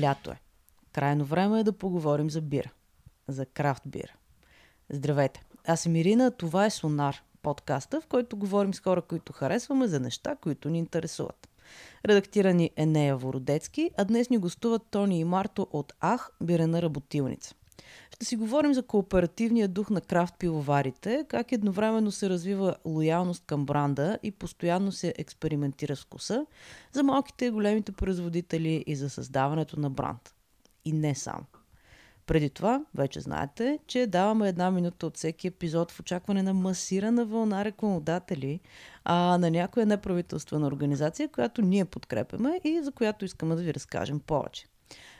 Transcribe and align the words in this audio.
Лято 0.00 0.30
е. 0.30 0.40
Крайно 0.92 1.24
време 1.24 1.60
е 1.60 1.64
да 1.64 1.72
поговорим 1.72 2.30
за 2.30 2.40
бира. 2.40 2.70
За 3.28 3.46
крафт 3.46 3.82
бира. 3.86 4.12
Здравейте! 4.90 5.42
Аз 5.66 5.80
съм 5.80 5.96
Ирина, 5.96 6.30
това 6.30 6.66
е 6.66 6.70
Сонар, 6.70 7.22
подкаста, 7.42 8.00
в 8.00 8.06
който 8.06 8.36
говорим 8.36 8.74
с 8.74 8.80
хора, 8.80 9.02
които 9.02 9.32
харесваме 9.32 9.86
за 9.86 10.00
неща, 10.00 10.36
които 10.36 10.70
ни 10.70 10.78
интересуват. 10.78 11.48
Редактирани 12.06 12.70
е 12.76 12.86
Нея 12.86 13.16
Вородецки, 13.16 13.90
а 13.98 14.04
днес 14.04 14.30
ни 14.30 14.38
гостуват 14.38 14.82
Тони 14.90 15.20
и 15.20 15.24
Марто 15.24 15.66
от 15.72 15.92
Ах, 16.00 16.30
бирена 16.42 16.82
работилница. 16.82 17.54
Ще 18.10 18.26
си 18.26 18.36
говорим 18.36 18.74
за 18.74 18.82
кооперативния 18.82 19.68
дух 19.68 19.90
на 19.90 20.00
крафт 20.00 20.34
пивоварите, 20.38 21.24
как 21.28 21.52
едновременно 21.52 22.10
се 22.10 22.30
развива 22.30 22.76
лоялност 22.84 23.44
към 23.46 23.66
бранда 23.66 24.18
и 24.22 24.30
постоянно 24.30 24.92
се 24.92 25.14
експериментира 25.18 25.96
с 25.96 26.02
вкуса, 26.02 26.46
за 26.92 27.02
малките 27.02 27.46
и 27.46 27.50
големите 27.50 27.92
производители 27.92 28.84
и 28.86 28.96
за 28.96 29.10
създаването 29.10 29.80
на 29.80 29.90
бранд. 29.90 30.34
И 30.84 30.92
не 30.92 31.14
само. 31.14 31.44
Преди 32.26 32.50
това, 32.50 32.84
вече 32.94 33.20
знаете, 33.20 33.78
че 33.86 34.06
даваме 34.06 34.48
една 34.48 34.70
минута 34.70 35.06
от 35.06 35.16
всеки 35.16 35.46
епизод 35.46 35.90
в 35.92 36.00
очакване 36.00 36.42
на 36.42 36.54
масирана 36.54 37.24
вълна 37.24 37.64
рекламодатели, 37.64 38.60
а 39.04 39.38
на 39.38 39.50
някоя 39.50 39.86
неправителствена 39.86 40.66
организация, 40.66 41.28
която 41.28 41.62
ние 41.62 41.84
подкрепяме 41.84 42.60
и 42.64 42.82
за 42.82 42.92
която 42.92 43.24
искаме 43.24 43.54
да 43.54 43.62
ви 43.62 43.74
разкажем 43.74 44.20
повече. 44.20 44.66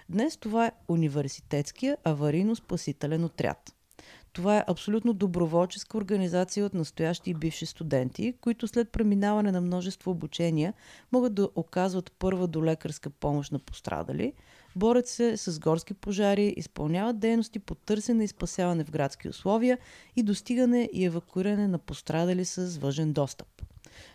Днес 0.09 0.37
това 0.37 0.67
е 0.67 0.73
университетския 0.89 1.97
аварийно-спасителен 2.05 3.25
отряд. 3.25 3.75
Това 4.33 4.59
е 4.59 4.65
абсолютно 4.67 5.13
доброволческа 5.13 5.99
организация 5.99 6.67
от 6.67 6.75
настоящи 6.75 7.31
и 7.31 7.35
бивши 7.35 7.67
студенти, 7.67 8.35
които 8.41 8.69
след 8.69 8.91
преминаване 8.91 9.53
на 9.53 9.61
множество 9.61 10.11
обучения 10.11 10.75
могат 11.13 11.35
да 11.35 11.49
оказват 11.55 12.13
първа 12.13 12.47
до 12.47 12.65
лекарска 12.65 13.11
помощ 13.11 13.53
на 13.53 13.59
пострадали, 13.59 14.33
борят 14.77 15.09
се 15.09 15.37
с 15.37 15.61
горски 15.61 15.95
пожари, 15.95 16.55
изпълняват 16.57 17.19
дейности 17.19 17.59
по 17.59 17.75
търсене 17.75 18.25
и 18.25 18.29
спасяване 18.29 18.85
в 18.85 18.91
градски 18.91 19.29
условия 19.29 19.79
и 20.17 20.23
достигане 20.23 20.89
и 20.93 21.05
евакуиране 21.05 21.69
на 21.69 21.79
пострадали 21.79 22.45
с 22.45 22.79
въжен 22.79 23.13
достъп. 23.13 23.63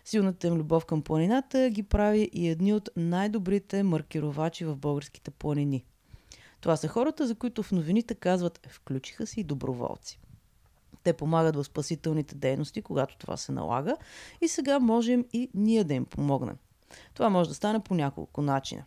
Силната 0.04 0.46
им 0.46 0.54
любов 0.54 0.86
към 0.86 1.02
планината 1.02 1.70
ги 1.70 1.82
прави 1.82 2.30
и 2.32 2.48
едни 2.48 2.72
от 2.72 2.88
най-добрите 2.96 3.82
маркировачи 3.82 4.64
в 4.64 4.76
българските 4.76 5.30
планини. 5.30 5.84
Това 6.60 6.76
са 6.76 6.88
хората, 6.88 7.26
за 7.26 7.34
които 7.34 7.62
в 7.62 7.72
новините 7.72 8.14
казват 8.14 8.66
включиха 8.70 9.26
се 9.26 9.40
и 9.40 9.44
доброволци. 9.44 10.20
Те 11.02 11.12
помагат 11.12 11.56
в 11.56 11.64
спасителните 11.64 12.34
дейности, 12.34 12.82
когато 12.82 13.18
това 13.18 13.36
се 13.36 13.52
налага 13.52 13.96
и 14.40 14.48
сега 14.48 14.78
можем 14.78 15.24
и 15.32 15.50
ние 15.54 15.84
да 15.84 15.94
им 15.94 16.04
помогнем. 16.04 16.56
Това 17.14 17.28
може 17.28 17.48
да 17.48 17.54
стане 17.54 17.80
по 17.80 17.94
няколко 17.94 18.42
начина. 18.42 18.84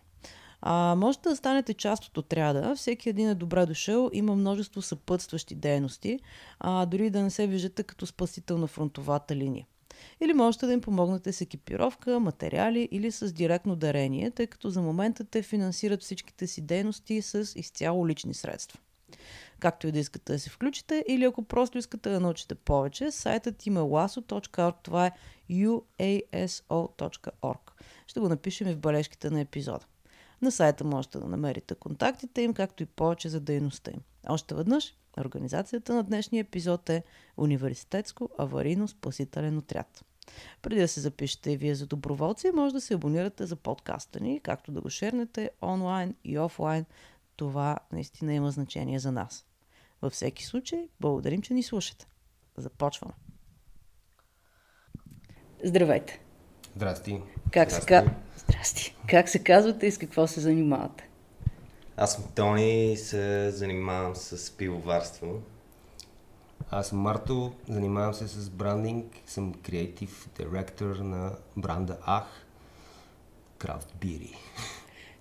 А, 0.61 0.95
можете 0.95 1.29
да 1.29 1.35
станете 1.35 1.73
част 1.73 2.05
от 2.05 2.17
отряда. 2.17 2.75
Всеки 2.75 3.09
един 3.09 3.29
е 3.29 3.35
добре 3.35 3.65
дошъл. 3.65 4.09
Има 4.13 4.35
множество 4.35 4.81
съпътстващи 4.81 5.55
дейности, 5.55 6.19
а, 6.59 6.85
дори 6.85 7.09
да 7.09 7.21
не 7.21 7.29
се 7.29 7.47
виждате 7.47 7.83
като 7.83 8.05
спасител 8.05 8.57
на 8.57 8.67
фронтовата 8.67 9.35
линия. 9.35 9.65
Или 10.21 10.33
можете 10.33 10.65
да 10.65 10.73
им 10.73 10.81
помогнете 10.81 11.33
с 11.33 11.41
екипировка, 11.41 12.19
материали 12.19 12.89
или 12.91 13.11
с 13.11 13.31
директно 13.31 13.75
дарение, 13.75 14.31
тъй 14.31 14.47
като 14.47 14.69
за 14.69 14.81
момента 14.81 15.23
те 15.23 15.41
финансират 15.41 16.01
всичките 16.01 16.47
си 16.47 16.61
дейности 16.61 17.21
с 17.21 17.53
изцяло 17.55 18.07
лични 18.07 18.33
средства. 18.33 18.79
Както 19.59 19.87
и 19.87 19.91
да 19.91 19.99
искате 19.99 20.33
да 20.33 20.39
се 20.39 20.49
включите, 20.49 21.05
или 21.07 21.23
ако 21.23 21.43
просто 21.43 21.77
искате 21.77 22.09
да 22.09 22.19
научите 22.19 22.55
повече, 22.55 23.11
сайтът 23.11 23.65
им 23.65 23.77
е 23.77 23.79
lasso.org, 23.79 24.75
това 24.83 25.05
е 25.05 25.11
uaso.org. 25.51 27.71
Ще 28.07 28.19
го 28.19 28.29
напишем 28.29 28.67
и 28.67 28.73
в 28.73 28.79
бележките 28.79 29.29
на 29.29 29.41
епизода. 29.41 29.85
На 30.41 30.51
сайта 30.51 30.83
можете 30.83 31.17
да 31.17 31.27
намерите 31.27 31.75
контактите 31.75 32.41
им, 32.41 32.53
както 32.53 32.83
и 32.83 32.85
повече 32.85 33.29
за 33.29 33.39
дейността 33.39 33.91
им. 33.91 33.99
Още 34.29 34.55
веднъж, 34.55 34.93
организацията 35.17 35.93
на 35.93 36.03
днешния 36.03 36.41
епизод 36.41 36.89
е 36.89 37.03
Университетско 37.37 38.29
аварийно-спасителен 38.39 39.57
отряд. 39.57 40.05
Преди 40.61 40.81
да 40.81 40.87
се 40.87 40.99
запишете 40.99 41.51
и 41.51 41.57
вие 41.57 41.75
за 41.75 41.87
доброволци, 41.87 42.51
може 42.53 42.73
да 42.73 42.81
се 42.81 42.93
абонирате 42.93 43.45
за 43.45 43.55
подкаста 43.55 44.19
ни, 44.19 44.39
както 44.39 44.71
да 44.71 44.81
го 44.81 44.89
шернете 44.89 45.51
онлайн 45.61 46.15
и 46.23 46.39
офлайн. 46.39 46.85
Това 47.35 47.77
наистина 47.91 48.33
има 48.33 48.51
значение 48.51 48.99
за 48.99 49.11
нас. 49.11 49.45
Във 50.01 50.13
всеки 50.13 50.45
случай, 50.45 50.87
благодарим, 50.99 51.41
че 51.41 51.53
ни 51.53 51.63
слушате. 51.63 52.07
Започваме. 52.57 53.13
Здравейте! 55.63 56.21
Здрасти! 56.75 57.21
Как 57.51 57.69
Здрасти. 57.69 57.87
се, 57.87 58.05
Здрасти. 58.37 58.95
Как 59.09 59.29
се 59.29 59.43
казвате 59.43 59.87
и 59.87 59.91
с 59.91 59.97
какво 59.97 60.27
се 60.27 60.39
занимавате? 60.39 61.09
Аз 61.97 62.13
съм 62.13 62.23
Тони 62.35 62.91
и 62.91 62.97
се 62.97 63.51
занимавам 63.51 64.15
с 64.15 64.57
пивоварство. 64.57 65.41
Аз 66.71 66.87
съм 66.87 66.99
Марто, 66.99 67.51
занимавам 67.69 68.13
се 68.13 68.27
с 68.27 68.49
брандинг, 68.49 69.05
съм 69.25 69.53
креатив 69.53 70.29
директор 70.37 70.95
на 70.95 71.31
бранда 71.57 71.97
Ах, 72.05 72.45
крафт 73.57 73.95
бири. 74.01 74.33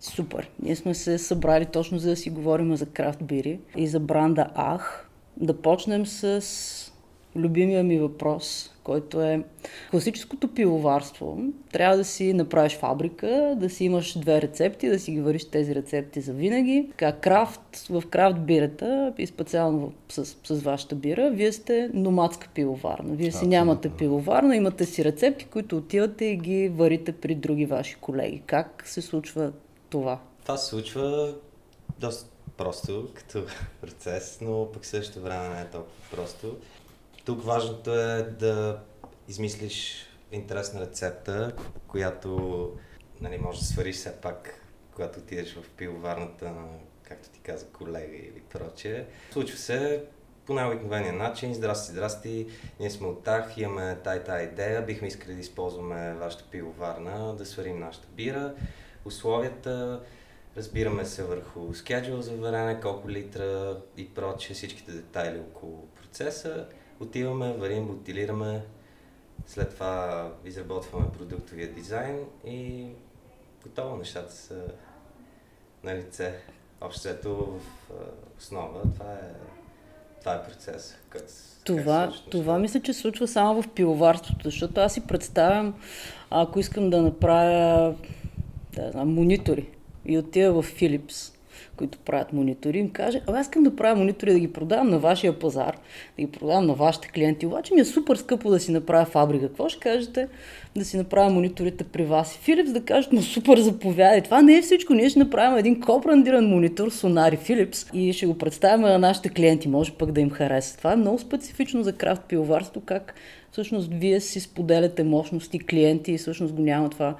Супер! 0.00 0.50
Ние 0.62 0.76
сме 0.76 0.94
се 0.94 1.18
събрали 1.18 1.66
точно 1.66 1.98
за 1.98 2.08
да 2.08 2.16
си 2.16 2.30
говорим 2.30 2.76
за 2.76 2.86
крафт 2.86 3.22
бири 3.22 3.60
и 3.76 3.86
за 3.86 4.00
бранда 4.00 4.50
Ах. 4.54 5.08
Да 5.36 5.62
почнем 5.62 6.06
с 6.06 6.44
любимия 7.36 7.84
ми 7.84 7.98
въпрос, 7.98 8.74
който 8.90 9.22
е 9.22 9.42
класическото 9.90 10.48
пивоварство. 10.48 11.38
Трябва 11.72 11.96
да 11.96 12.04
си 12.04 12.32
направиш 12.32 12.76
фабрика, 12.76 13.54
да 13.56 13.70
си 13.70 13.84
имаш 13.84 14.18
две 14.18 14.42
рецепти, 14.42 14.88
да 14.88 14.98
си 14.98 15.12
ги 15.12 15.20
вариш 15.20 15.44
тези 15.44 15.74
рецепти 15.74 16.20
за 16.20 16.32
винаги. 16.32 16.86
Така, 16.90 17.12
крафт, 17.12 17.86
в 17.90 18.02
крафт 18.10 18.40
бирата 18.40 19.12
и 19.18 19.26
специално 19.26 19.92
с, 20.08 20.24
с 20.24 20.62
вашата 20.62 20.94
бира, 20.94 21.30
вие 21.30 21.52
сте 21.52 21.90
номадска 21.92 22.48
пивоварна. 22.54 23.14
Вие 23.14 23.32
си 23.32 23.46
нямате 23.46 23.90
пивоварна, 23.90 24.56
имате 24.56 24.84
си 24.84 25.04
рецепти, 25.04 25.44
които 25.44 25.76
отивате 25.76 26.24
и 26.24 26.36
ги 26.36 26.68
варите 26.68 27.12
при 27.12 27.34
други 27.34 27.66
ваши 27.66 27.94
колеги. 27.94 28.42
Как 28.46 28.82
се 28.86 29.02
случва 29.02 29.52
това? 29.90 30.18
Това 30.42 30.56
се 30.56 30.68
случва 30.68 31.34
доста 32.00 32.30
просто 32.56 33.08
като 33.14 33.42
процес, 33.80 34.38
но 34.40 34.68
пък 34.72 34.86
също 34.86 35.20
време 35.20 35.48
не 35.48 35.60
е 35.60 35.64
толкова 35.64 35.94
просто. 36.10 36.56
Тук 37.24 37.44
важното 37.44 37.94
е 37.94 38.22
да 38.22 38.80
измислиш 39.28 40.06
интересна 40.32 40.80
рецепта, 40.80 41.52
която 41.88 42.72
нали, 43.20 43.38
може 43.38 43.58
да 43.58 43.64
свариш 43.64 43.96
все 43.96 44.16
пак, 44.16 44.64
когато 44.94 45.18
отидеш 45.18 45.54
в 45.54 45.70
пивоварната 45.76 46.44
на, 46.44 46.66
както 47.02 47.28
ти 47.28 47.40
каза, 47.40 47.66
колега 47.66 48.16
или 48.16 48.40
прочее. 48.52 49.06
Случва 49.32 49.58
се 49.58 50.04
по 50.46 50.54
най-обикновения 50.54 51.12
начин. 51.12 51.54
Здрасти, 51.54 51.92
здрасти, 51.92 52.46
ние 52.80 52.90
сме 52.90 53.06
от 53.06 53.24
ТАХ, 53.24 53.58
имаме 53.58 53.98
тай 54.04 54.24
тай 54.24 54.44
идея, 54.44 54.82
бихме 54.82 55.08
искали 55.08 55.34
да 55.34 55.40
използваме 55.40 56.14
вашата 56.14 56.44
пивоварна, 56.50 57.36
да 57.36 57.46
сварим 57.46 57.80
нашата 57.80 58.08
бира. 58.08 58.54
Условията, 59.04 60.00
разбираме 60.56 61.04
се 61.04 61.24
върху 61.24 61.74
скеджул 61.74 62.20
за 62.20 62.36
варене, 62.36 62.80
колко 62.80 63.10
литра 63.10 63.80
и 63.96 64.14
прочее, 64.14 64.54
всичките 64.54 64.92
детайли 64.92 65.38
около 65.38 65.86
процеса 65.86 66.66
отиваме, 67.00 67.52
варим, 67.52 67.86
бутилираме, 67.86 68.62
след 69.46 69.74
това 69.74 70.28
изработваме 70.44 71.06
продуктовия 71.18 71.72
дизайн 71.72 72.24
и 72.46 72.86
готово 73.62 73.96
нещата 73.96 74.32
са 74.32 74.62
на 75.84 75.94
лице. 75.94 76.34
Общото 76.80 77.34
в 77.34 77.60
основа 78.38 78.82
това 78.94 79.12
е, 79.12 79.32
това 80.20 80.34
е 80.34 80.44
процес. 80.44 80.96
Как, 81.08 81.22
това, 81.64 82.12
как 82.12 82.30
това 82.30 82.58
мисля, 82.58 82.80
че 82.80 82.92
случва 82.92 83.28
само 83.28 83.62
в 83.62 83.68
пивоварството, 83.68 84.40
защото 84.44 84.80
аз 84.80 84.94
си 84.94 85.06
представям, 85.06 85.74
ако 86.30 86.60
искам 86.60 86.90
да 86.90 87.02
направя 87.02 87.94
да 88.72 88.90
знам, 88.90 89.14
монитори 89.14 89.68
и 90.04 90.18
отида 90.18 90.52
в 90.52 90.62
Philips 90.62 91.39
които 91.80 91.98
правят 91.98 92.32
монитори, 92.32 92.78
им 92.78 92.90
каже, 92.90 93.20
а 93.26 93.40
аз 93.40 93.46
искам 93.46 93.62
да 93.62 93.76
правя 93.76 93.96
монитори 93.96 94.32
да 94.32 94.38
ги 94.38 94.52
продавам 94.52 94.90
на 94.90 94.98
вашия 94.98 95.38
пазар, 95.38 95.76
да 96.18 96.24
ги 96.24 96.32
продавам 96.32 96.66
на 96.66 96.74
вашите 96.74 97.08
клиенти, 97.08 97.46
обаче 97.46 97.74
ми 97.74 97.80
е 97.80 97.84
супер 97.84 98.16
скъпо 98.16 98.50
да 98.50 98.60
си 98.60 98.72
направя 98.72 99.04
фабрика. 99.04 99.46
Какво 99.46 99.68
ще 99.68 99.80
кажете 99.80 100.28
да 100.76 100.84
си 100.84 100.96
направя 100.96 101.30
мониторите 101.30 101.84
при 101.84 102.04
вас? 102.04 102.38
Philips 102.46 102.72
да 102.72 102.84
кажат, 102.84 103.12
но 103.12 103.22
супер 103.22 103.58
заповядай. 103.58 104.22
Това 104.22 104.42
не 104.42 104.56
е 104.56 104.62
всичко. 104.62 104.94
Ние 104.94 105.10
ще 105.10 105.18
направим 105.18 105.58
един 105.58 105.80
кобрандиран 105.80 106.46
монитор 106.46 106.90
Sonari 106.90 107.38
Philips 107.38 107.94
и 107.94 108.12
ще 108.12 108.26
го 108.26 108.38
представим 108.38 108.80
на 108.80 108.98
нашите 108.98 109.28
клиенти. 109.28 109.68
Може 109.68 109.92
пък 109.92 110.12
да 110.12 110.20
им 110.20 110.30
хареса. 110.30 110.78
Това 110.78 110.92
е 110.92 110.96
много 110.96 111.18
специфично 111.18 111.82
за 111.82 111.92
крафт 111.92 112.22
пивоварство, 112.28 112.80
как 112.80 113.14
всъщност 113.52 113.90
вие 113.92 114.20
си 114.20 114.40
споделяте 114.40 115.04
мощности, 115.04 115.58
клиенти 115.58 116.12
и 116.12 116.18
всъщност 116.18 116.54
го 116.54 116.62
няма 116.62 116.90
това 116.90 117.14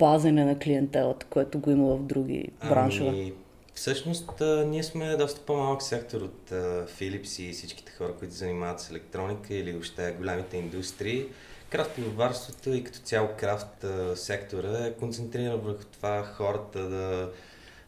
пазене 0.00 0.44
на 0.44 0.58
клиентелата, 0.58 1.26
което 1.30 1.58
го 1.58 1.70
има 1.70 1.86
в 1.96 2.02
други 2.02 2.48
браншове. 2.68 3.08
Ами, 3.08 3.32
Всъщност, 3.80 4.42
ние 4.66 4.82
сме 4.82 5.16
доста 5.16 5.40
по-малък 5.40 5.82
сектор 5.82 6.20
от 6.20 6.50
Philips 6.90 7.42
и 7.42 7.52
всичките 7.52 7.92
хора, 7.92 8.12
които 8.18 8.34
занимават 8.34 8.80
с 8.80 8.90
електроника 8.90 9.54
или 9.54 9.78
още 9.78 10.14
голямите 10.18 10.56
индустрии. 10.56 11.26
Крафт 11.70 11.94
пивоварството 11.94 12.70
и 12.72 12.84
като 12.84 12.98
цяло 12.98 13.28
крафт 13.38 13.84
сектора 14.14 14.86
е 14.86 14.92
концентриран 14.92 15.60
върху 15.60 15.84
това 15.84 16.24
хората 16.24 16.88
да 16.88 17.30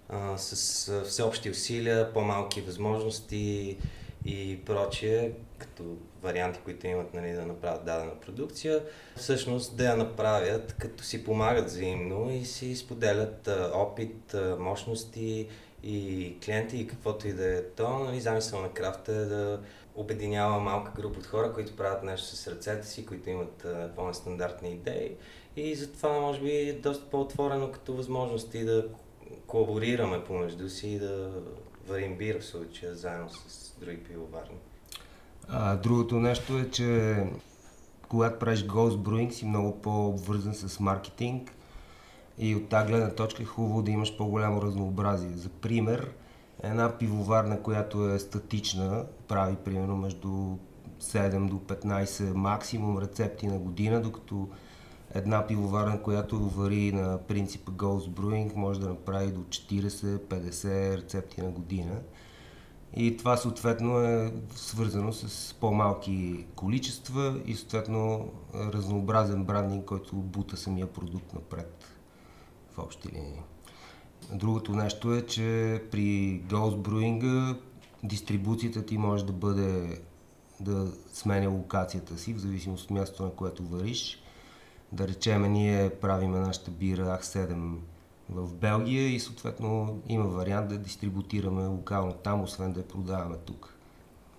а, 0.09 0.39
с 0.39 1.03
всеобщи 1.05 1.50
усилия, 1.50 2.12
по-малки 2.12 2.61
възможности 2.61 3.77
и 4.25 4.65
прочие, 4.65 5.33
като 5.59 5.97
варианти, 6.23 6.61
които 6.65 6.87
имат 6.87 7.15
нали, 7.15 7.33
да 7.33 7.47
направят 7.47 7.85
дадена 7.85 8.21
продукция, 8.21 8.81
всъщност 9.17 9.77
да 9.77 9.85
я 9.85 9.97
направят, 9.97 10.75
като 10.79 11.05
си 11.05 11.25
помагат 11.25 11.67
взаимно 11.67 12.31
и 12.31 12.44
си 12.44 12.77
споделят 12.77 13.49
опит, 13.75 14.35
мощности 14.59 15.49
и 15.82 16.37
клиенти 16.44 16.76
и 16.76 16.87
каквото 16.87 17.29
и 17.29 17.32
да 17.32 17.58
е 17.58 17.62
то. 17.62 17.99
Нали, 17.99 18.20
замисъл 18.20 18.62
на 18.62 18.73
крафта 18.73 19.12
е 19.12 19.25
да 19.25 19.61
обединява 19.94 20.61
малка 20.61 20.93
група 20.96 21.19
от 21.19 21.26
хора, 21.26 21.52
които 21.52 21.76
правят 21.76 22.02
нещо 22.02 22.37
с 22.37 22.49
ръцете 22.49 22.87
си, 22.87 23.06
които 23.06 23.31
имат 23.31 23.67
по-нестандартни 23.96 24.70
идеи. 24.70 25.17
И 25.56 25.75
затова 25.75 26.20
може 26.20 26.40
би 26.40 26.50
е 26.50 26.73
доста 26.73 27.11
по-отворено 27.11 27.73
като 27.73 27.94
възможности 27.94 28.64
да 28.64 28.87
колаборираме 29.46 30.25
помежду 30.25 30.69
си 30.69 30.88
и 30.88 30.99
да 30.99 31.31
варим 31.88 32.17
бира 32.17 32.40
в 32.40 32.44
случая 32.44 32.94
заедно 32.94 33.29
с 33.29 33.75
други 33.81 33.96
пивоварни. 33.96 34.56
А, 35.49 35.76
другото 35.76 36.14
нещо 36.14 36.58
е, 36.58 36.70
че 36.70 37.17
когато 38.08 38.38
правиш 38.38 38.64
Ghost 38.64 38.96
Brewing 38.96 39.31
си 39.31 39.44
много 39.44 39.81
по-обвързан 39.81 40.55
с 40.55 40.81
маркетинг 40.81 41.52
и 42.38 42.55
от 42.55 42.69
тази 42.69 42.87
гледна 42.87 43.11
точка 43.11 43.43
е 43.43 43.46
хубаво 43.46 43.82
да 43.82 43.90
имаш 43.90 44.17
по-голямо 44.17 44.62
разнообразие. 44.62 45.37
За 45.37 45.49
пример, 45.49 46.14
една 46.62 46.99
пивоварна, 46.99 47.62
която 47.62 48.08
е 48.08 48.19
статична, 48.19 49.05
прави 49.29 49.56
примерно 49.56 49.96
между 49.96 50.56
7 51.00 51.49
до 51.49 51.56
15 51.56 52.34
максимум 52.34 52.99
рецепти 52.99 53.46
на 53.46 53.58
година, 53.58 54.02
докато 54.02 54.49
една 55.14 55.46
пивоварна, 55.46 56.02
която 56.02 56.38
вари 56.38 56.93
на 56.93 57.19
принципа 57.19 57.73
Ghost 57.73 58.11
Brewing, 58.11 58.56
може 58.56 58.81
да 58.81 58.88
направи 58.88 59.32
до 59.32 59.40
40-50 59.40 60.96
рецепти 60.96 61.40
на 61.40 61.50
година. 61.50 62.00
И 62.96 63.17
това 63.17 63.37
съответно 63.37 64.00
е 64.00 64.32
свързано 64.55 65.12
с 65.12 65.55
по-малки 65.55 66.46
количества 66.56 67.40
и 67.46 67.55
съответно 67.55 68.29
разнообразен 68.55 69.44
брандинг, 69.44 69.84
който 69.84 70.17
бута 70.17 70.56
самия 70.56 70.87
продукт 70.87 71.34
напред 71.34 71.81
в 72.75 72.79
общи 72.79 73.09
линии. 73.09 73.43
Другото 74.33 74.73
нещо 74.73 75.15
е, 75.15 75.27
че 75.27 75.83
при 75.91 76.41
Brewing 76.49 77.57
дистрибуцията 78.03 78.87
ти 78.87 78.99
може 78.99 79.27
да 79.27 79.33
бъде 79.33 80.01
да 80.61 80.93
сменя 81.13 81.49
локацията 81.49 82.19
си, 82.19 82.35
в 82.35 82.39
зависимост 82.39 82.85
от 82.85 82.91
мястото, 82.91 83.23
на 83.23 83.31
което 83.31 83.63
вариш. 83.63 84.23
Да 84.93 85.09
речеме, 85.09 85.49
ние 85.49 85.91
правиме 85.91 86.39
нашата 86.39 86.71
бира 86.71 87.03
Ах-7 87.03 87.77
в 88.31 88.55
Белгия 88.55 89.09
и 89.09 89.21
съответно 89.21 90.01
има 90.09 90.25
вариант 90.25 90.69
да 90.69 90.79
дистрибутираме 90.79 91.67
локално 91.67 92.13
там, 92.13 92.43
освен 92.43 92.73
да 92.73 92.81
я 92.81 92.89
продаваме 92.89 93.37
тук. 93.37 93.75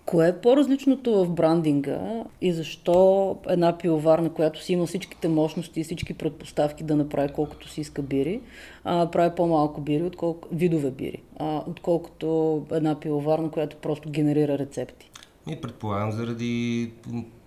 Кое 0.06 0.28
е 0.28 0.40
по-различното 0.40 1.24
в 1.24 1.30
брандинга 1.30 2.24
и 2.40 2.52
защо 2.52 3.36
една 3.48 3.78
пивоварна, 3.78 4.30
която 4.30 4.62
си 4.62 4.72
има 4.72 4.86
всичките 4.86 5.28
мощности 5.28 5.80
и 5.80 5.84
всички 5.84 6.14
предпоставки 6.14 6.84
да 6.84 6.96
направи 6.96 7.32
колкото 7.32 7.68
си 7.68 7.80
иска 7.80 8.02
бири, 8.02 8.40
а, 8.84 9.10
прави 9.10 9.34
по-малко 9.36 9.80
бири, 9.80 10.02
отколко, 10.02 10.48
видове 10.52 10.90
бири, 10.90 11.22
а, 11.38 11.62
отколкото 11.66 12.62
една 12.72 13.00
пивоварна, 13.00 13.50
която 13.50 13.76
просто 13.76 14.10
генерира 14.10 14.58
рецепти? 14.58 15.10
И 15.50 15.60
предполагам 15.60 16.12
заради 16.12 16.92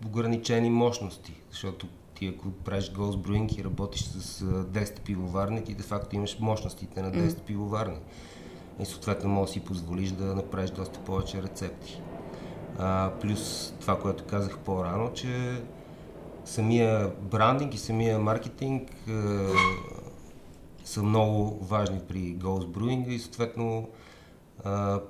ограничени 0.06 0.70
мощности, 0.70 1.34
защото 1.52 1.88
ти 2.16 2.28
ако 2.28 2.52
правиш 2.52 2.92
Ghost 2.92 3.18
Brewing 3.18 3.60
и 3.60 3.64
работиш 3.64 4.04
с 4.04 4.44
10 4.44 5.00
пивоварни, 5.00 5.64
ти 5.64 5.74
де-факто 5.74 6.16
имаш 6.16 6.40
мощностите 6.40 7.02
на 7.02 7.12
10 7.12 7.16
mm. 7.16 7.40
пивоварни. 7.40 7.98
И 8.80 8.86
съответно 8.86 9.30
можеш 9.30 9.50
да 9.50 9.54
си 9.54 9.66
позволиш 9.66 10.12
да 10.12 10.26
направиш 10.26 10.70
доста 10.70 11.00
повече 11.00 11.44
рецепти. 11.44 12.02
А, 12.80 13.12
плюс 13.22 13.74
това, 13.82 14.00
което 14.00 14.24
казах 14.24 14.58
по-рано, 14.58 15.14
че 15.14 15.62
самия 16.46 17.12
брандинг 17.22 17.74
и 17.74 17.78
самия 17.78 18.20
маркетинг 18.20 18.90
е, 18.90 19.12
са 20.84 21.04
много 21.04 21.66
важни 21.66 22.00
при 22.08 22.18
Ghost 22.18 22.68
Brewing 22.68 23.08
и 23.08 23.20
съответно 23.20 23.78
е, 23.78 23.90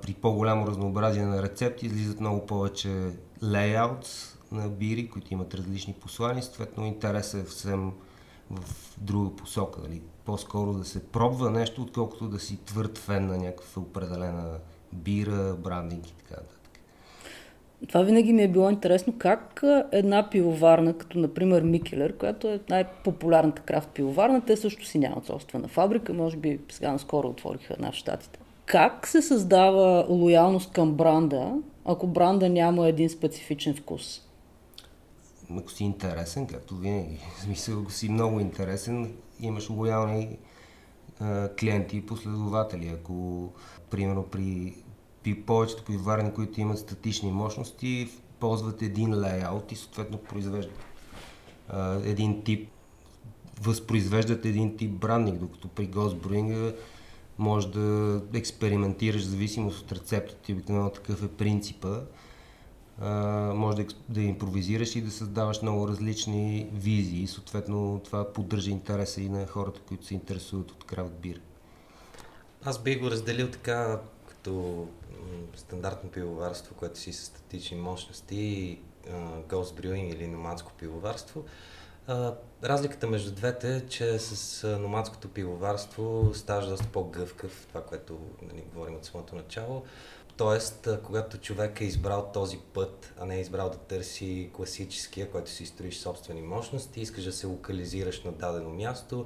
при 0.02 0.14
по-голямо 0.14 0.68
разнообразие 0.68 1.26
на 1.26 1.44
рецепти 1.44 1.86
излизат 1.86 2.20
много 2.20 2.46
повече 2.46 3.12
лейаутс, 3.44 4.38
на 4.52 4.70
бири, 4.70 5.10
които 5.10 5.34
имат 5.34 5.54
различни 5.54 5.94
послания. 5.94 6.44
Съответно, 6.44 6.86
интересът 6.86 7.42
е 7.42 7.50
съвсем 7.50 7.92
в 8.52 8.64
друга 8.98 9.36
посока. 9.36 9.82
Нали? 9.82 10.02
По-скоро 10.26 10.74
да 10.74 10.86
се 10.86 11.08
пробва 11.08 11.52
нещо, 11.52 11.82
отколкото 11.82 12.28
да 12.28 12.40
си 12.40 12.58
твърд 12.58 12.98
фен 12.98 13.28
на 13.28 13.38
някаква 13.38 13.82
определена 13.82 14.58
бира, 14.94 15.56
брандинг 15.56 16.08
и 16.08 16.14
така 16.14 16.34
нататък. 16.34 16.57
Това 17.88 18.02
винаги 18.02 18.34
ми 18.34 18.44
е 18.44 18.48
било 18.48 18.70
интересно 18.70 19.14
как 19.18 19.64
една 19.92 20.30
пивоварна, 20.30 20.94
като 20.94 21.20
например 21.20 21.62
Микелер, 21.62 22.18
която 22.18 22.48
е 22.48 22.60
най-популярната 22.70 23.62
крафт 23.62 23.90
пивоварна, 23.90 24.42
те 24.46 24.58
също 24.58 24.86
си 24.86 25.00
нямат 25.00 25.26
собствена 25.26 25.68
фабрика, 25.68 26.14
може 26.14 26.38
би 26.38 26.60
сега 26.70 26.92
наскоро 26.92 27.28
отвориха 27.28 27.74
една 27.74 27.92
в 27.92 27.96
Штатите. 27.96 28.40
Как 28.66 29.08
се 29.08 29.22
създава 29.22 30.06
лоялност 30.10 30.72
към 30.72 30.94
бранда, 30.94 31.54
ако 31.86 32.08
бранда 32.08 32.50
няма 32.50 32.88
един 32.88 33.10
специфичен 33.10 33.76
вкус? 33.76 34.22
ако 35.58 35.72
си 35.72 35.84
интересен, 35.84 36.48
както 36.48 36.76
винаги, 36.76 37.18
в 37.38 37.42
смисъл, 37.42 37.82
ако 37.82 37.92
си 37.92 38.10
много 38.10 38.40
интересен, 38.40 39.14
имаш 39.40 39.70
лоялни 39.70 40.38
клиенти 41.60 41.98
и 41.98 42.06
последователи. 42.06 42.88
Ако, 42.88 43.50
примерно, 43.90 44.24
при, 44.24 44.74
при 45.28 45.36
повечето 45.36 45.84
пивоварни, 45.84 46.34
които 46.34 46.62
имат 46.62 46.80
статични 46.80 47.32
мощности, 47.32 48.10
ползват 48.40 48.82
един 48.82 49.20
лейаут 49.20 49.72
и 49.72 49.76
съответно 49.76 50.18
произвеждат 50.18 50.80
а, 51.70 52.00
един 52.04 52.44
тип, 52.44 52.70
възпроизвеждат 53.62 54.46
един 54.46 54.78
тип 54.78 54.92
брандинг, 54.92 55.40
докато 55.40 55.68
при 55.68 55.90
Brewing 55.90 56.76
може 57.38 57.72
да 57.72 58.22
експериментираш 58.34 59.22
в 59.22 59.30
зависимост 59.30 59.82
от 59.82 59.92
рецептата. 59.92 60.52
Обикновено 60.52 60.90
такъв 60.90 61.24
е 61.24 61.28
принципа 61.28 62.00
може 63.54 63.78
да, 63.78 63.86
да 64.10 64.22
импровизираш 64.22 64.96
и 64.96 65.02
да 65.02 65.12
създаваш 65.12 65.62
много 65.62 65.88
различни 65.88 66.70
визии. 66.74 67.24
И 67.24 67.28
съответно 67.28 68.02
това 68.06 68.34
поддържа 68.34 68.72
интереса 68.72 69.22
и 69.22 69.30
на 69.30 69.48
хората, 69.48 69.82
които 69.88 70.06
се 70.06 70.14
интересуват 70.14 70.72
от 70.72 70.84
крафт 70.84 71.14
бир. 71.22 71.42
Аз 72.64 72.84
бих 72.84 73.00
го 73.00 73.12
разделил 73.12 73.48
така 73.52 74.00
като 74.48 74.88
стандартно 75.56 76.10
пивоварство, 76.10 76.76
което 76.76 77.00
си 77.00 77.14
с 77.14 77.26
статични 77.26 77.78
мощности, 77.78 78.80
Ghost 79.48 79.82
Brewing 79.82 80.14
или 80.14 80.28
номадско 80.28 80.72
пивоварство. 80.80 81.44
разликата 82.64 83.08
между 83.08 83.32
двете 83.32 83.76
е, 83.76 83.88
че 83.88 84.20
с 84.20 84.68
номадското 84.80 85.28
пивоварство 85.28 86.32
ставаш 86.34 86.66
доста 86.68 86.88
по-гъвкав, 86.88 87.66
това, 87.68 87.84
което 87.84 88.20
нали, 88.42 88.64
говорим 88.74 88.96
от 88.96 89.06
самото 89.06 89.36
начало. 89.36 89.84
Тоест, 90.38 90.88
когато 91.04 91.38
човек 91.38 91.82
е 91.82 91.86
избрал 91.86 92.30
този 92.34 92.58
път, 92.74 93.14
а 93.20 93.26
не 93.26 93.36
е 93.36 93.42
избрал 93.42 93.70
да 93.70 93.78
търси 93.78 94.50
класическия, 94.54 95.32
който 95.32 95.52
си 95.52 95.66
строиш 95.66 95.98
собствени 95.98 96.42
мощности, 96.42 97.02
искаш 97.02 97.24
да 97.24 97.32
се 97.32 97.48
локализираш 97.48 98.24
на 98.24 98.32
дадено 98.32 98.70
място, 98.70 99.26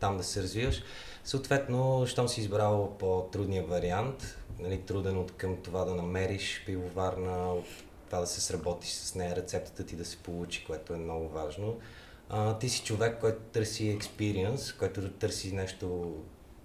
там 0.00 0.16
да 0.16 0.24
се 0.24 0.42
развиваш. 0.42 0.82
Съответно, 1.24 2.04
щом 2.06 2.28
си 2.28 2.40
избрал 2.40 2.96
по-трудния 2.98 3.64
вариант, 3.64 4.38
нали, 4.62 4.80
труден 4.80 5.18
от 5.18 5.32
към 5.32 5.56
това 5.56 5.84
да 5.84 5.94
намериш 5.94 6.62
пивоварна, 6.66 7.54
това 8.06 8.20
да 8.20 8.26
се 8.26 8.40
сработиш 8.40 8.90
с 8.90 9.14
нея, 9.14 9.36
рецептата 9.36 9.86
ти 9.86 9.96
да 9.96 10.04
се 10.04 10.16
получи, 10.16 10.64
което 10.66 10.94
е 10.94 10.96
много 10.96 11.28
важно. 11.28 11.78
А, 12.28 12.58
ти 12.58 12.68
си 12.68 12.84
човек, 12.84 13.20
който 13.20 13.38
търси 13.52 13.88
експириенс, 13.88 14.72
който 14.72 15.10
търси 15.10 15.54
нещо 15.54 16.16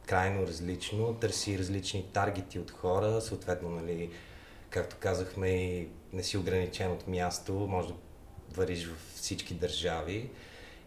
крайно 0.06 0.48
различно, 0.48 1.14
търси 1.14 1.60
различни 1.60 2.06
таргети 2.14 2.60
от 2.60 2.72
хора, 2.72 3.22
съответно, 3.22 3.70
нали, 3.70 4.10
както 4.70 4.96
казахме, 5.00 5.88
не 6.14 6.24
си 6.24 6.38
ограничен 6.38 6.92
от 6.92 7.08
място, 7.08 7.54
може 7.54 7.88
да 7.88 7.94
вариш 8.54 8.88
в 8.88 9.16
всички 9.16 9.54
държави. 9.54 10.30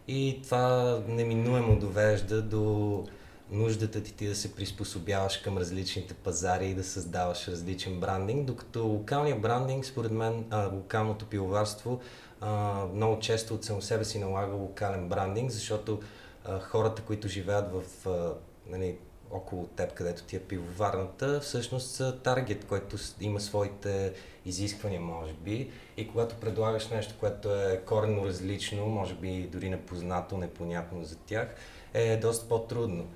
И 0.07 0.39
това 0.43 0.99
неминуемо 1.07 1.79
довежда 1.79 2.41
до 2.41 3.05
нуждата 3.51 4.03
ти, 4.03 4.13
ти 4.13 4.27
да 4.27 4.35
се 4.35 4.55
приспособяваш 4.55 5.37
към 5.37 5.57
различните 5.57 6.13
пазари 6.13 6.67
и 6.67 6.73
да 6.73 6.83
създаваш 6.83 7.47
различен 7.47 7.99
брандинг, 7.99 8.45
докато 8.45 8.85
локалният 8.85 9.41
брандинг, 9.41 9.85
според 9.85 10.11
мен, 10.11 10.45
а, 10.49 10.67
локалното 10.67 11.25
пивоварство 11.25 12.01
а, 12.41 12.85
много 12.93 13.19
често 13.19 13.53
от 13.53 13.63
само 13.63 13.81
себе 13.81 14.05
си 14.05 14.19
налага 14.19 14.53
локален 14.53 15.09
брандинг, 15.09 15.51
защото 15.51 15.99
а, 16.45 16.59
хората, 16.59 17.01
които 17.01 17.27
живеят 17.27 17.71
в 17.71 18.09
а, 18.09 18.33
нали, 18.67 18.97
около 19.31 19.67
теб, 19.67 19.93
където 19.93 20.23
ти 20.23 20.35
е 20.35 20.39
пивоварната, 20.39 21.39
всъщност 21.39 21.91
са 21.91 22.19
таргет, 22.23 22.65
който 22.65 22.97
има 23.21 23.39
своите 23.39 24.13
изисквания, 24.45 25.01
може 25.01 25.33
би. 25.33 25.71
И 25.97 26.07
когато 26.07 26.35
предлагаш 26.35 26.89
нещо, 26.89 27.15
което 27.19 27.55
е 27.55 27.81
коренно 27.85 28.25
различно, 28.25 28.85
може 28.85 29.13
би 29.13 29.49
дори 29.51 29.69
непознато, 29.69 30.37
непонятно 30.37 31.03
за 31.03 31.15
тях, 31.15 31.55
е 31.93 32.17
доста 32.17 32.47
по-трудно. 32.47 33.07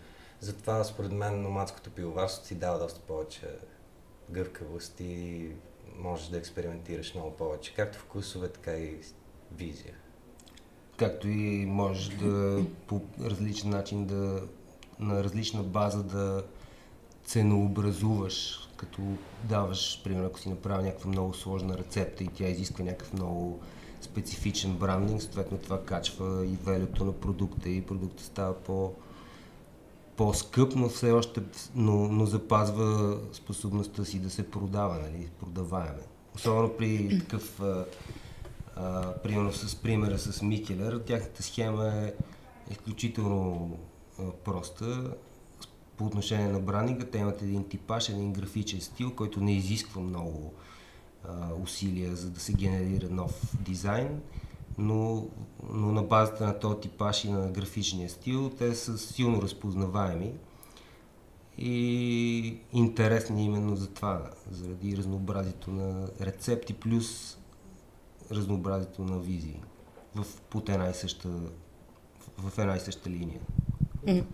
Затова 0.45 0.83
според 0.83 1.11
мен 1.11 1.41
номадското 1.41 1.89
пивоварство 1.89 2.47
ти 2.47 2.55
дава 2.55 2.79
доста 2.79 2.99
повече 2.99 3.47
гъвкавост 4.29 4.99
и 4.99 5.49
можеш 5.97 6.27
да 6.27 6.37
експериментираш 6.37 7.13
много 7.13 7.31
повече, 7.31 7.73
както 7.75 7.99
вкусове, 7.99 8.49
така 8.49 8.73
и 8.73 8.97
визия. 9.55 9.93
Както 10.97 11.27
и 11.27 11.65
можеш 11.65 12.07
да 12.07 12.63
по 12.87 13.01
различен 13.21 13.69
начин 13.69 14.05
да 14.05 14.47
на 14.99 15.23
различна 15.23 15.63
база 15.63 16.03
да 16.03 16.43
ценообразуваш, 17.23 18.69
като 18.77 19.01
даваш, 19.43 20.01
примерно, 20.03 20.27
ако 20.27 20.39
си 20.39 20.49
направил 20.49 20.85
някаква 20.85 21.09
много 21.09 21.33
сложна 21.33 21.77
рецепта 21.77 22.23
и 22.23 22.27
тя 22.27 22.47
изисква 22.47 22.83
някакъв 22.83 23.13
много 23.13 23.59
специфичен 24.01 24.77
брандинг, 24.77 25.21
съответно 25.21 25.57
това 25.57 25.83
качва 25.83 26.45
и 26.45 26.57
велето 26.65 27.05
на 27.05 27.13
продукта 27.13 27.69
и 27.69 27.85
продукта 27.85 28.23
става 28.23 28.53
по, 28.53 28.93
по-скъп, 30.17 30.75
но 30.75 30.89
все 30.89 31.11
още 31.11 31.41
но, 31.75 31.93
но 31.93 32.25
запазва 32.25 33.19
способността 33.33 34.05
си 34.05 34.19
да 34.19 34.29
се 34.29 34.51
продава, 34.51 34.97
нали, 34.97 35.29
продаваеме. 35.39 36.01
Особено 36.35 36.69
при 36.77 37.19
такъв, 37.19 37.61
а, 37.61 37.85
а, 38.75 39.13
примерно 39.13 39.53
с 39.53 39.75
примера 39.75 40.19
с 40.19 40.41
Микелер, 40.41 40.99
тяхната 40.99 41.43
схема 41.43 41.87
е 41.87 42.13
изключително 42.71 43.71
а, 44.19 44.31
проста. 44.31 45.15
По 45.97 46.05
отношение 46.05 46.47
на 46.47 46.59
брандинга, 46.59 47.05
те 47.05 47.17
имат 47.17 47.41
един 47.41 47.69
типаж, 47.69 48.09
един 48.09 48.33
графичен 48.33 48.81
стил, 48.81 49.15
който 49.15 49.41
не 49.41 49.55
изисква 49.55 50.01
много 50.01 50.53
а, 51.23 51.53
усилия, 51.63 52.15
за 52.15 52.29
да 52.29 52.39
се 52.39 52.53
генерира 52.53 53.09
нов 53.09 53.53
дизайн 53.61 54.21
но, 54.77 55.27
но 55.73 55.91
на 55.91 56.03
базата 56.03 56.45
на 56.45 56.59
този 56.59 56.79
типаж 56.79 57.25
и 57.25 57.31
на 57.31 57.51
графичния 57.51 58.09
стил, 58.09 58.49
те 58.49 58.75
са 58.75 58.97
силно 58.97 59.41
разпознаваеми 59.41 60.33
и 61.57 62.59
интересни 62.73 63.45
именно 63.45 63.75
за 63.75 63.87
това, 63.87 64.29
заради 64.51 64.97
разнообразието 64.97 65.71
на 65.71 66.07
рецепти 66.21 66.73
плюс 66.73 67.37
разнообразието 68.31 69.03
на 69.03 69.19
визии 69.19 69.61
в, 70.15 70.25
под 70.49 70.69
една 70.69 70.89
и 70.89 70.93
съща, 70.93 71.29
в 72.37 72.57
една 72.57 72.75
и 72.75 72.79
съща 72.79 73.09
линия. 73.09 73.41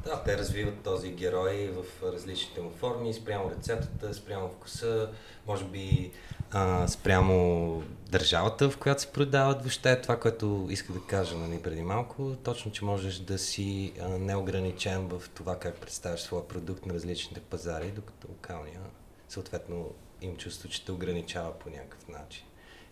Да, 0.05 0.23
те 0.25 0.37
развиват 0.37 0.83
този 0.83 1.11
герой 1.11 1.71
в 1.75 2.03
различните 2.13 2.61
му 2.61 2.69
форми, 2.69 3.13
спрямо 3.13 3.51
рецептата, 3.51 4.13
спрямо 4.13 4.49
вкуса, 4.49 5.09
може 5.47 5.65
би 5.65 6.11
а, 6.51 6.87
спрямо 6.87 7.83
държавата, 8.09 8.69
в 8.69 8.77
която 8.77 9.01
се 9.01 9.11
продават 9.11 9.61
въобще. 9.61 10.01
Това, 10.01 10.19
което 10.19 10.67
иска 10.69 10.93
да 10.93 10.99
кажа 11.07 11.37
нали, 11.37 11.61
преди 11.61 11.81
малко, 11.81 12.35
точно, 12.43 12.71
че 12.71 12.85
можеш 12.85 13.17
да 13.17 13.37
си 13.37 13.93
а, 14.01 14.07
неограничен 14.07 15.07
в 15.07 15.29
това 15.35 15.59
как 15.59 15.75
представяш 15.75 16.21
своя 16.21 16.47
продукт 16.47 16.85
на 16.85 16.93
различните 16.93 17.41
пазари, 17.41 17.91
докато 17.91 18.27
локалния 18.27 18.81
съответно 19.29 19.89
им 20.21 20.37
чувство, 20.37 20.69
че 20.69 20.85
те 20.85 20.91
ограничава 20.91 21.59
по 21.59 21.69
някакъв 21.69 22.07
начин. 22.07 22.45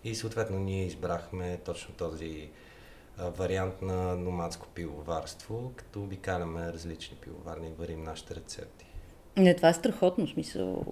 И 0.04 0.16
съответно 0.16 0.60
ние 0.60 0.86
избрахме 0.86 1.60
точно 1.66 1.94
този 1.94 2.50
вариант 3.38 3.82
на 3.82 4.16
номадско 4.16 4.68
пивоварство, 4.76 5.72
като 5.76 6.04
обикаляме 6.04 6.74
различни 6.74 7.18
пивоварни 7.18 7.68
и 7.68 7.74
варим 7.80 8.04
нашите 8.04 8.36
рецепти. 8.36 8.86
Не, 9.38 9.56
това 9.56 9.70
е 9.70 9.74
страхотно 9.74 10.28
смисъл 10.28 10.86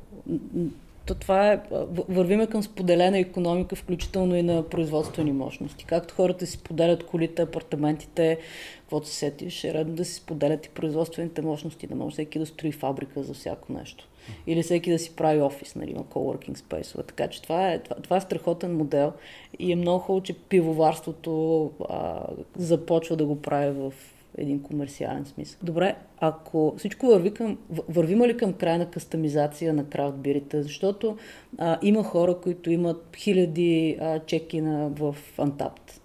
то 1.07 1.15
това 1.15 1.51
е, 1.51 1.61
вървиме 2.09 2.47
към 2.47 2.63
споделена 2.63 3.19
економика, 3.19 3.75
включително 3.75 4.35
и 4.35 4.43
на 4.43 4.69
производствени 4.69 5.31
мощности. 5.31 5.85
Както 5.85 6.13
хората 6.13 6.45
си 6.45 6.51
споделят 6.51 7.05
колите, 7.05 7.41
апартаментите, 7.41 8.37
каквото 8.79 9.07
се 9.07 9.15
сетиш, 9.15 9.63
е 9.63 9.73
редно 9.73 9.95
да 9.95 10.05
си 10.05 10.13
споделят 10.13 10.65
и 10.65 10.69
производствените 10.69 11.41
мощности, 11.41 11.87
да 11.87 11.95
може 11.95 12.13
всеки 12.13 12.39
да 12.39 12.45
строи 12.45 12.71
фабрика 12.71 13.23
за 13.23 13.33
всяко 13.33 13.73
нещо. 13.73 14.07
Или 14.47 14.63
всеки 14.63 14.91
да 14.91 14.99
си 14.99 15.15
прави 15.15 15.41
офис, 15.41 15.75
нали, 15.75 15.91
има 15.91 16.03
coworking 16.03 16.57
space. 16.57 17.07
Така 17.07 17.27
че 17.27 17.41
това 17.41 17.71
е, 17.71 17.79
това, 17.79 17.95
това 17.95 18.17
е 18.17 18.21
страхотен 18.21 18.77
модел 18.77 19.13
и 19.59 19.71
е 19.71 19.75
много 19.75 19.99
хубаво, 19.99 20.23
че 20.23 20.39
пивоварството 20.39 21.71
а, 21.89 22.25
започва 22.57 23.15
да 23.15 23.25
го 23.25 23.41
прави 23.41 23.71
в 23.71 23.93
един 24.37 24.61
комерциален 24.61 25.25
смисъл. 25.25 25.59
Добре, 25.63 25.95
ако 26.19 26.73
всичко 26.77 27.05
върви 27.05 27.33
към, 27.33 27.57
вървима 27.69 28.27
ли 28.27 28.37
към 28.37 28.53
край 28.53 28.77
на 28.77 28.89
кастомизация 28.89 29.73
на 29.73 29.85
крафт 29.85 30.17
бирите, 30.17 30.63
защото 30.63 31.17
а, 31.57 31.79
има 31.81 32.03
хора, 32.03 32.37
които 32.43 32.71
имат 32.71 33.15
хиляди 33.17 33.97
а, 34.01 34.19
чекина 34.19 34.89
в 34.89 35.15
Антапт. 35.37 36.01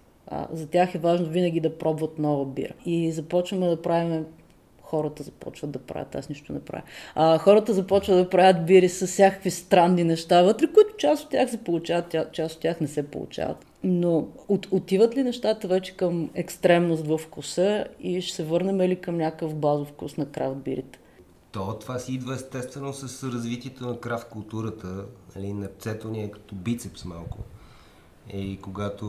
За 0.51 0.67
тях 0.67 0.95
е 0.95 0.99
важно 0.99 1.29
винаги 1.29 1.59
да 1.59 1.77
пробват 1.77 2.19
нова 2.19 2.45
бира. 2.45 2.73
И 2.85 3.11
започваме 3.11 3.67
да 3.67 3.81
правим 3.81 4.25
хората 4.93 5.23
започват 5.23 5.71
да 5.71 5.79
правят, 5.79 6.15
аз 6.15 6.29
нищо 6.29 6.53
не 6.53 6.59
правя. 6.59 6.83
А, 7.15 7.37
хората 7.37 7.73
започват 7.73 8.17
да 8.17 8.29
правят 8.29 8.65
бири 8.65 8.89
с 8.89 9.07
всякакви 9.07 9.51
странни 9.51 10.03
неща 10.03 10.43
вътре, 10.43 10.67
които 10.73 10.97
част 10.97 11.23
от 11.23 11.29
тях 11.29 11.49
се 11.49 11.63
получават, 11.63 12.15
част 12.31 12.55
от 12.55 12.61
тях 12.61 12.81
не 12.81 12.87
се 12.87 13.07
получават. 13.07 13.65
Но 13.83 14.27
от, 14.47 14.67
отиват 14.71 15.15
ли 15.15 15.23
нещата 15.23 15.67
вече 15.67 15.97
към 15.97 16.29
екстремност 16.33 17.07
в 17.07 17.17
вкуса 17.17 17.85
и 17.99 18.21
ще 18.21 18.35
се 18.35 18.43
върнем 18.43 18.81
ли 18.81 19.01
към 19.01 19.17
някакъв 19.17 19.55
базов 19.55 19.87
вкус 19.87 20.17
на 20.17 20.25
крафт 20.25 20.57
бирите? 20.57 20.99
То, 21.51 21.79
това 21.79 21.99
си 21.99 22.13
идва 22.13 22.33
естествено 22.33 22.93
с 22.93 23.23
развитието 23.23 23.87
на 23.87 23.99
крафт 23.99 24.29
културата. 24.29 25.05
Нали, 25.35 25.53
Непцето 25.53 26.09
ни 26.09 26.23
е 26.23 26.31
като 26.31 26.55
бицепс 26.55 27.05
малко. 27.05 27.37
И 28.33 28.59
когато 28.61 29.05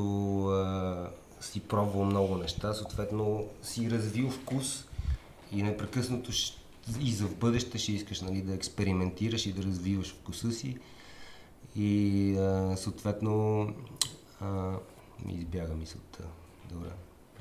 а, 0.47 1.09
си 1.41 1.61
пробвал 1.61 2.05
много 2.05 2.37
неща, 2.37 2.75
съответно 2.75 3.45
си 3.63 3.91
развил 3.91 4.31
вкус 4.31 4.84
и 5.55 5.63
непрекъснато 5.63 6.33
и 7.01 7.13
за 7.13 7.27
в 7.27 7.37
бъдеще 7.37 7.79
ще 7.79 7.93
искаш 7.93 8.21
нали, 8.21 8.43
да 8.43 8.55
експериментираш 8.55 9.47
и 9.47 9.53
да 9.53 9.63
развиваш 9.63 10.15
вкуса 10.15 10.53
си. 10.53 10.79
И 11.77 12.37
а, 12.39 12.77
съответно 12.77 13.69
а, 14.41 14.77
избяга 15.29 15.75
мисълта. 15.75 16.25
Добре. 16.71 16.89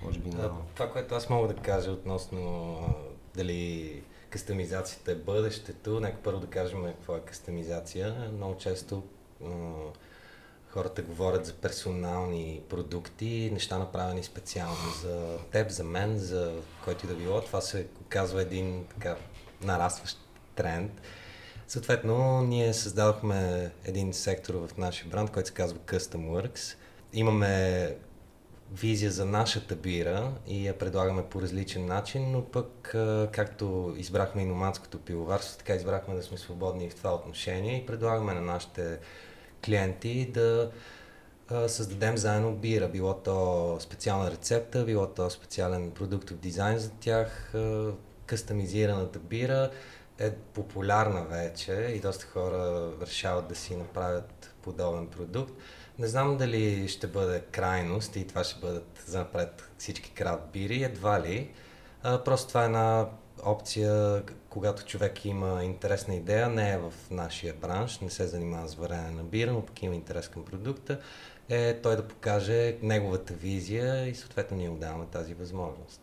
Може 0.04 0.20
би 0.20 0.30
да, 0.30 0.52
Това, 0.76 0.92
което 0.92 1.16
аз 1.16 1.30
мога 1.30 1.48
да 1.48 1.56
кажа 1.56 1.92
относно 1.92 2.78
дали 3.36 4.02
кастомизацията 4.30 5.12
е 5.12 5.16
бъдещето, 5.16 6.00
нека 6.00 6.18
първо 6.18 6.40
да 6.40 6.48
кажем 6.48 6.84
какво 6.86 7.16
е 7.16 7.22
кастомизация. 7.22 8.32
Много 8.34 8.58
често 8.58 9.04
хората 10.74 11.02
говорят 11.02 11.46
за 11.46 11.54
персонални 11.54 12.62
продукти, 12.70 13.50
неща 13.54 13.78
направени 13.78 14.24
специално 14.24 14.92
за 15.02 15.38
теб, 15.52 15.70
за 15.70 15.84
мен, 15.84 16.18
за 16.18 16.62
който 16.84 17.06
и 17.06 17.10
да 17.10 17.16
било. 17.16 17.42
Това 17.42 17.62
се 17.62 17.88
оказва 18.02 18.42
един 18.42 18.86
така 18.86 19.16
нарастващ 19.62 20.18
тренд. 20.56 21.02
Съответно, 21.68 22.42
ние 22.42 22.74
създадохме 22.74 23.72
един 23.86 24.14
сектор 24.14 24.54
в 24.54 24.78
нашия 24.78 25.08
бранд, 25.08 25.32
който 25.32 25.48
се 25.48 25.54
казва 25.54 25.80
Custom 25.80 26.30
Works. 26.30 26.76
Имаме 27.14 27.96
визия 28.72 29.12
за 29.12 29.26
нашата 29.26 29.76
бира 29.76 30.34
и 30.48 30.68
я 30.68 30.78
предлагаме 30.78 31.24
по 31.24 31.42
различен 31.42 31.86
начин, 31.86 32.32
но 32.32 32.46
пък 32.46 32.96
както 33.32 33.94
избрахме 33.98 34.42
и 34.42 34.46
номадското 34.46 35.00
пивоварство, 35.00 35.58
така 35.58 35.76
избрахме 35.76 36.16
да 36.16 36.24
сме 36.24 36.38
свободни 36.38 36.90
в 36.90 36.96
това 36.96 37.16
отношение 37.16 37.78
и 37.78 37.86
предлагаме 37.86 38.34
на 38.34 38.42
нашите 38.42 39.00
клиенти 39.66 40.32
да 40.34 40.72
създадем 41.68 42.18
заедно 42.18 42.56
бира. 42.56 42.88
Било 42.88 43.14
то 43.14 43.78
специална 43.80 44.32
рецепта, 44.32 44.86
било 44.86 45.08
то 45.08 45.30
специален 45.30 45.92
продуктов 45.92 46.38
дизайн 46.38 46.80
за 46.80 46.90
тях. 46.90 47.56
А, 47.56 47.92
кастомизираната 48.26 49.20
бира 49.20 49.72
е 50.20 50.32
популярна 50.32 51.26
вече 51.26 51.72
и 51.74 52.00
доста 52.00 52.26
хора 52.26 52.92
решават 53.02 53.48
да 53.48 53.56
си 53.56 53.76
направят 53.76 54.56
подобен 54.62 55.08
продукт. 55.08 55.54
Не 56.00 56.08
знам 56.08 56.38
дали 56.38 56.88
ще 56.88 57.08
бъде 57.08 57.42
крайност 57.52 58.16
и 58.16 58.28
това 58.28 58.44
ще 58.44 58.60
бъдат 58.60 59.04
занапред 59.06 59.70
всички 59.78 60.12
крафт 60.12 60.44
бири, 60.54 60.84
едва 60.84 61.22
ли. 61.22 61.52
Просто 62.04 62.48
това 62.48 62.62
е 62.62 62.66
една 62.66 63.10
опция, 63.46 64.24
когато 64.50 64.86
човек 64.86 65.26
има 65.26 65.64
интересна 65.64 66.16
идея, 66.16 66.50
не 66.50 66.72
е 66.72 66.78
в 66.78 66.94
нашия 67.12 67.54
бранш, 67.54 68.00
не 68.00 68.10
се 68.10 68.28
занимава 68.28 68.68
с 68.68 68.76
варене 68.76 69.12
на 69.12 69.24
бира, 69.24 69.52
но 69.52 69.62
пък 69.62 69.84
има 69.84 69.96
интерес 69.96 70.28
към 70.28 70.46
продукта, 70.46 71.00
е 71.50 71.74
той 71.74 71.96
да 71.96 72.08
покаже 72.08 72.78
неговата 72.82 73.34
визия 73.34 74.08
и 74.08 74.16
съответно 74.16 74.58
ние 74.58 74.70
му 74.70 74.78
даваме 74.78 75.06
тази 75.12 75.34
възможност. 75.34 76.02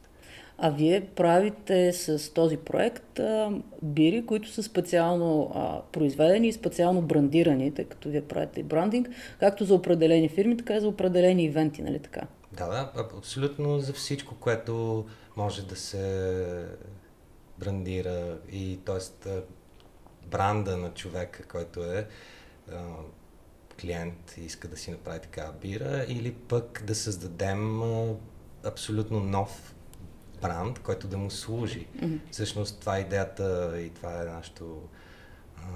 А 0.62 0.70
вие 0.70 1.06
правите 1.16 1.92
с 1.92 2.34
този 2.34 2.56
проект 2.56 3.18
а, 3.18 3.50
бири, 3.82 4.26
които 4.26 4.48
са 4.48 4.62
специално 4.62 5.52
а, 5.54 5.82
произведени 5.92 6.48
и 6.48 6.52
специално 6.52 7.02
брандирани, 7.02 7.74
тъй 7.74 7.84
като 7.84 8.08
вие 8.08 8.22
правите 8.22 8.60
и 8.60 8.62
брандинг, 8.62 9.08
както 9.40 9.64
за 9.64 9.74
определени 9.74 10.28
фирми, 10.28 10.56
така 10.56 10.76
и 10.76 10.80
за 10.80 10.88
определени 10.88 11.44
ивенти, 11.44 11.82
нали 11.82 11.98
така? 11.98 12.20
Да, 12.52 12.66
да, 12.66 12.92
абсолютно 13.16 13.78
за 13.78 13.92
всичко, 13.92 14.34
което 14.40 15.04
може 15.36 15.66
да 15.66 15.76
се 15.76 16.66
брандира 17.60 18.38
и 18.52 18.80
т.е. 18.84 19.30
бранда 20.26 20.76
на 20.76 20.94
човека, 20.94 21.42
който 21.42 21.84
е 21.84 22.08
клиент 23.80 24.34
и 24.36 24.44
иска 24.44 24.68
да 24.68 24.76
си 24.76 24.90
направи 24.90 25.20
такава 25.20 25.52
бира 25.52 26.04
или 26.08 26.32
пък 26.34 26.82
да 26.84 26.94
създадем 26.94 27.82
абсолютно 28.64 29.20
нов 29.20 29.74
бранд, 30.42 30.78
който 30.78 31.08
да 31.08 31.18
му 31.18 31.30
служи. 31.30 31.86
Mm-hmm. 31.96 32.18
Всъщност 32.30 32.80
това 32.80 32.96
е 32.96 33.00
идеята 33.00 33.74
и 33.80 33.90
това 33.90 34.22
е 34.22 34.24
нашето 34.24 34.82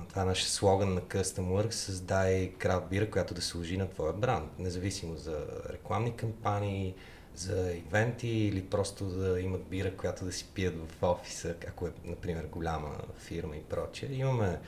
това 0.08 0.22
е 0.22 0.24
нашия 0.24 0.48
слоган 0.48 0.94
на 0.94 1.00
Custom 1.00 1.40
Works, 1.40 1.70
създай 1.70 2.52
крафт 2.52 2.88
бира, 2.90 3.10
която 3.10 3.34
да 3.34 3.42
служи 3.42 3.76
на 3.76 3.90
твоя 3.90 4.12
бранд, 4.12 4.58
независимо 4.58 5.16
за 5.16 5.46
рекламни 5.72 6.16
кампании, 6.16 6.94
за 7.34 7.72
ивенти 7.72 8.28
или 8.28 8.64
просто 8.64 9.06
да 9.06 9.40
имат 9.40 9.64
бира, 9.64 9.96
която 9.96 10.24
да 10.24 10.32
си 10.32 10.50
пият 10.54 10.74
в 10.74 11.02
офиса, 11.02 11.54
ако 11.68 11.86
е, 11.86 11.92
например, 12.04 12.46
голяма 12.46 12.98
фирма 13.18 13.56
и 13.56 13.62
прочее. 13.62 14.12
Имаме 14.12 14.60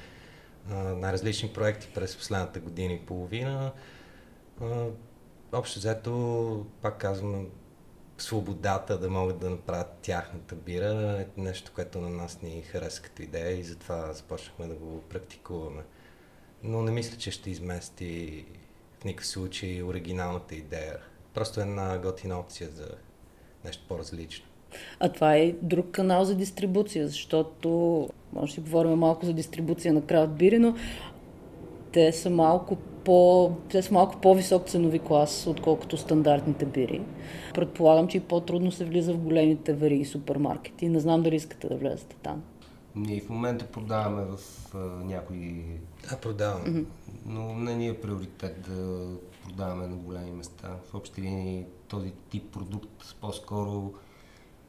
най-различни 0.70 1.52
проекти 1.52 1.88
през 1.94 2.16
последната 2.16 2.60
година 2.60 2.92
и 2.92 3.06
половина. 3.06 3.72
А, 4.60 4.86
общо 5.52 5.78
взето, 5.78 6.66
пак 6.82 6.98
казвам, 6.98 7.46
свободата 8.18 8.98
да 8.98 9.10
могат 9.10 9.38
да 9.38 9.50
направят 9.50 9.98
тяхната 10.02 10.54
бира 10.54 11.20
е 11.20 11.40
нещо, 11.40 11.72
което 11.74 12.00
на 12.00 12.10
нас 12.10 12.42
ни 12.42 12.62
хареса 12.62 13.02
като 13.02 13.22
идея 13.22 13.58
и 13.58 13.64
затова 13.64 14.12
започнахме 14.12 14.66
да 14.66 14.74
го 14.74 15.00
практикуваме. 15.00 15.82
Но 16.62 16.82
не 16.82 16.90
мисля, 16.90 17.16
че 17.16 17.30
ще 17.30 17.50
измести 17.50 18.44
в 19.00 19.04
никакъв 19.04 19.26
случай 19.26 19.82
оригиналната 19.82 20.54
идея. 20.54 20.98
Просто 21.36 21.60
една 21.60 21.98
готина 21.98 22.38
опция 22.38 22.68
за 22.70 22.88
нещо 23.64 23.84
по-различно. 23.88 24.46
А 25.00 25.08
това 25.08 25.36
е 25.36 25.54
друг 25.62 25.90
канал 25.90 26.24
за 26.24 26.34
дистрибуция, 26.34 27.08
защото 27.08 27.68
може 28.32 28.54
да 28.54 28.60
говорим 28.60 28.92
малко 28.92 29.26
за 29.26 29.32
дистрибуция 29.32 29.94
на 29.94 30.02
крафт 30.02 30.32
бири, 30.32 30.58
но 30.58 30.76
те 31.92 32.12
са 32.12 32.30
малко 32.30 32.76
по, 33.04 33.52
те 33.70 33.82
са 33.82 33.94
малко 33.94 34.20
по-висок 34.20 34.68
ценови 34.68 34.98
клас, 34.98 35.46
отколкото 35.46 35.96
стандартните 35.96 36.66
бири. 36.66 37.02
Предполагам, 37.54 38.08
че 38.08 38.16
и 38.16 38.20
по-трудно 38.20 38.72
се 38.72 38.84
влиза 38.84 39.12
в 39.12 39.18
големите 39.18 39.72
вари 39.72 39.96
и 39.96 40.04
супермаркети. 40.04 40.88
Не 40.88 41.00
знам 41.00 41.22
дали 41.22 41.36
искате 41.36 41.68
да 41.68 41.76
влезете 41.76 42.16
там. 42.22 42.42
Ние 42.94 43.20
в 43.20 43.28
момента 43.28 43.66
продаваме 43.66 44.24
в 44.24 44.38
а, 44.74 44.78
някои... 45.04 45.64
Да, 46.10 46.16
продаваме. 46.16 46.64
Mm-hmm. 46.64 46.84
Но 47.26 47.54
не 47.54 47.74
ни 47.74 47.88
е 47.88 48.00
приоритет 48.00 48.60
да 48.68 49.06
продаваме 49.46 49.86
на 49.86 49.96
големи 49.96 50.30
места. 50.30 50.76
В 50.90 50.94
общи 50.94 51.22
линии 51.22 51.64
този 51.88 52.12
тип 52.30 52.52
продукт 52.52 53.16
по-скоро 53.20 53.92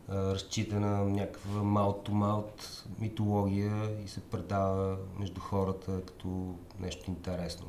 разчита 0.10 0.80
на 0.80 1.04
някаква 1.04 1.64
маут-то-маут 1.64 2.84
митология 3.00 4.04
и 4.06 4.08
се 4.08 4.22
предава 4.22 4.98
между 5.20 5.42
хората 5.42 6.02
като 6.06 6.56
нещо 6.80 7.12
интересно 7.12 7.68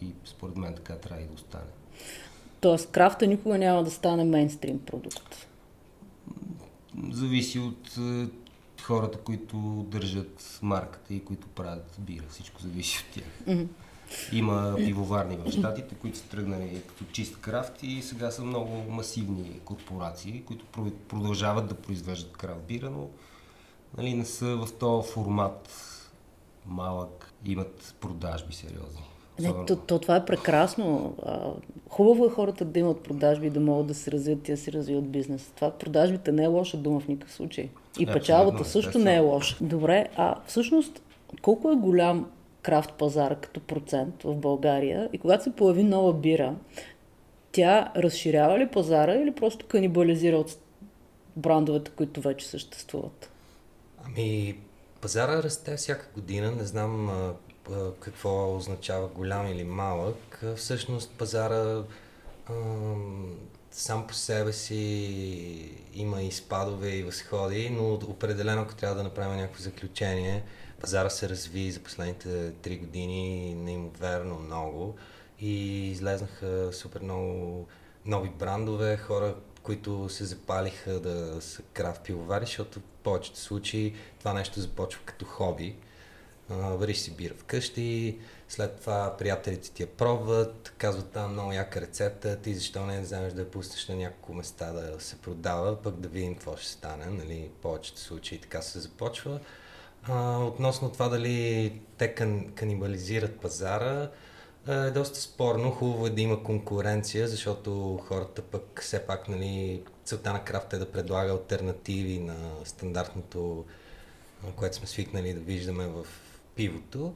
и, 0.00 0.06
и 0.06 0.14
според 0.24 0.56
мен 0.56 0.74
така 0.74 0.96
трябва 0.96 1.22
и 1.22 1.26
да 1.26 1.34
остане. 1.34 1.70
Тоест 2.60 2.90
крафта 2.90 3.26
никога 3.26 3.58
няма 3.58 3.84
да 3.84 3.90
стане 3.90 4.24
мейнстрим 4.24 4.78
продукт? 4.78 5.48
Зависи 7.10 7.58
от 7.58 7.96
хората, 8.82 9.18
които 9.18 9.86
държат 9.88 10.58
марката 10.62 11.14
и 11.14 11.24
които 11.24 11.46
правят 11.46 11.96
бира. 11.98 12.24
Всичко 12.28 12.62
зависи 12.62 12.98
от 12.98 13.14
тях. 13.14 13.46
Mm-hmm. 13.46 13.66
Има 14.32 14.74
пивоварни 14.76 15.36
в 15.36 15.50
щатите, 15.50 15.94
които 15.94 16.18
са 16.18 16.24
тръгнали 16.24 16.82
като 16.88 17.04
чист 17.12 17.40
крафт 17.40 17.82
и 17.82 18.02
сега 18.02 18.30
са 18.30 18.44
много 18.44 18.76
масивни 18.90 19.60
корпорации, 19.64 20.42
които 20.46 20.64
продължават 21.08 21.66
да 21.66 21.74
произвеждат 21.74 22.36
крафт 22.36 22.62
бира, 22.68 22.90
но 22.90 23.08
нали, 23.96 24.14
не 24.14 24.24
са 24.24 24.56
в 24.56 24.68
този 24.72 25.08
формат 25.08 25.68
малък, 26.66 27.32
имат 27.46 27.94
продажби 28.00 28.54
сериозни. 28.54 29.02
Не, 29.40 29.66
то, 29.66 29.76
то, 29.76 29.98
това 29.98 30.16
е 30.16 30.24
прекрасно. 30.24 31.16
Хубаво 31.88 32.26
е 32.26 32.30
хората 32.30 32.64
да 32.64 32.78
имат 32.78 33.02
продажби 33.02 33.50
да 33.50 33.60
могат 33.60 33.86
да 33.86 33.94
се 33.94 34.10
развият 34.10 34.48
и 34.48 34.52
да 34.52 34.56
си 34.56 34.72
развиват 34.72 35.10
бизнес. 35.10 35.52
Това 35.56 35.70
продажбите 35.70 36.32
не 36.32 36.44
е 36.44 36.46
лоша 36.46 36.76
дума 36.76 37.00
в 37.00 37.08
никакъв 37.08 37.34
случай. 37.34 37.70
И 37.98 38.02
е, 38.02 38.12
печалбата 38.12 38.64
също 38.64 38.98
не 38.98 39.16
е 39.16 39.20
лоша. 39.20 39.56
Добре, 39.60 40.08
а 40.16 40.34
всъщност 40.46 41.02
колко 41.42 41.70
е 41.70 41.76
голям 41.76 42.26
крафт 42.62 42.92
пазар 42.92 43.40
като 43.40 43.60
процент 43.60 44.22
в 44.22 44.34
България 44.34 45.08
и 45.12 45.18
когато 45.18 45.44
се 45.44 45.56
появи 45.56 45.82
нова 45.82 46.14
бира, 46.14 46.54
тя 47.52 47.92
разширява 47.96 48.58
ли 48.58 48.68
пазара 48.68 49.14
или 49.14 49.34
просто 49.34 49.66
канибализира 49.66 50.36
от 50.36 50.58
брандовете, 51.36 51.90
които 51.90 52.20
вече 52.20 52.46
съществуват? 52.46 53.30
Ами, 54.06 54.58
пазара 55.00 55.42
расте 55.42 55.76
всяка 55.76 56.08
година. 56.14 56.50
Не 56.50 56.64
знам 56.64 57.08
а, 57.08 57.34
а, 57.70 57.92
какво 58.00 58.56
означава 58.56 59.08
голям 59.08 59.46
или 59.46 59.64
малък. 59.64 60.44
Всъщност 60.56 61.10
пазара 61.18 61.84
а, 62.46 62.54
сам 63.70 64.06
по 64.06 64.14
себе 64.14 64.52
си 64.52 64.74
има 65.94 66.22
и 66.22 66.32
спадове 66.32 66.88
и 66.88 67.02
възходи, 67.02 67.70
но 67.70 67.94
определено, 67.94 68.62
ако 68.62 68.74
трябва 68.74 68.96
да 68.96 69.02
направим 69.02 69.36
някакво 69.36 69.62
заключение, 69.62 70.42
пазара 70.82 71.10
се 71.10 71.28
разви 71.28 71.70
за 71.70 71.80
последните 71.80 72.52
три 72.52 72.76
години 72.76 73.54
неимоверно 73.54 74.38
много 74.38 74.94
и 75.40 75.86
излезнаха 75.90 76.72
супер 76.72 77.00
много 77.00 77.66
нови 78.06 78.30
брандове, 78.30 78.96
хора, 78.96 79.34
които 79.62 80.08
се 80.08 80.24
запалиха 80.24 81.00
да 81.00 81.40
са 81.40 81.62
крафт 81.62 82.02
пивовари, 82.04 82.44
защото 82.44 82.80
в 82.80 82.82
повечето 83.02 83.38
случаи 83.38 83.94
това 84.18 84.32
нещо 84.32 84.60
започва 84.60 85.02
като 85.04 85.24
хоби. 85.24 85.76
Вариш 86.48 86.98
си 86.98 87.10
бира 87.10 87.34
вкъщи, 87.34 88.18
след 88.48 88.80
това 88.80 89.16
приятелите 89.18 89.70
ти 89.70 89.82
я 89.82 89.88
пробват, 89.88 90.72
казват 90.78 91.10
там 91.10 91.32
много 91.32 91.52
яка 91.52 91.80
рецепта, 91.80 92.36
ти 92.36 92.54
защо 92.54 92.86
не 92.86 93.00
вземеш 93.00 93.32
да 93.32 93.40
я 93.40 93.50
пуснеш 93.50 93.88
на 93.88 93.94
няколко 93.94 94.34
места 94.34 94.72
да 94.72 95.00
се 95.00 95.16
продава, 95.16 95.82
пък 95.82 95.94
да 95.94 96.08
видим 96.08 96.34
какво 96.34 96.56
ще 96.56 96.68
стане. 96.68 97.06
Нали? 97.06 97.50
В 97.58 97.62
повечето 97.62 98.00
случаи 98.00 98.38
така 98.38 98.62
се 98.62 98.80
започва. 98.80 99.40
А, 100.08 100.38
относно 100.38 100.90
това 100.90 101.08
дали 101.08 101.72
те 101.98 102.14
кан, 102.14 102.52
канибализират 102.54 103.40
пазара, 103.40 104.10
е 104.68 104.90
доста 104.90 105.20
спорно. 105.20 105.70
Хубаво 105.70 106.06
е 106.06 106.10
да 106.10 106.20
има 106.20 106.42
конкуренция, 106.42 107.28
защото 107.28 108.00
хората 108.08 108.42
пък 108.42 108.80
все 108.82 109.06
пак, 109.06 109.28
нали, 109.28 109.82
целта 110.04 110.32
на 110.32 110.44
крафта 110.44 110.76
е 110.76 110.78
да 110.78 110.92
предлага 110.92 111.32
альтернативи 111.32 112.18
на 112.18 112.36
стандартното, 112.64 113.64
което 114.56 114.76
сме 114.76 114.86
свикнали 114.86 115.34
да 115.34 115.40
виждаме 115.40 115.86
в 115.86 116.06
пивото. 116.56 117.14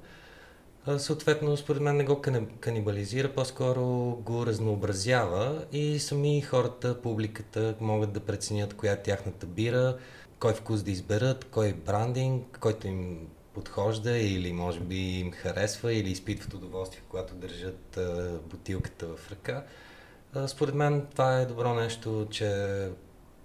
Съответно, 0.99 1.57
според 1.57 1.83
мен 1.83 1.97
не 1.97 2.05
го 2.05 2.23
канибализира, 2.61 3.35
по-скоро 3.35 3.85
го 4.11 4.47
разнообразява 4.47 5.65
и 5.73 5.99
сами 5.99 6.43
хората, 6.43 7.03
публиката 7.03 7.75
могат 7.81 8.13
да 8.13 8.21
преценят 8.21 8.75
коя 8.75 8.93
е 8.93 9.03
тяхната 9.03 9.47
бира, 9.47 9.99
кой 10.41 10.55
вкус 10.55 10.83
да 10.83 10.91
изберат, 10.91 11.45
кой 11.45 11.73
брандинг, 11.73 12.59
който 12.61 12.87
им 12.87 13.29
подхожда 13.55 14.19
или 14.19 14.53
може 14.53 14.81
би 14.81 14.97
им 14.97 15.33
харесва 15.33 15.95
или 15.95 16.11
изпитват 16.11 16.55
удоволствие, 16.55 17.03
когато 17.09 17.35
държат 17.35 17.97
а, 17.97 18.39
бутилката 18.51 19.07
в 19.07 19.31
ръка. 19.31 19.65
А, 20.35 20.49
според 20.49 20.75
мен 20.75 21.07
това 21.11 21.41
е 21.41 21.47
добро 21.47 21.75
нещо, 21.75 22.27
че 22.31 22.91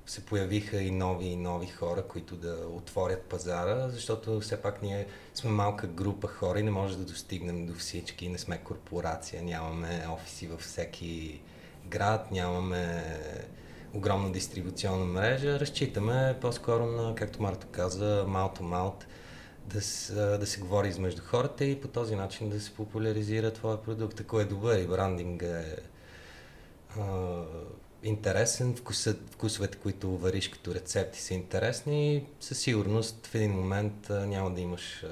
се 0.05 0.25
появиха 0.25 0.81
и 0.81 0.91
нови 0.91 1.25
и 1.25 1.35
нови 1.35 1.67
хора, 1.67 2.03
които 2.07 2.35
да 2.35 2.67
отворят 2.67 3.21
пазара, 3.21 3.89
защото 3.89 4.39
все 4.39 4.61
пак 4.61 4.81
ние 4.81 5.07
сме 5.33 5.51
малка 5.51 5.87
група 5.87 6.27
хора 6.27 6.59
и 6.59 6.63
не 6.63 6.71
може 6.71 6.97
да 6.97 7.03
достигнем 7.03 7.65
до 7.65 7.73
всички, 7.73 8.29
не 8.29 8.37
сме 8.37 8.57
корпорация, 8.57 9.43
нямаме 9.43 10.05
офиси 10.09 10.47
във 10.47 10.61
всеки 10.61 11.41
град, 11.85 12.31
нямаме 12.31 13.03
огромна 13.93 14.31
дистрибуционна 14.31 15.05
мрежа. 15.05 15.59
Разчитаме 15.59 16.37
по-скоро 16.41 16.85
на, 16.85 17.15
както 17.15 17.41
Марто 17.41 17.67
каза, 17.71 18.25
малто 18.27 18.63
малт, 18.63 19.07
да, 19.65 19.79
да 20.37 20.45
се 20.45 20.59
говори 20.59 20.87
измежду 20.87 21.21
хората 21.25 21.65
и 21.65 21.81
по 21.81 21.87
този 21.87 22.15
начин 22.15 22.49
да 22.49 22.59
се 22.59 22.73
популяризира 22.73 23.53
твоя 23.53 23.81
продукт. 23.81 24.19
Ако 24.19 24.39
е 24.39 24.45
добър 24.45 24.77
и 24.77 24.87
брандинг 24.87 25.41
е 25.41 25.75
а, 26.99 27.43
интересен, 28.03 28.75
вкусът, 28.75 29.19
вкусовете, 29.31 29.77
които 29.77 30.17
вариш 30.17 30.49
като 30.49 30.75
рецепти 30.75 31.21
са 31.21 31.33
интересни, 31.33 32.25
със 32.39 32.59
сигурност 32.59 33.27
в 33.27 33.35
един 33.35 33.51
момент 33.51 34.09
няма 34.09 34.53
да 34.53 34.61
имаш 34.61 35.05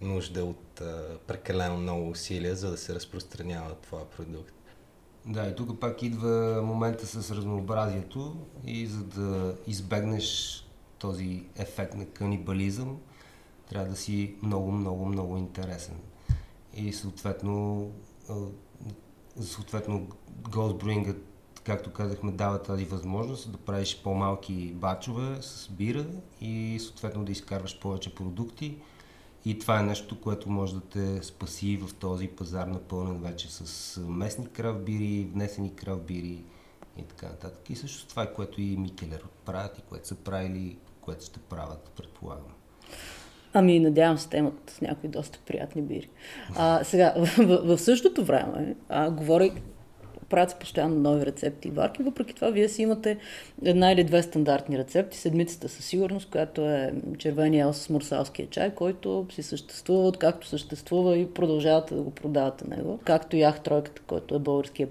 нужда 0.00 0.44
от 0.44 0.82
прекалено 1.26 1.76
много 1.76 2.10
усилия, 2.10 2.56
за 2.56 2.70
да 2.70 2.76
се 2.76 2.94
разпространява 2.94 3.74
твоя 3.82 4.04
продукт. 4.04 4.61
Да, 5.26 5.48
и 5.48 5.54
тук 5.54 5.80
пак 5.80 6.02
идва 6.02 6.62
момента 6.62 7.06
с 7.06 7.30
разнообразието 7.30 8.36
и 8.66 8.86
за 8.86 9.04
да 9.04 9.56
избегнеш 9.66 10.58
този 10.98 11.44
ефект 11.56 11.94
на 11.94 12.06
канибализъм, 12.06 12.96
трябва 13.68 13.88
да 13.88 13.96
си 13.96 14.34
много, 14.42 14.72
много, 14.72 15.06
много 15.06 15.36
интересен. 15.36 15.96
И 16.74 16.92
съответно, 16.92 17.90
съответно 19.40 20.06
Brewing, 20.42 21.16
както 21.64 21.92
казахме, 21.92 22.32
дава 22.32 22.62
тази 22.62 22.84
възможност 22.84 23.52
да 23.52 23.58
правиш 23.58 24.00
по-малки 24.04 24.72
бачове 24.72 25.42
с 25.42 25.68
бира 25.70 26.06
и 26.40 26.78
съответно 26.80 27.24
да 27.24 27.32
изкарваш 27.32 27.80
повече 27.80 28.14
продукти 28.14 28.76
и 29.44 29.58
това 29.58 29.80
е 29.80 29.82
нещо, 29.82 30.20
което 30.20 30.50
може 30.50 30.74
да 30.74 30.80
те 30.80 31.22
спаси 31.22 31.76
в 31.76 31.94
този 31.94 32.28
пазар 32.28 32.66
напълнен 32.66 33.22
вече 33.22 33.50
с 33.50 34.00
местни 34.00 34.46
кравбири, 34.46 35.28
внесени 35.32 35.74
кравбири 35.74 36.44
и 36.98 37.02
така 37.02 37.26
нататък. 37.26 37.70
И 37.70 37.76
също 37.76 38.08
това 38.08 38.22
е 38.22 38.32
което 38.32 38.60
и 38.60 38.76
Микелер 38.76 39.24
правят 39.44 39.78
и 39.78 39.82
което 39.82 40.08
са 40.08 40.14
правили, 40.14 40.78
което 41.00 41.24
ще 41.24 41.40
правят, 41.40 41.90
предполагам. 41.96 42.52
Ами, 43.54 43.80
надявам 43.80 44.18
се, 44.18 44.28
те 44.28 44.36
имат 44.36 44.78
някои 44.82 45.08
доста 45.08 45.38
приятни 45.46 45.82
бири. 45.82 46.08
А, 46.56 46.84
сега, 46.84 47.14
в, 47.18 47.36
в, 47.36 47.76
в 47.76 47.78
същото 47.78 48.24
време, 48.24 48.76
а, 48.88 49.10
говоря, 49.10 49.50
правят 50.32 50.50
се 50.50 50.56
постоянно 50.56 51.00
нови 51.00 51.26
рецепти 51.26 51.68
и 51.68 51.70
варки, 51.70 52.02
въпреки 52.02 52.34
това 52.34 52.50
вие 52.50 52.68
си 52.68 52.82
имате 52.82 53.18
една 53.64 53.92
или 53.92 54.04
две 54.04 54.22
стандартни 54.22 54.78
рецепти. 54.78 55.18
Седмицата 55.18 55.68
със 55.68 55.84
сигурност, 55.84 56.30
която 56.30 56.60
е 56.60 56.92
червения 57.18 57.62
ел 57.62 57.72
с 57.72 57.88
мурсалския 57.88 58.48
чай, 58.50 58.74
който 58.74 59.26
си 59.30 59.42
съществува 59.42 60.08
откакто 60.08 60.46
съществува 60.46 61.16
и 61.18 61.34
продължавате 61.34 61.94
да 61.94 62.02
го 62.02 62.10
продавате 62.10 62.68
него. 62.68 63.00
Както 63.04 63.36
ях 63.36 63.60
тройката, 63.60 64.02
който 64.06 64.34
е 64.34 64.38
българския. 64.38 64.88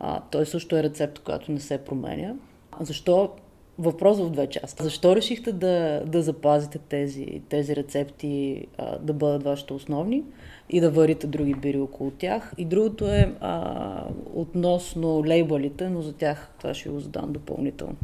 А, 0.00 0.20
той 0.30 0.46
също 0.46 0.76
е 0.76 0.82
рецепт, 0.82 1.18
която 1.18 1.52
не 1.52 1.60
се 1.60 1.78
променя. 1.78 2.34
Защо 2.80 3.30
въпрос 3.78 4.18
в 4.18 4.30
две 4.30 4.46
части. 4.46 4.82
Защо 4.82 5.16
решихте 5.16 5.52
да, 5.52 6.02
да 6.06 6.22
запазите 6.22 6.78
тези, 6.78 7.42
тези 7.48 7.76
рецепти 7.76 8.66
а, 8.78 8.98
да 8.98 9.12
бъдат 9.12 9.42
вашите 9.42 9.72
основни 9.72 10.24
и 10.70 10.80
да 10.80 10.90
варите 10.90 11.26
други 11.26 11.54
бири 11.54 11.78
около 11.78 12.10
тях? 12.10 12.52
И 12.58 12.64
другото 12.64 13.06
е 13.06 13.36
а, 13.40 14.04
относно 14.34 15.24
лейбълите, 15.26 15.88
но 15.88 16.02
за 16.02 16.12
тях 16.12 16.50
това 16.58 16.74
ще 16.74 16.88
го 16.88 17.00
задам 17.00 17.32
допълнително. 17.32 17.96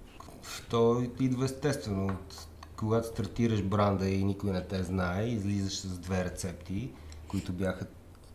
То 0.70 1.02
идва 1.20 1.44
естествено. 1.44 2.06
От, 2.06 2.46
когато 2.76 3.06
стартираш 3.06 3.62
бранда 3.62 4.08
и 4.08 4.24
никой 4.24 4.50
не 4.50 4.62
те 4.62 4.82
знае, 4.82 5.24
излизаш 5.24 5.80
с 5.80 5.98
две 5.98 6.24
рецепти, 6.24 6.90
които 7.28 7.52
бяха 7.52 7.86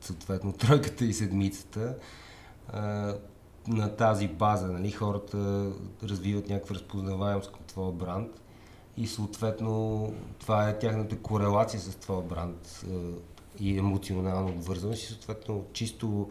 съответно 0.02 0.54
тройката 0.54 1.06
и 1.06 1.14
седмицата 1.14 1.96
на 3.68 3.96
тази 3.98 4.28
база, 4.28 4.68
нали, 4.68 4.92
хората 4.92 5.72
развиват 6.04 6.50
някаква 6.50 6.76
разпознаваемост 6.76 7.52
към 7.52 7.62
твоя 7.68 7.92
бранд 7.92 8.42
и 8.98 9.08
съответно 9.08 10.14
това 10.40 10.70
е 10.70 10.80
тяхната 10.80 11.18
корелация 11.18 11.80
с 11.80 11.96
твоя 11.96 12.22
бранд 12.22 12.86
и 13.60 13.78
емоционална 13.78 14.50
обвързаност 14.50 15.04
и 15.04 15.06
съответно 15.06 15.66
чисто 15.74 16.30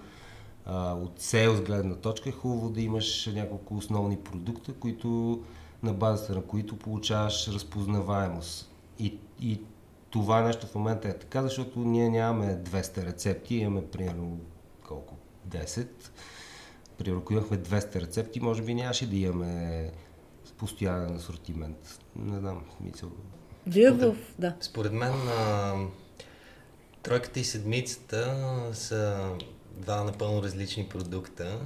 а, 0.66 0.94
от 0.94 1.20
сейлс 1.20 1.60
гледна 1.60 1.94
точка 1.94 2.28
е 2.28 2.32
хубаво 2.32 2.70
да 2.70 2.80
имаш 2.80 3.26
няколко 3.26 3.76
основни 3.76 4.16
продукта, 4.16 4.72
които 4.72 5.42
на 5.82 5.92
базата 5.92 6.34
на 6.34 6.42
които 6.42 6.76
получаваш 6.76 7.48
разпознаваемост. 7.48 8.70
И, 8.98 9.18
и 9.40 9.60
това 10.10 10.42
нещо 10.42 10.66
в 10.66 10.74
момента 10.74 11.08
е 11.08 11.18
така, 11.18 11.42
защото 11.42 11.78
ние 11.78 12.10
нямаме 12.10 12.62
200 12.62 13.06
рецепти, 13.06 13.56
имаме 13.56 13.86
примерно 13.86 14.40
колко? 14.88 15.14
10 15.48 15.88
Примерно, 16.98 17.20
ако 17.20 17.32
имахме 17.32 17.58
200 17.58 18.00
рецепти, 18.00 18.40
може 18.40 18.62
би 18.62 18.74
нямаше 18.74 19.10
да 19.10 19.16
имаме 19.16 19.90
постоянен 20.56 21.16
асортимент. 21.16 22.00
Не 22.16 22.38
знам, 22.38 22.62
мисъл. 22.80 23.10
Вие 23.66 23.90
в... 23.90 24.16
Да. 24.38 24.54
Според 24.60 24.92
мен 24.92 25.12
а, 25.12 25.74
тройката 27.06 27.40
и 27.40 27.44
седмицата 27.44 28.50
са 28.72 29.30
два 29.70 30.04
напълно 30.04 30.42
различни 30.42 30.88
продукта. 30.88 31.58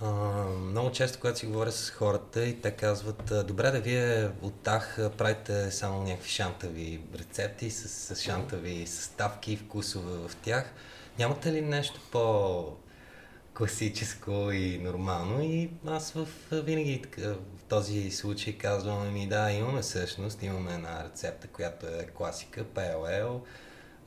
А, 0.00 0.10
много 0.44 0.92
често, 0.92 1.20
когато 1.20 1.38
си 1.38 1.46
говоря 1.46 1.72
с 1.72 1.90
хората 1.90 2.44
и 2.44 2.60
те 2.60 2.70
казват, 2.70 3.32
добре 3.46 3.70
да 3.70 3.80
вие 3.80 4.30
от 4.42 4.54
тях 4.54 4.98
правите 5.18 5.70
само 5.70 6.02
някакви 6.02 6.30
шантави 6.30 7.00
рецепти 7.18 7.70
с, 7.70 7.88
с 7.88 8.22
шантави 8.22 8.86
съставки 8.86 9.52
и 9.52 9.56
вкусове 9.56 10.28
в 10.28 10.36
тях. 10.36 10.72
Нямате 11.18 11.52
ли 11.52 11.60
нещо 11.60 12.00
по 12.12 12.64
класическо 13.54 14.50
и 14.52 14.78
нормално 14.78 15.42
и 15.42 15.70
аз 15.86 16.12
в, 16.12 16.28
винаги 16.52 17.02
в 17.18 17.36
този 17.68 18.10
случай 18.10 18.58
казвам 18.58 19.12
ми 19.12 19.26
да, 19.26 19.50
имаме 19.50 19.82
всъщност, 19.82 20.42
имаме 20.42 20.74
една 20.74 21.04
рецепта, 21.04 21.48
която 21.48 21.86
е 21.86 22.08
класика, 22.14 22.64
PLL. 22.64 23.40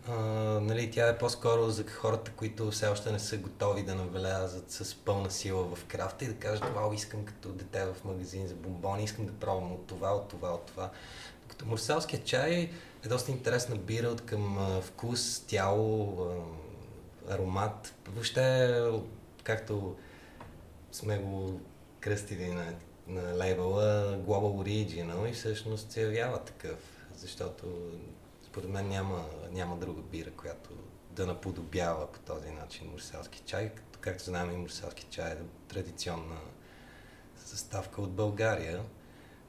А, 0.08 0.14
нали, 0.62 0.92
тя 0.92 1.08
е 1.08 1.18
по-скоро 1.18 1.70
за 1.70 1.84
хората, 1.84 2.32
които 2.32 2.72
все 2.72 2.88
още 2.88 3.12
не 3.12 3.20
са 3.20 3.38
готови 3.38 3.84
да 3.84 3.96
навлязат 3.96 4.72
с 4.72 4.96
пълна 4.96 5.32
сила 5.32 5.76
в 5.76 5.86
крафта 5.86 6.26
и 6.26 6.28
да 6.28 6.36
кажат, 6.36 6.74
вау, 6.76 6.94
искам 6.94 7.26
като 7.26 7.50
дете 7.50 7.86
в 7.86 8.04
магазин 8.04 8.48
за 8.48 8.56
бомбони, 8.56 9.04
искам 9.04 9.26
да 9.26 9.34
пробвам 9.34 9.72
от 9.72 9.88
това, 9.88 10.16
от 10.16 10.28
това, 10.28 10.54
от 10.54 10.66
това. 10.66 10.92
Като 11.48 11.66
мурсалският 11.66 12.26
чай 12.26 12.72
е 13.06 13.08
доста 13.08 13.32
интересна 13.32 13.76
бира 13.76 14.08
от 14.08 14.22
към 14.22 14.80
вкус, 14.82 15.40
тяло, 15.48 16.18
аромат. 17.30 17.94
Въобще 18.08 18.76
както 19.44 19.96
сме 20.92 21.18
го 21.18 21.60
кръстили 22.00 22.48
на, 22.48 22.74
на 23.08 23.38
лейбъла 23.38 24.18
Global 24.18 24.64
Original 24.64 25.30
и 25.30 25.34
всъщност 25.34 25.92
се 25.92 26.02
явява 26.02 26.40
такъв, 26.40 26.80
защото 27.16 27.92
според 28.56 28.70
мен 28.70 28.88
няма, 28.88 29.26
няма 29.52 29.78
друга 29.78 30.02
бира, 30.02 30.32
която 30.32 30.70
да 31.12 31.26
наподобява 31.26 32.12
по 32.12 32.20
този 32.20 32.50
начин 32.50 32.88
мурселски 32.92 33.42
чай. 33.46 33.72
Както, 33.76 34.00
както 34.00 34.24
знаем 34.24 34.52
и 34.52 34.58
мурселски 34.58 35.06
чай 35.10 35.32
е 35.32 35.38
традиционна 35.68 36.38
съставка 37.46 38.02
от 38.02 38.12
България. 38.12 38.84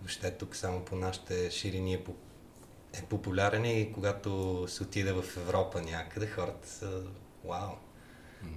Въобще 0.01 0.31
тук 0.31 0.57
само 0.57 0.85
по 0.85 0.97
нашите 0.97 1.51
ширини 1.51 1.95
е, 1.95 2.05
е 2.92 3.03
популярен 3.03 3.64
и 3.64 3.92
когато 3.92 4.64
се 4.69 4.83
отиде 4.83 5.12
в 5.12 5.25
Европа 5.37 5.83
някъде, 5.83 6.27
хората 6.27 6.69
са 6.69 7.03
вау, 7.45 7.73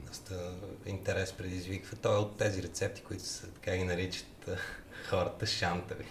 доста 0.08 0.58
интерес 0.86 1.34
предизвиква. 1.34 1.98
Той 1.98 2.16
е 2.16 2.20
от 2.20 2.38
тези 2.38 2.64
рецепти, 2.64 3.04
които 3.04 3.24
са 3.24 3.52
така 3.52 3.78
ги 3.78 3.84
наричат 3.84 4.39
хората 5.10 5.46
шантави. 5.46 6.06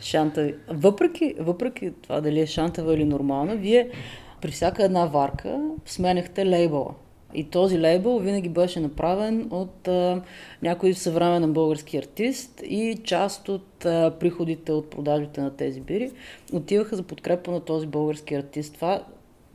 Шантави. 0.00 0.54
Въпреки, 0.68 1.34
въпреки 1.38 1.92
това 2.02 2.20
дали 2.20 2.40
е 2.40 2.46
шантава 2.46 2.94
или 2.94 3.04
нормална, 3.04 3.56
вие 3.56 3.90
при 4.40 4.50
всяка 4.50 4.84
една 4.84 5.06
варка 5.06 5.60
сменяхте 5.86 6.46
лейбъла. 6.46 6.94
И 7.34 7.44
този 7.44 7.80
лейбъл 7.80 8.18
винаги 8.18 8.48
беше 8.48 8.80
направен 8.80 9.48
от 9.50 9.88
а, 9.88 10.22
някой 10.62 10.94
съвременен 10.94 11.52
български 11.52 11.96
артист 11.96 12.62
и 12.64 13.00
част 13.04 13.48
от 13.48 13.84
а, 13.84 14.14
приходите 14.20 14.72
от 14.72 14.90
продажите 14.90 15.40
на 15.40 15.56
тези 15.56 15.80
бири 15.80 16.12
отиваха 16.52 16.96
за 16.96 17.02
подкрепа 17.02 17.50
на 17.50 17.60
този 17.60 17.86
български 17.86 18.34
артист. 18.34 18.74
Това, 18.74 19.04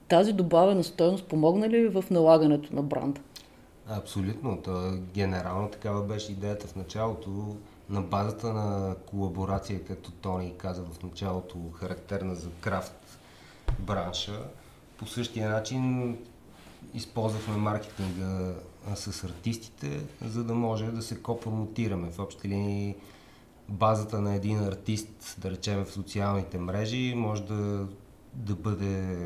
тази 0.08 0.34
добавена 0.34 0.84
стоеност 0.84 1.26
помогна 1.26 1.70
ли 1.70 1.82
ви 1.82 1.88
в 1.88 2.04
налагането 2.12 2.76
на 2.76 2.84
бранда? 2.84 3.22
Абсолютно. 3.90 4.62
То, 4.64 4.92
генерално 5.14 5.70
такава 5.70 6.04
беше 6.04 6.32
идеята 6.32 6.68
в 6.68 6.76
началото. 6.76 7.56
На 7.90 8.02
базата 8.02 8.54
на 8.54 8.96
колаборация, 9.06 9.86
като 9.86 10.12
Тони 10.12 10.54
каза 10.58 10.84
в 10.84 11.04
началото, 11.04 11.58
характерна 11.74 12.36
за 12.36 12.50
крафт 12.62 13.20
бранша, 13.80 14.44
по 14.98 15.06
същия 15.06 15.50
начин 15.50 16.18
използвахме 16.94 17.58
маркетинга 17.58 18.54
с 18.96 19.24
артистите, 19.24 20.02
за 20.26 20.44
да 20.44 20.54
може 20.54 20.86
да 20.86 21.02
се 21.02 21.22
копромотираме. 21.22 22.12
В 22.12 22.20
общи 22.20 22.48
линии 22.48 22.96
базата 23.70 24.22
на 24.22 24.36
един 24.36 24.60
артист, 24.60 25.36
да 25.38 25.52
речем 25.52 25.86
в 25.86 25.92
социалните 25.92 26.58
мрежи, 26.58 27.14
може 27.16 27.44
да, 27.44 27.88
да 28.34 28.56
бъде 28.56 29.18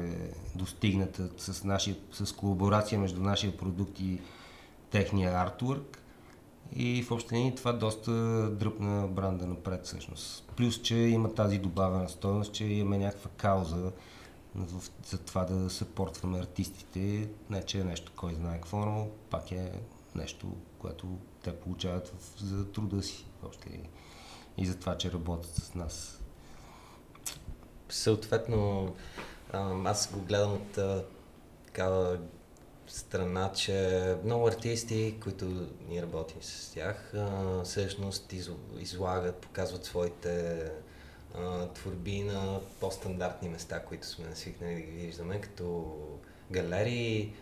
достигната 0.56 1.30
с, 1.38 1.64
нашия, 1.64 1.96
с 2.12 2.36
колаборация 2.36 3.00
между 3.00 3.22
нашия 3.22 3.58
продукт 3.58 4.00
и 4.00 4.20
техния 4.92 5.32
артворк 5.32 6.01
и 6.76 7.04
в 7.04 7.12
общи 7.12 7.54
това 7.58 7.74
доста 7.74 8.12
дръпна 8.52 9.08
бранда 9.08 9.48
напред 9.48 9.86
всъщност. 9.86 10.52
Плюс, 10.56 10.82
че 10.82 10.96
има 10.96 11.34
тази 11.34 11.58
добавена 11.58 12.10
стоеност, 12.10 12.54
че 12.54 12.66
имаме 12.66 12.98
някаква 12.98 13.30
кауза 13.38 13.92
за 15.06 15.18
това 15.18 15.46
да 15.46 15.70
съпортваме 15.70 16.40
артистите. 16.40 17.30
Не, 17.50 17.64
че 17.64 17.80
е 17.80 17.84
нещо, 17.84 18.12
кой 18.16 18.34
знае 18.34 18.54
какво, 18.54 18.78
но 18.78 19.08
пак 19.30 19.52
е 19.52 19.72
нещо, 20.16 20.56
което 20.80 21.08
те 21.44 21.56
получават 21.56 22.14
за 22.38 22.72
труда 22.72 23.04
си 23.04 23.26
въобще 23.42 23.80
и 24.58 24.66
за 24.66 24.80
това, 24.80 24.98
че 24.98 25.12
работят 25.12 25.56
с 25.56 25.76
нас. 25.76 26.22
Съответно, 27.90 28.94
аз 29.86 30.12
го 30.14 30.22
гледам 30.22 30.54
от 30.54 30.80
такава 31.66 32.20
страна, 32.92 33.52
че 33.52 34.16
много 34.24 34.48
артисти, 34.48 35.16
които 35.24 35.68
ние 35.90 36.02
работим 36.02 36.42
с 36.42 36.72
тях, 36.74 37.14
всъщност 37.64 38.34
излагат, 38.80 39.36
показват 39.36 39.86
своите 39.86 40.66
творби 41.76 42.24
на 42.24 42.60
по-стандартни 42.80 43.50
места, 43.50 43.80
които 43.80 44.08
сме 44.08 44.26
свикнали 44.36 44.74
да 44.74 44.82
ги 44.82 44.92
виждаме, 44.92 45.42
като 45.42 45.98
галерии, 46.52 47.34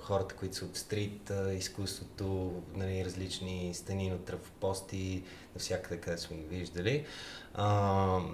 хората, 0.00 0.34
които 0.34 0.56
са 0.56 0.64
от 0.64 0.76
стрит 0.76 1.32
изкуството, 1.56 2.52
нали, 2.74 3.04
различни 3.04 3.74
стени 3.74 4.10
на 4.10 4.18
трафопости, 4.18 5.24
навсякъде, 5.54 6.00
къде 6.00 6.18
сме 6.18 6.36
ги 6.36 6.42
виждали. 6.42 7.06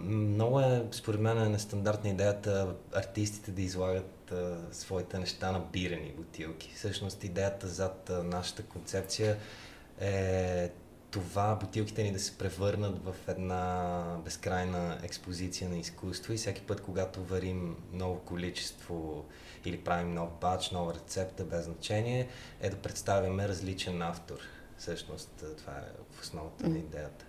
много 0.05 0.61
е, 0.61 0.85
според 0.93 1.21
мен, 1.21 1.43
е 1.43 1.49
нестандартна 1.49 2.11
идеята 2.11 2.75
артистите 2.93 3.51
да 3.51 3.63
излагат 3.63 4.14
а, 4.33 4.57
своите 4.73 5.19
неща 5.19 5.53
на 5.53 5.61
бирени 5.61 6.13
бутилки. 6.17 6.73
Всъщност 6.77 7.25
идеята 7.25 7.69
зад 7.69 8.11
а, 8.11 8.23
нашата 8.23 8.63
концепция 8.63 9.37
е 10.01 10.71
това 11.11 11.55
бутилките 11.55 12.03
ни 12.03 12.13
да 12.13 12.19
се 12.19 12.39
превърнат 12.39 13.05
в 13.05 13.15
една 13.29 14.03
безкрайна 14.25 14.99
експозиция 15.03 15.71
на 15.71 15.79
изкуство 15.79 16.33
и 16.33 16.37
всеки 16.37 16.63
път, 16.63 16.81
когато 16.81 17.25
варим 17.25 17.77
ново 17.93 18.19
количество 18.19 19.25
или 19.65 19.81
правим 19.81 20.15
нов 20.15 20.31
бач, 20.41 20.71
нова 20.71 20.95
рецепта, 20.95 21.45
без 21.45 21.65
значение, 21.65 22.29
е 22.61 22.71
да 22.71 22.77
представяме 22.77 23.49
различен 23.49 24.03
автор. 24.03 24.39
Всъщност 24.79 25.45
това 25.59 25.73
е 25.73 26.15
в 26.15 26.21
основата 26.23 26.69
на 26.69 26.79
идеята. 26.79 27.25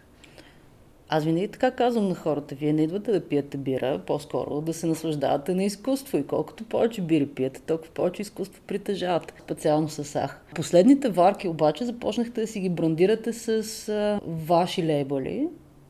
Аз 1.09 1.23
винаги 1.23 1.47
така 1.47 1.71
казвам 1.71 2.07
на 2.07 2.15
хората, 2.15 2.55
вие 2.55 2.73
не 2.73 2.83
идвате 2.83 3.11
да 3.11 3.27
пиете 3.27 3.57
бира, 3.57 4.01
по-скоро 4.07 4.61
да 4.61 4.73
се 4.73 4.87
наслаждавате 4.87 5.53
на 5.53 5.63
изкуство 5.63 6.17
и 6.17 6.27
колкото 6.27 6.63
повече 6.63 7.01
бири 7.01 7.27
пиете, 7.27 7.61
толкова 7.61 7.91
повече 7.93 8.21
изкуство 8.21 8.61
притежавате, 8.67 9.33
специално 9.43 9.89
с 9.89 10.15
ах. 10.15 10.41
Последните 10.55 11.09
варки 11.09 11.47
обаче 11.47 11.85
започнахте 11.85 12.41
да 12.41 12.47
си 12.47 12.59
ги 12.59 12.69
брандирате 12.69 13.33
с 13.33 13.49
а, 13.89 14.19
ваши 14.25 14.85
лейбъли, 14.85 15.47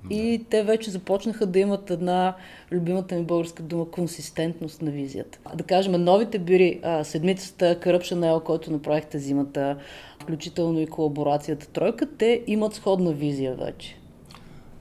и 0.10 0.46
те 0.50 0.64
вече 0.64 0.92
започнаха 0.92 1.46
да 1.46 1.60
имат 1.60 1.90
една 1.90 2.36
любимата 2.72 3.16
ми 3.16 3.24
българска 3.24 3.64
дума 3.64 3.92
консистентност 3.92 4.82
на 4.82 4.92
визията. 4.92 5.40
Да 5.56 5.64
кажем, 5.64 6.04
новите 6.04 6.40
бири, 6.40 6.80
а, 6.84 7.04
седмицата 7.04 7.80
Corruption 7.80 8.16
Ale, 8.16 8.44
който 8.44 8.72
направихте 8.72 9.20
зимата, 9.20 9.78
включително 10.22 10.80
и 10.80 10.88
колаборацията 10.88 11.68
Тройка, 11.68 12.08
те 12.18 12.44
имат 12.48 12.74
сходна 12.74 13.14
визия 13.14 13.56
вече. 13.56 13.98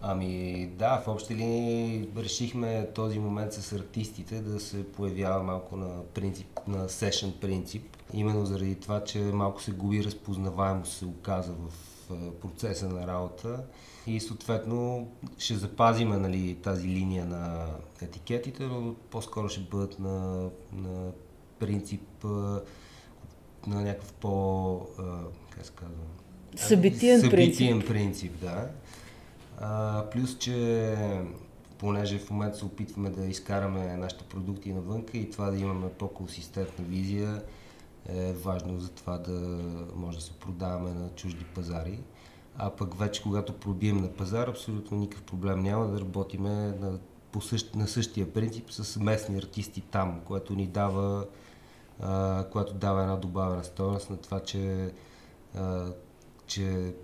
Ами 0.06 0.66
да, 0.66 1.02
в 1.06 1.08
общи 1.08 1.34
линии 1.34 2.08
решихме 2.16 2.88
този 2.94 3.18
момент 3.18 3.52
с 3.52 3.72
артистите 3.72 4.40
да 4.40 4.60
се 4.60 4.92
появява 4.92 5.42
малко 5.42 5.76
на 5.76 6.02
принцип, 6.14 6.46
на 6.68 6.88
сешен 6.88 7.32
принцип. 7.40 7.96
Именно 8.12 8.46
заради 8.46 8.74
това, 8.74 9.04
че 9.04 9.18
малко 9.18 9.62
се 9.62 9.70
губи 9.70 10.04
разпознаваемост 10.04 10.92
се 10.92 11.04
оказа 11.04 11.52
в 11.52 11.72
процеса 12.40 12.88
на 12.88 13.06
работа 13.06 13.64
и 14.06 14.20
съответно 14.20 15.08
ще 15.38 15.54
запазиме 15.54 16.16
нали, 16.16 16.54
тази 16.54 16.88
линия 16.88 17.24
на 17.24 17.66
етикетите, 18.02 18.62
но 18.62 18.94
по-скоро 19.10 19.48
ще 19.48 19.60
бъдат 19.60 19.98
на, 19.98 20.48
на 20.72 21.12
принцип 21.58 22.24
на 23.66 23.82
някакъв 23.82 24.12
по... 24.12 24.86
как 25.50 25.66
се 25.66 25.72
казва? 25.72 25.94
Събитиен, 26.56 27.20
Събитиен 27.20 27.78
принцип. 27.78 27.88
принцип, 27.88 28.40
да. 28.40 28.68
А, 29.58 30.04
плюс, 30.10 30.38
че 30.38 30.96
понеже 31.78 32.18
в 32.18 32.30
момента 32.30 32.58
се 32.58 32.64
опитваме 32.64 33.10
да 33.10 33.26
изкараме 33.26 33.96
нашите 33.96 34.24
продукти 34.24 34.72
навънка 34.72 35.18
и 35.18 35.30
това 35.30 35.50
да 35.50 35.56
имаме 35.56 35.88
по-консистентна 35.88 36.84
визия, 36.84 37.42
е 38.08 38.32
важно 38.32 38.80
за 38.80 38.90
това 38.90 39.18
да 39.18 39.60
може 39.94 40.18
да 40.18 40.24
се 40.24 40.32
продаваме 40.32 40.90
на 40.92 41.08
чужди 41.08 41.44
пазари. 41.44 41.98
А 42.56 42.70
пък 42.70 42.98
вече, 42.98 43.22
когато 43.22 43.52
пробием 43.52 43.96
на 43.96 44.08
пазар, 44.08 44.48
абсолютно 44.48 44.98
никакъв 44.98 45.24
проблем 45.24 45.60
няма 45.60 45.86
да 45.86 46.00
работиме 46.00 46.50
на, 46.50 46.98
по 47.32 47.40
същ, 47.40 47.74
на 47.74 47.88
същия 47.88 48.32
принцип 48.32 48.72
с 48.72 49.00
местни 49.00 49.38
артисти 49.38 49.80
там, 49.80 50.20
което 50.24 50.54
ни 50.54 50.66
дава, 50.66 51.26
а, 52.00 52.44
което 52.52 52.74
дава 52.74 53.02
една 53.02 53.16
добавена 53.16 53.64
стоеност 53.64 54.10
на 54.10 54.16
това, 54.16 54.40
че, 54.40 54.92
а, 55.54 55.86
че 56.46 56.94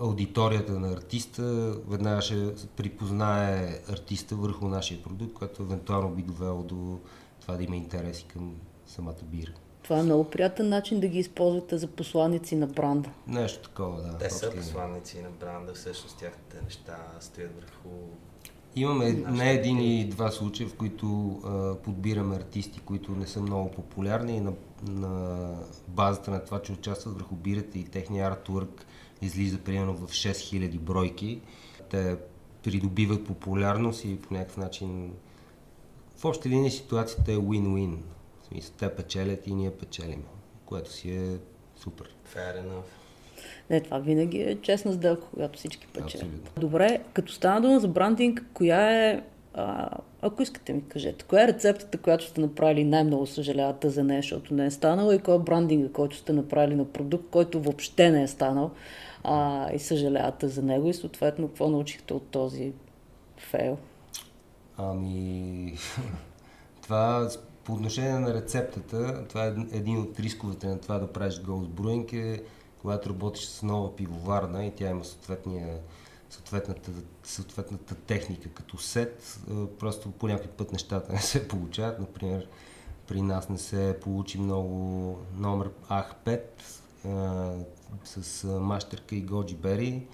аудиторията 0.00 0.72
на 0.72 0.92
артиста 0.92 1.74
веднага 1.88 2.22
ще 2.22 2.54
припознае 2.76 3.78
артиста 3.88 4.36
върху 4.36 4.68
нашия 4.68 5.02
продукт, 5.02 5.34
което 5.34 5.62
евентуално 5.62 6.10
би 6.10 6.22
довело 6.22 6.62
до 6.62 6.98
това 7.40 7.56
да 7.56 7.64
има 7.64 7.76
интереси 7.76 8.24
към 8.24 8.54
самата 8.86 9.22
бира. 9.22 9.52
Това 9.82 9.98
е 9.98 10.02
много 10.02 10.24
приятен 10.24 10.68
начин 10.68 11.00
да 11.00 11.08
ги 11.08 11.18
използвате 11.18 11.78
за 11.78 11.86
посланици 11.86 12.56
на 12.56 12.66
бранда. 12.66 13.10
Нещо 13.26 13.68
такова, 13.68 14.02
да. 14.02 14.18
Те 14.18 14.30
са 14.30 14.50
посланици 14.50 15.22
на 15.22 15.30
бранда, 15.40 15.74
всъщност 15.74 16.18
тяхните 16.18 16.62
неща 16.64 16.96
стоят 17.20 17.50
върху 17.54 17.88
Имаме 18.76 19.12
не 19.12 19.52
един 19.52 19.80
и 19.80 20.08
два 20.08 20.30
случая, 20.30 20.68
в 20.68 20.74
които 20.74 21.40
а, 21.44 21.74
подбираме 21.74 22.36
артисти, 22.36 22.80
които 22.80 23.12
не 23.12 23.26
са 23.26 23.40
много 23.40 23.70
популярни 23.70 24.36
и 24.36 24.40
на, 24.40 24.52
на 24.82 25.54
базата 25.88 26.30
на 26.30 26.44
това, 26.44 26.62
че 26.62 26.72
участват 26.72 27.14
върху 27.14 27.34
бирата 27.34 27.78
и 27.78 27.84
техния 27.84 28.26
артворк 28.26 28.86
излиза 29.22 29.58
примерно 29.58 29.94
в 29.94 30.10
6000 30.10 30.78
бройки. 30.78 31.40
Те 31.90 32.16
придобиват 32.62 33.26
популярност 33.26 34.04
и 34.04 34.20
по 34.20 34.34
някакъв 34.34 34.56
начин 34.56 35.12
в 36.16 36.24
общи 36.24 36.48
линии 36.48 36.70
ситуацията 36.70 37.32
е 37.32 37.36
win-win. 37.36 37.96
В 38.42 38.46
смисъл, 38.46 38.74
те 38.78 38.94
печелят 38.94 39.46
и 39.46 39.54
ние 39.54 39.70
печелим, 39.70 40.22
което 40.66 40.92
си 40.92 41.10
е 41.10 41.38
супер. 41.76 42.14
Fair 42.34 42.62
enough. 42.62 42.82
Не, 43.70 43.80
това 43.80 43.98
винаги 43.98 44.38
е 44.38 44.58
честна 44.62 44.92
сделка, 44.92 45.26
когато 45.34 45.58
всички 45.58 45.86
печелят. 45.86 46.14
Абсолютно. 46.14 46.60
Добре, 46.60 47.00
като 47.12 47.32
стана 47.32 47.60
дума 47.60 47.80
за 47.80 47.88
брандинг, 47.88 48.44
коя 48.54 49.08
е, 49.08 49.22
а, 49.54 49.90
ако 50.22 50.42
искате 50.42 50.72
ми 50.72 50.82
кажете, 50.88 51.24
коя 51.24 51.44
е 51.44 51.48
рецептата, 51.48 51.98
която 51.98 52.24
сте 52.24 52.40
направили 52.40 52.84
най-много 52.84 53.26
съжалявате 53.26 53.90
за 53.90 54.04
нея, 54.04 54.22
защото 54.22 54.54
не 54.54 54.66
е 54.66 54.70
станала 54.70 55.14
и 55.14 55.18
кой 55.18 55.36
е 55.36 55.38
брандинга, 55.38 55.88
който 55.92 56.16
сте 56.16 56.32
направили 56.32 56.74
на 56.74 56.84
продукт, 56.84 57.24
който 57.30 57.60
въобще 57.60 58.10
не 58.10 58.22
е 58.22 58.28
станал 58.28 58.70
а, 59.24 59.68
и 59.72 59.78
съжалявате 59.78 60.48
за 60.48 60.62
него 60.62 60.88
и 60.88 60.94
съответно 60.94 61.48
какво 61.48 61.68
научихте 61.68 62.14
от 62.14 62.26
този 62.26 62.72
фейл? 63.36 63.78
Ами, 64.76 65.74
това 66.82 67.28
по 67.64 67.72
отношение 67.72 68.12
на 68.12 68.34
рецептата, 68.34 69.24
това 69.28 69.46
е 69.46 69.54
един 69.72 69.98
от 69.98 70.20
рисковете 70.20 70.66
на 70.66 70.80
това 70.80 70.98
да 70.98 71.12
правиш 71.12 71.34
Ghost 71.34 71.68
Brewing 71.68 72.12
е, 72.12 72.42
когато 72.80 73.10
работиш 73.10 73.44
с 73.44 73.62
нова 73.62 73.96
пивоварна 73.96 74.66
и 74.66 74.70
тя 74.70 74.90
има 74.90 75.04
съответния, 75.04 75.78
съответната, 76.30 76.90
съответната 77.22 77.94
техника 77.94 78.48
като 78.48 78.78
сет, 78.78 79.40
а, 79.50 79.66
просто 79.66 80.10
по 80.10 80.28
някой 80.28 80.46
път 80.46 80.72
нещата 80.72 81.12
не 81.12 81.20
се 81.20 81.48
получават. 81.48 81.98
Например, 81.98 82.48
при 83.08 83.22
нас 83.22 83.48
не 83.48 83.58
се 83.58 83.98
получи 84.02 84.40
много 84.40 85.18
номер 85.36 85.70
АХ5 85.88 86.40
а, 87.04 87.52
с 88.04 88.48
мащерка 88.60 89.16
и 89.16 89.22
годжи 89.22 89.54
бери. 89.54 90.06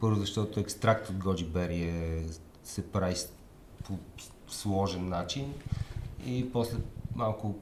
Първо, 0.00 0.20
защото 0.20 0.60
екстракт 0.60 1.10
от 1.10 1.16
годжи 1.16 1.44
бери 1.44 1.82
е, 1.82 2.24
се 2.64 2.92
прави 2.92 3.14
по 3.84 3.98
сложен 4.48 5.08
начин 5.08 5.54
и 6.26 6.52
после 6.52 6.78
малко 7.14 7.54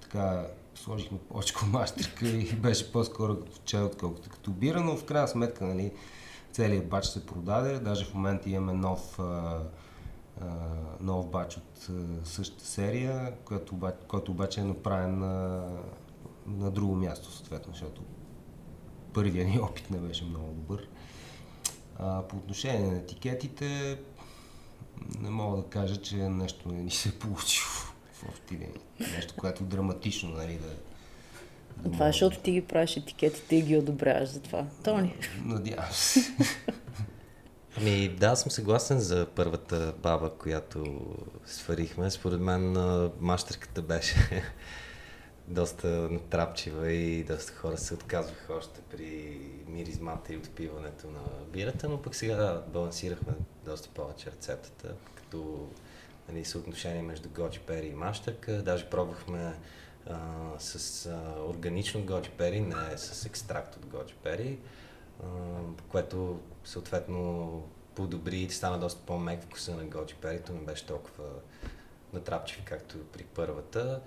така 0.00 0.46
сложихме 0.74 1.18
повече 1.18 1.54
мащерка 1.66 2.28
и 2.28 2.52
беше 2.62 2.92
по-скоро 2.92 3.40
като 3.40 3.60
чай, 3.64 3.82
отколкото 3.82 4.30
като 4.30 4.50
бира, 4.50 4.80
но 4.80 4.96
в 4.96 5.04
крайна 5.04 5.28
сметка 5.28 5.64
нали, 5.64 5.92
целият 6.52 6.88
бач 6.88 7.06
се 7.06 7.26
продаде. 7.26 7.78
Даже 7.78 8.04
в 8.04 8.14
момента 8.14 8.50
имаме 8.50 8.72
нов, 8.72 9.18
а, 9.18 9.60
нов 11.00 11.30
бач 11.30 11.56
от 11.56 11.90
същата 12.24 12.64
серия, 12.64 13.34
който, 13.44 13.78
който 14.08 14.32
обаче 14.32 14.60
е 14.60 14.64
направен 14.64 15.18
на, 15.18 15.64
на 16.46 16.70
друго 16.70 16.96
място, 16.96 17.32
съответно, 17.32 17.72
защото 17.72 18.02
първият 19.14 19.48
ни 19.48 19.58
опит 19.62 19.90
не 19.90 19.98
беше 19.98 20.24
много 20.24 20.52
добър. 20.52 20.88
А, 21.98 22.22
по 22.22 22.36
отношение 22.36 22.86
на 22.86 22.98
етикетите, 22.98 23.98
не 25.20 25.30
мога 25.30 25.56
да 25.56 25.68
кажа, 25.68 25.96
че 25.96 26.16
нещо 26.16 26.68
не 26.68 26.82
ни 26.82 26.90
се 26.90 27.08
е 27.08 27.12
получило 27.12 27.70
в 28.12 28.28
общи. 28.28 28.58
Нещо, 29.00 29.34
което 29.36 29.62
е 29.62 29.66
драматично, 29.66 30.30
нали, 30.30 30.58
да... 30.58 30.68
да 31.82 31.92
Това 31.92 32.06
е, 32.08 32.12
защото 32.12 32.38
ти 32.38 32.52
ги 32.52 32.62
правиш 32.62 32.96
етикетите 32.96 33.56
и 33.56 33.62
ги 33.62 33.76
одобряваш 33.76 34.28
за 34.28 34.40
това. 34.40 34.66
Тони. 34.84 35.14
Надявам 35.44 35.92
се. 35.92 36.20
Ами 37.76 38.08
да, 38.08 38.36
съм 38.36 38.50
съгласен 38.50 38.98
за 38.98 39.26
първата 39.34 39.94
баба, 40.02 40.30
която 40.30 41.00
сварихме. 41.46 42.10
Според 42.10 42.40
мен 42.40 42.76
мащерката 43.20 43.82
беше 43.82 44.42
доста 45.48 45.88
натрапчива 45.88 46.92
и 46.92 47.24
доста 47.24 47.52
хора 47.52 47.78
се 47.78 47.94
отказваха 47.94 48.54
още 48.54 48.80
при 48.90 49.40
миризмата 49.66 50.34
и 50.34 50.36
отпиването 50.36 51.06
на 51.06 51.44
бирата, 51.52 51.88
но 51.88 52.02
пък 52.02 52.14
сега 52.14 52.62
балансирахме 52.68 53.32
доста 53.64 53.88
повече 53.88 54.30
рецептата, 54.30 54.94
като 55.16 55.68
нали, 56.28 56.44
съотношение 56.44 57.02
между 57.02 57.28
годжи 57.28 57.60
пери 57.60 57.86
и 57.86 57.94
мащерка. 57.94 58.62
Даже 58.62 58.90
пробвахме 58.90 59.54
а, 60.10 60.18
с 60.58 61.06
а, 61.06 61.40
органично 61.48 62.02
годжи 62.02 62.30
пери, 62.30 62.60
не 62.60 62.96
с 62.98 63.26
екстракт 63.26 63.76
от 63.76 63.86
годжи 63.86 64.14
пери, 64.22 64.58
а, 65.22 65.26
което 65.88 66.40
съответно 66.64 67.62
подобри 67.94 68.36
и 68.36 68.50
стана 68.50 68.78
доста 68.78 69.06
по-мек 69.06 69.42
вкуса 69.42 69.76
на 69.76 69.84
годжи 69.84 70.14
перито, 70.14 70.52
не 70.52 70.60
беше 70.60 70.86
толкова 70.86 71.24
натрапчив, 72.12 72.62
както 72.64 72.98
при 73.12 73.24
първата. 73.24 74.00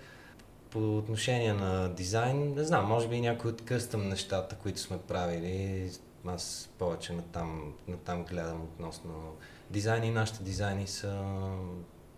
По 0.69 0.97
отношение 0.97 1.53
на 1.53 1.93
дизайн, 1.93 2.53
не 2.55 2.63
знам, 2.63 2.85
може 2.85 3.07
би 3.07 3.21
някои 3.21 3.51
от 3.51 3.65
къстъм 3.65 4.09
нещата, 4.09 4.55
които 4.55 4.79
сме 4.79 4.97
правили, 4.97 5.89
аз 6.25 6.69
повече 6.79 7.13
натам, 7.13 7.73
натам 7.87 8.23
гледам 8.23 8.63
относно 8.63 9.37
дизайни. 9.69 10.11
Нашите 10.11 10.43
дизайни 10.43 10.87
са, 10.87 11.25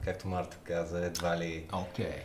както 0.04 0.28
Марта 0.28 0.58
каза, 0.64 1.06
едва 1.06 1.38
ли... 1.38 1.68
Окей. 1.74 2.16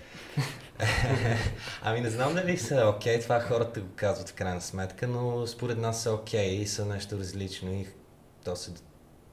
Ами 1.82 2.00
не 2.00 2.10
знам 2.10 2.34
дали 2.34 2.58
са 2.58 2.92
окей, 2.96 3.20
това 3.20 3.40
хората 3.40 3.80
го 3.80 3.88
казват 3.96 4.28
в 4.28 4.34
крайна 4.34 4.60
сметка, 4.60 5.08
но 5.08 5.46
според 5.46 5.78
нас 5.78 6.02
са 6.02 6.12
окей 6.12 6.50
и 6.50 6.66
са 6.66 6.86
нещо 6.86 7.18
различно 7.18 7.72
и 7.72 7.86
то 8.44 8.56
се 8.56 8.70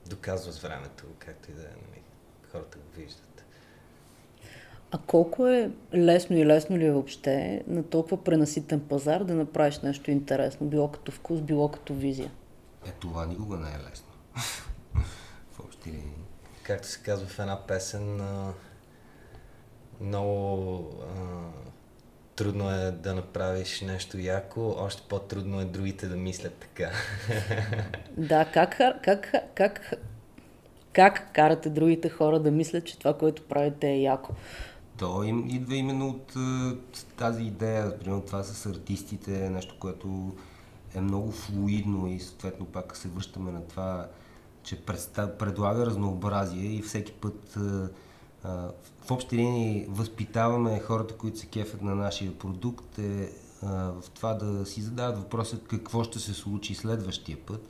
доказва 0.06 0.52
с 0.52 0.60
времето, 0.60 1.04
както 1.20 1.52
и 1.52 1.54
да 1.54 1.62
е, 1.62 1.66
нали, 1.66 2.02
хората 2.52 2.78
го 2.78 3.02
виждат. 3.02 3.31
А 4.92 4.98
колко 4.98 5.48
е 5.48 5.72
лесно 5.94 6.38
и 6.38 6.46
лесно 6.46 6.78
ли 6.78 6.86
е 6.86 6.92
въобще 6.92 7.64
на 7.68 7.84
толкова 7.84 8.24
пренаситен 8.24 8.80
пазар 8.80 9.24
да 9.24 9.34
направиш 9.34 9.80
нещо 9.80 10.12
интересно, 10.12 10.68
било 10.68 10.88
като 10.88 11.12
вкус, 11.12 11.42
било 11.42 11.68
като 11.68 11.94
визия? 11.94 12.32
Е, 12.88 12.92
това 12.92 13.26
никога 13.26 13.58
не 13.58 13.70
е 13.70 13.90
лесно. 13.92 14.08
в 15.52 15.60
общи 15.60 15.90
линии. 15.90 16.26
Както 16.64 16.88
се 16.88 17.04
казва 17.04 17.28
в 17.28 17.40
една 17.40 17.68
песен, 17.68 18.22
а, 18.22 18.54
много 20.02 20.90
а, 21.02 21.16
трудно 22.36 22.72
е 22.72 22.92
да 22.92 23.16
направиш 23.16 23.82
нещо 23.82 24.18
яко, 24.20 24.76
още 24.78 25.02
по-трудно 25.10 25.62
е 25.62 25.66
другите 25.66 26.08
да 26.08 26.16
мислят 26.16 26.54
така. 26.54 26.92
Да, 28.18 28.46
как, 28.46 28.78
как, 29.04 29.32
как, 29.56 29.98
как 30.94 31.34
карате 31.34 31.70
другите 31.70 32.10
хора 32.10 32.40
да 32.40 32.52
мислят, 32.52 32.86
че 32.86 33.00
това, 33.00 33.18
което 33.18 33.48
правите 33.48 33.88
е 33.88 34.02
яко? 34.02 34.34
То 35.02 35.24
им 35.24 35.48
идва 35.50 35.76
именно 35.76 36.10
от 36.10 36.38
тази 37.18 37.44
идея, 37.44 38.00
примерно 38.00 38.22
това 38.22 38.44
с 38.44 38.66
артистите, 38.66 39.50
нещо, 39.50 39.76
което 39.80 40.36
е 40.96 41.02
много 41.02 41.32
флуидно 41.32 42.08
и 42.08 42.20
съответно 42.20 42.66
пак 42.66 42.98
се 42.98 43.08
връщаме 43.08 43.52
на 43.52 43.68
това, 43.68 44.08
че 44.64 44.86
предлага 45.40 45.86
разнообразие 45.86 46.72
и 46.72 46.82
всеки 46.82 47.12
път 47.12 47.58
в 49.02 49.12
общи 49.12 49.38
линии 49.38 49.86
възпитаваме 49.90 50.80
хората, 50.80 51.18
които 51.18 51.40
се 51.40 51.46
кефят 51.46 51.82
на 51.82 51.96
нашия 51.96 52.38
продукт 52.38 53.00
е 53.00 53.32
в 53.62 54.04
това 54.14 54.34
да 54.34 54.66
си 54.66 54.82
задават 54.82 55.18
въпроса 55.18 55.60
какво 55.60 56.04
ще 56.04 56.20
се 56.20 56.34
случи 56.34 56.76
следващия 56.76 57.38
път. 57.38 57.70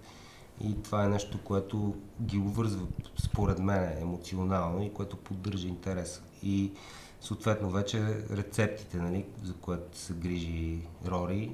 И 0.63 0.82
това 0.82 1.06
е 1.06 1.10
нещо, 1.10 1.39
което 1.44 1.96
ги 2.22 2.38
увързва, 2.38 2.88
според 3.17 3.60
мен, 3.60 3.98
емоционално 4.02 4.84
и 4.84 4.94
което 4.94 5.17
поддържа 5.17 5.67
интереса. 5.67 6.22
И 6.44 6.72
съответно 7.22 7.70
вече 7.70 8.00
рецептите, 8.38 8.98
нали, 8.98 9.26
за 9.44 9.54
което 9.54 9.98
се 9.98 10.14
грижи 10.14 10.78
Рори, 11.08 11.52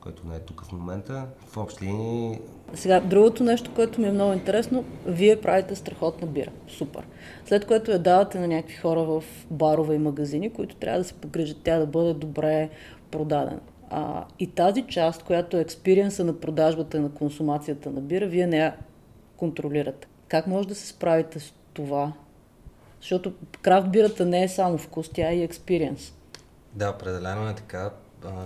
който 0.00 0.26
не 0.26 0.36
е 0.36 0.40
тук 0.40 0.64
в 0.64 0.72
момента. 0.72 1.26
В 1.46 1.56
общи 1.56 1.84
линии... 1.84 2.40
Сега, 2.74 3.00
другото 3.00 3.44
нещо, 3.44 3.74
което 3.74 4.00
ми 4.00 4.08
е 4.08 4.12
много 4.12 4.32
интересно, 4.32 4.84
вие 5.06 5.40
правите 5.40 5.74
страхотна 5.74 6.26
бира. 6.26 6.50
Супер. 6.68 7.06
След 7.46 7.66
което 7.66 7.90
я 7.90 7.98
давате 7.98 8.38
на 8.38 8.48
някакви 8.48 8.76
хора 8.76 9.02
в 9.02 9.24
барове 9.50 9.94
и 9.94 9.98
магазини, 9.98 10.52
които 10.52 10.76
трябва 10.76 10.98
да 10.98 11.04
се 11.04 11.14
погрижат 11.14 11.58
тя 11.64 11.78
да 11.78 11.86
бъде 11.86 12.14
добре 12.14 12.70
продадена. 13.10 13.60
А, 13.90 14.24
и 14.38 14.46
тази 14.46 14.82
част, 14.82 15.22
която 15.22 15.56
е 15.56 15.60
експириенса 15.60 16.24
на 16.24 16.40
продажбата 16.40 17.00
на 17.00 17.10
консумацията 17.10 17.90
на 17.90 18.00
бира, 18.00 18.26
вие 18.26 18.46
не 18.46 18.58
я 18.58 18.76
контролирате. 19.36 20.08
Как 20.28 20.46
може 20.46 20.68
да 20.68 20.74
се 20.74 20.86
справите 20.86 21.40
с 21.40 21.54
това? 21.72 22.12
Защото 23.00 23.34
крафт 23.62 23.90
бирата 23.90 24.26
не 24.26 24.42
е 24.42 24.48
само 24.48 24.78
вкус, 24.78 25.10
тя 25.14 25.30
е 25.30 25.36
и 25.36 25.42
експириенс. 25.42 26.12
Да, 26.72 26.90
определено 26.90 27.48
е 27.48 27.54
така 27.54 27.90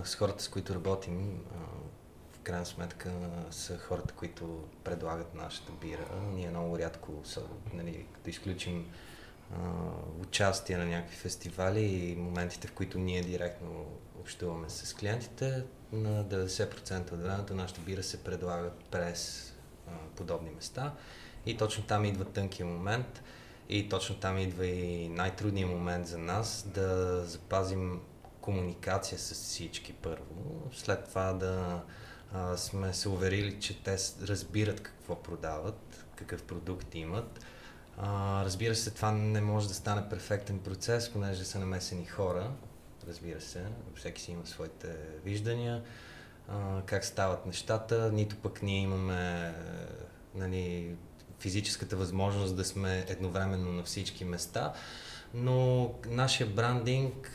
с 0.03 0.15
хората, 0.15 0.43
с 0.43 0.47
които 0.47 0.75
работим, 0.75 1.43
в 2.31 2.39
крайна 2.39 2.65
сметка 2.65 3.11
са 3.51 3.77
хората, 3.77 4.13
които 4.13 4.63
предлагат 4.83 5.35
нашата 5.35 5.71
бира. 5.81 6.05
Ние 6.33 6.49
много 6.49 6.79
рядко, 6.79 7.11
са, 7.23 7.41
нали, 7.73 8.05
като 8.13 8.29
изключим 8.29 8.85
участие 10.21 10.77
на 10.77 10.85
някакви 10.85 11.15
фестивали 11.15 11.81
и 11.81 12.15
моментите, 12.15 12.67
в 12.67 12.71
които 12.71 12.99
ние 12.99 13.21
директно 13.21 13.85
общуваме 14.19 14.69
с 14.69 14.93
клиентите, 14.93 15.63
на 15.91 16.25
90% 16.25 17.11
от 17.13 17.21
времето 17.21 17.53
нашата 17.53 17.81
бира 17.81 18.03
се 18.03 18.23
предлага 18.23 18.69
през 18.91 19.53
подобни 20.15 20.49
места. 20.49 20.93
И 21.45 21.57
точно 21.57 21.83
там 21.83 22.05
идва 22.05 22.25
тънкия 22.25 22.65
момент 22.65 23.23
и 23.69 23.89
точно 23.89 24.15
там 24.15 24.37
идва 24.37 24.65
и 24.65 25.09
най-трудният 25.09 25.69
момент 25.69 26.07
за 26.07 26.17
нас 26.17 26.65
да 26.73 27.21
запазим 27.25 28.01
комуникация 28.41 29.19
с 29.19 29.33
всички 29.33 29.93
първо, 29.93 30.69
след 30.73 31.09
това 31.09 31.33
да 31.33 31.83
а, 32.33 32.57
сме 32.57 32.93
се 32.93 33.09
уверили, 33.09 33.59
че 33.59 33.83
те 33.83 33.97
разбират 34.21 34.81
какво 34.83 35.15
продават, 35.15 36.05
какъв 36.15 36.43
продукт 36.43 36.95
имат. 36.95 37.39
А, 37.97 38.41
разбира 38.45 38.75
се, 38.75 38.91
това 38.91 39.11
не 39.11 39.41
може 39.41 39.67
да 39.67 39.73
стане 39.73 40.09
перфектен 40.09 40.59
процес, 40.59 41.09
понеже 41.09 41.43
са 41.43 41.59
намесени 41.59 42.05
хора, 42.05 42.51
разбира 43.07 43.41
се, 43.41 43.65
всеки 43.95 44.21
си 44.21 44.31
има 44.31 44.45
своите 44.45 44.95
виждания, 45.23 45.83
а, 46.47 46.81
как 46.85 47.05
стават 47.05 47.45
нещата, 47.45 48.11
нито 48.11 48.35
пък 48.35 48.61
ние 48.61 48.81
имаме 48.81 49.53
нали, 50.35 50.95
физическата 51.39 51.95
възможност 51.95 52.55
да 52.55 52.65
сме 52.65 53.05
едновременно 53.07 53.71
на 53.71 53.83
всички 53.83 54.25
места, 54.25 54.73
но 55.33 55.91
нашия 56.09 56.47
брандинг 56.47 57.31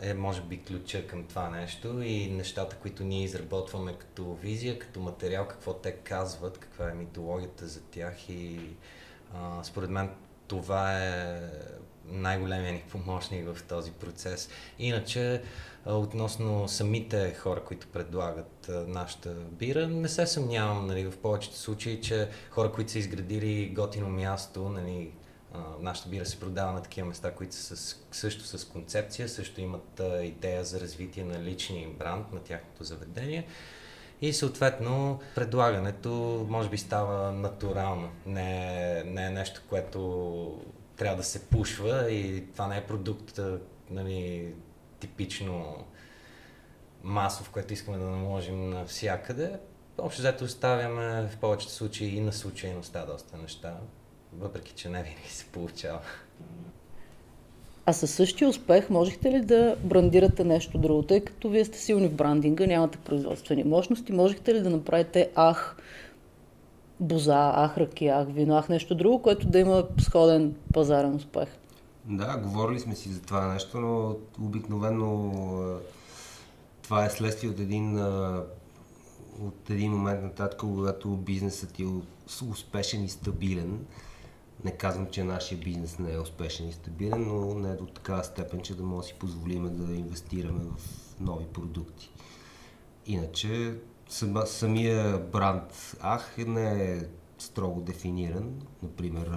е 0.00 0.14
може 0.14 0.42
би 0.42 0.62
ключа 0.62 1.06
към 1.06 1.24
това 1.24 1.50
нещо 1.50 2.02
и 2.02 2.30
нещата, 2.30 2.76
които 2.76 3.04
ние 3.04 3.24
изработваме 3.24 3.94
като 3.98 4.34
визия, 4.34 4.78
като 4.78 5.00
материал, 5.00 5.48
какво 5.48 5.74
те 5.74 5.92
казват, 5.92 6.58
каква 6.58 6.90
е 6.90 6.94
митологията 6.94 7.66
за 7.66 7.80
тях 7.82 8.28
и 8.28 8.60
а, 9.34 9.64
според 9.64 9.90
мен 9.90 10.10
това 10.50 11.04
е 11.04 11.40
най-големия 12.04 12.72
ни 12.72 12.82
помощник 12.90 13.54
в 13.54 13.62
този 13.62 13.92
процес. 13.92 14.48
Иначе, 14.78 15.42
относно 15.86 16.68
самите 16.68 17.34
хора, 17.34 17.64
които 17.64 17.86
предлагат 17.86 18.70
нашата 18.86 19.30
бира, 19.30 19.88
не 19.88 20.08
се 20.08 20.26
съмнявам 20.26 20.86
нали, 20.86 21.10
в 21.10 21.18
повечето 21.18 21.56
случаи, 21.56 22.00
че 22.00 22.28
хора, 22.50 22.72
които 22.72 22.90
са 22.90 22.98
изградили 22.98 23.72
готино 23.74 24.08
място, 24.08 24.68
нали, 24.68 25.12
нашата 25.80 26.08
бира 26.08 26.26
се 26.26 26.40
продава 26.40 26.72
на 26.72 26.82
такива 26.82 27.08
места, 27.08 27.34
които 27.34 27.54
са 27.54 27.76
с, 27.76 27.96
също 28.12 28.44
с 28.44 28.64
концепция, 28.64 29.28
също 29.28 29.60
имат 29.60 30.02
идея 30.22 30.64
за 30.64 30.80
развитие 30.80 31.24
на 31.24 31.42
личния 31.42 31.82
им 31.82 31.92
бранд 31.98 32.32
на 32.32 32.40
тяхното 32.40 32.84
заведение. 32.84 33.46
И 34.22 34.32
съответно 34.32 35.20
предлагането 35.34 36.10
може 36.48 36.68
би 36.68 36.78
става 36.78 37.32
натурално. 37.32 38.10
Не, 38.26 39.02
не 39.04 39.26
е 39.26 39.30
нещо, 39.30 39.62
което 39.68 40.60
трябва 40.96 41.16
да 41.16 41.24
се 41.24 41.48
пушва 41.48 42.10
и 42.10 42.52
това 42.52 42.66
не 42.66 42.76
е 42.76 42.86
продукт 42.86 43.40
нали, 43.90 44.54
типично 45.00 45.84
масов, 47.02 47.50
което 47.50 47.72
искаме 47.72 47.98
да 47.98 48.04
наложим 48.04 48.70
навсякъде. 48.70 49.58
Общо 49.98 50.22
взето 50.22 50.44
оставяме 50.44 51.28
в 51.28 51.36
повечето 51.40 51.72
случаи 51.72 52.16
и 52.16 52.20
на 52.20 52.32
случайността 52.32 53.06
доста 53.06 53.36
неща 53.36 53.76
въпреки 54.32 54.72
че 54.72 54.88
не 54.88 55.02
винаги 55.02 55.28
се 55.28 55.44
получава. 55.44 56.00
А 57.90 57.92
със 57.92 58.10
същия 58.10 58.48
успех 58.48 58.90
можехте 58.90 59.30
ли 59.30 59.40
да 59.40 59.76
брандирате 59.84 60.44
нещо 60.44 60.78
друго, 60.78 61.02
тъй 61.02 61.20
като 61.20 61.50
вие 61.50 61.64
сте 61.64 61.78
силни 61.78 62.08
в 62.08 62.14
брандинга, 62.14 62.66
нямате 62.66 62.98
производствени 62.98 63.64
мощности, 63.64 64.12
можехте 64.12 64.54
ли 64.54 64.60
да 64.60 64.70
направите 64.70 65.30
ах, 65.34 65.76
боза, 67.00 67.52
ах, 67.54 67.78
ръки, 67.78 68.08
ах, 68.08 68.28
вино, 68.28 68.56
ах, 68.56 68.68
нещо 68.68 68.94
друго, 68.94 69.22
което 69.22 69.48
да 69.48 69.58
има 69.58 69.84
сходен 70.00 70.54
пазарен 70.72 71.14
успех? 71.14 71.48
Да, 72.04 72.36
говорили 72.36 72.80
сме 72.80 72.94
си 72.94 73.08
за 73.08 73.22
това 73.22 73.52
нещо, 73.52 73.80
но 73.80 74.16
обикновено 74.44 75.32
това 76.82 77.04
е 77.04 77.10
следствие 77.10 77.50
от 77.50 77.60
един, 77.60 78.04
от 79.40 79.70
един 79.70 79.92
момент 79.92 80.22
нататък, 80.22 80.58
когато 80.58 81.08
бизнесът 81.08 81.80
е 81.80 81.84
успешен 82.50 83.04
и 83.04 83.08
стабилен 83.08 83.78
не 84.64 84.76
казвам, 84.76 85.06
че 85.10 85.24
нашия 85.24 85.58
бизнес 85.58 85.98
не 85.98 86.12
е 86.12 86.18
успешен 86.18 86.68
и 86.68 86.72
стабилен, 86.72 87.26
но 87.26 87.54
не 87.54 87.70
е 87.70 87.76
до 87.76 87.86
такава 87.86 88.24
степен, 88.24 88.60
че 88.60 88.76
да 88.76 88.82
може 88.82 89.00
да 89.00 89.08
си 89.08 89.14
позволим 89.18 89.76
да 89.76 89.94
инвестираме 89.94 90.64
в 90.64 90.80
нови 91.20 91.44
продукти. 91.46 92.10
Иначе 93.06 93.74
сама, 94.08 94.46
самия 94.46 95.18
бранд 95.18 95.96
Ах 96.00 96.34
не 96.38 96.84
е 96.84 97.00
строго 97.38 97.80
дефиниран. 97.80 98.62
Например, 98.82 99.30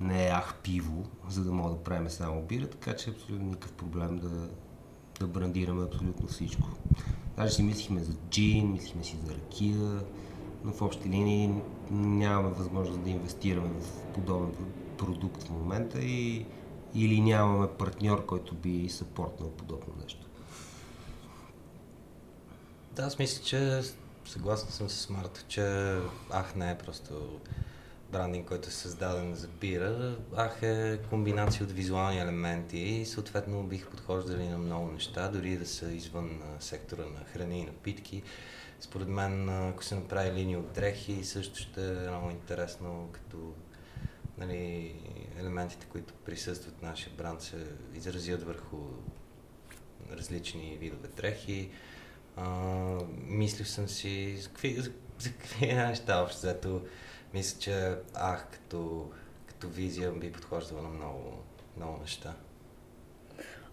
не 0.00 0.26
е 0.26 0.30
Ах 0.30 0.54
пиво, 0.62 1.04
за 1.28 1.44
да 1.44 1.52
мога 1.52 1.70
да 1.70 1.82
правим 1.82 2.10
само 2.10 2.42
бира, 2.42 2.70
така 2.70 2.96
че 2.96 3.10
е 3.10 3.12
абсолютно 3.12 3.46
никакъв 3.46 3.72
проблем 3.72 4.18
да, 4.18 4.48
да 5.20 5.26
брандираме 5.26 5.84
абсолютно 5.84 6.28
всичко. 6.28 6.68
Даже 7.36 7.54
си 7.54 7.62
мислихме 7.62 8.02
за 8.02 8.12
джин, 8.30 8.72
мислихме 8.72 9.04
си 9.04 9.16
за 9.26 9.34
ракия, 9.34 10.00
но 10.64 10.72
в 10.72 10.82
общи 10.82 11.08
линии 11.08 11.50
нямаме 11.90 12.48
възможност 12.48 13.00
да 13.00 13.10
инвестираме 13.10 13.68
в 13.80 14.02
подобен 14.14 14.54
продукт 14.98 15.42
в 15.42 15.50
момента 15.50 15.98
и, 16.00 16.46
или 16.94 17.20
нямаме 17.20 17.68
партньор, 17.78 18.26
който 18.26 18.54
би 18.54 18.88
съпортнал 18.88 19.50
подобно 19.50 19.94
нещо. 20.02 20.26
Да, 22.92 23.02
аз 23.02 23.18
мисля, 23.18 23.44
че 23.44 23.80
съгласен 24.24 24.68
съм 24.68 24.88
с 24.88 25.08
Марта, 25.08 25.44
че 25.48 25.96
ах 26.30 26.54
не 26.54 26.70
е 26.70 26.78
просто 26.78 27.40
брандинг, 28.12 28.48
който 28.48 28.68
е 28.68 28.72
създаден 28.72 29.34
за 29.34 29.48
бира. 29.48 30.16
Ах 30.36 30.62
е 30.62 31.00
комбинация 31.10 31.64
от 31.64 31.72
визуални 31.72 32.20
елементи 32.20 32.78
и 32.78 33.06
съответно 33.06 33.62
бих 33.62 33.88
подхождали 33.88 34.48
на 34.48 34.58
много 34.58 34.92
неща, 34.92 35.28
дори 35.28 35.56
да 35.56 35.66
са 35.66 35.92
извън 35.92 36.42
сектора 36.60 37.02
на 37.02 37.24
храни 37.32 37.60
и 37.60 37.64
напитки. 37.64 38.22
Според 38.80 39.08
мен, 39.08 39.48
ако 39.48 39.84
се 39.84 39.94
направи 39.94 40.40
линия 40.40 40.58
от 40.58 40.72
дрехи, 40.72 41.24
също 41.24 41.58
ще 41.58 41.88
е 41.88 42.10
много 42.10 42.30
интересно, 42.30 43.08
като 43.12 43.52
нали, 44.38 44.94
елементите, 45.40 45.86
които 45.86 46.14
присъстват 46.14 46.74
в 46.78 46.82
нашия 46.82 47.12
бранд, 47.18 47.42
се 47.42 47.56
изразят 47.94 48.42
върху 48.42 48.76
различни 50.12 50.76
видове 50.80 51.08
дрехи. 51.16 51.70
А, 52.36 52.46
мислил 53.26 53.66
съм 53.66 53.88
си 53.88 54.36
за 54.36 54.48
какви, 54.48 54.74
за, 54.80 54.90
за 55.18 55.32
какви 55.32 55.66
неща 55.74 56.22
общо 56.22 56.38
взето. 56.38 56.82
Мисля, 57.34 57.60
че 57.60 57.94
ах, 58.14 58.48
като, 58.52 59.10
като 59.46 59.68
визия 59.68 60.12
би 60.12 60.32
подхождала 60.32 60.82
на 60.82 60.88
много, 60.88 61.42
много 61.76 61.98
неща. 62.00 62.34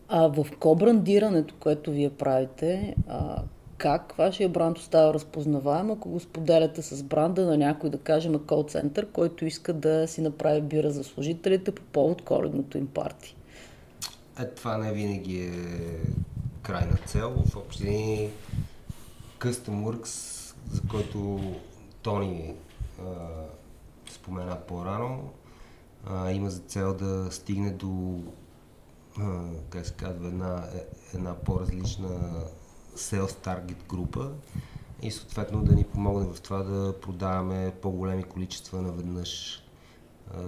А 0.08 0.28
в 0.28 0.48
кобрандирането, 0.60 1.56
което 1.60 1.92
вие 1.92 2.10
правите, 2.10 2.96
а, 3.08 3.44
как 3.78 4.14
вашия 4.18 4.50
бранд 4.50 4.78
остава 4.78 5.14
разпознаваем, 5.14 5.92
ако 5.92 6.10
го 6.10 6.20
споделяте 6.20 6.82
с 6.82 7.04
бранда 7.04 7.46
на 7.46 7.58
някой, 7.58 7.90
да 7.90 7.98
кажем, 7.98 8.40
кол-център, 8.48 9.08
който 9.12 9.46
иска 9.46 9.74
да 9.74 10.08
си 10.08 10.22
направи 10.22 10.62
бира 10.62 10.92
за 10.92 11.04
служителите 11.04 11.72
по 11.72 11.82
повод 11.82 12.22
коледното 12.22 12.78
им 12.78 12.88
парти? 12.88 13.36
Е, 14.40 14.46
това 14.46 14.78
не 14.78 14.94
винаги 14.94 15.40
е 15.40 15.52
крайна 16.62 16.98
цел. 17.06 17.44
В 17.46 17.56
общини 17.56 18.30
Custom 19.40 19.84
Works, 19.84 20.56
за 20.72 20.82
който 20.90 21.40
Тони 22.02 22.56
а, 23.00 23.04
спомена 24.12 24.58
по-рано, 24.68 25.30
а, 26.06 26.32
има 26.32 26.50
за 26.50 26.60
цел 26.60 26.94
да 26.94 27.32
стигне 27.32 27.72
до 27.72 28.22
а, 29.20 29.42
как 29.70 29.86
се 29.86 29.94
казва, 29.94 30.28
една, 30.28 30.64
е, 30.76 30.84
една 31.16 31.36
по-различна 31.36 32.44
sales 32.96 33.46
target 33.46 33.88
група 33.90 34.32
и 35.02 35.12
съответно 35.12 35.64
да 35.64 35.76
ни 35.76 35.84
помогне 35.84 36.34
в 36.34 36.42
това 36.42 36.58
да 36.58 37.00
продаваме 37.00 37.74
по-големи 37.82 38.24
количества 38.24 38.82
наведнъж. 38.82 39.62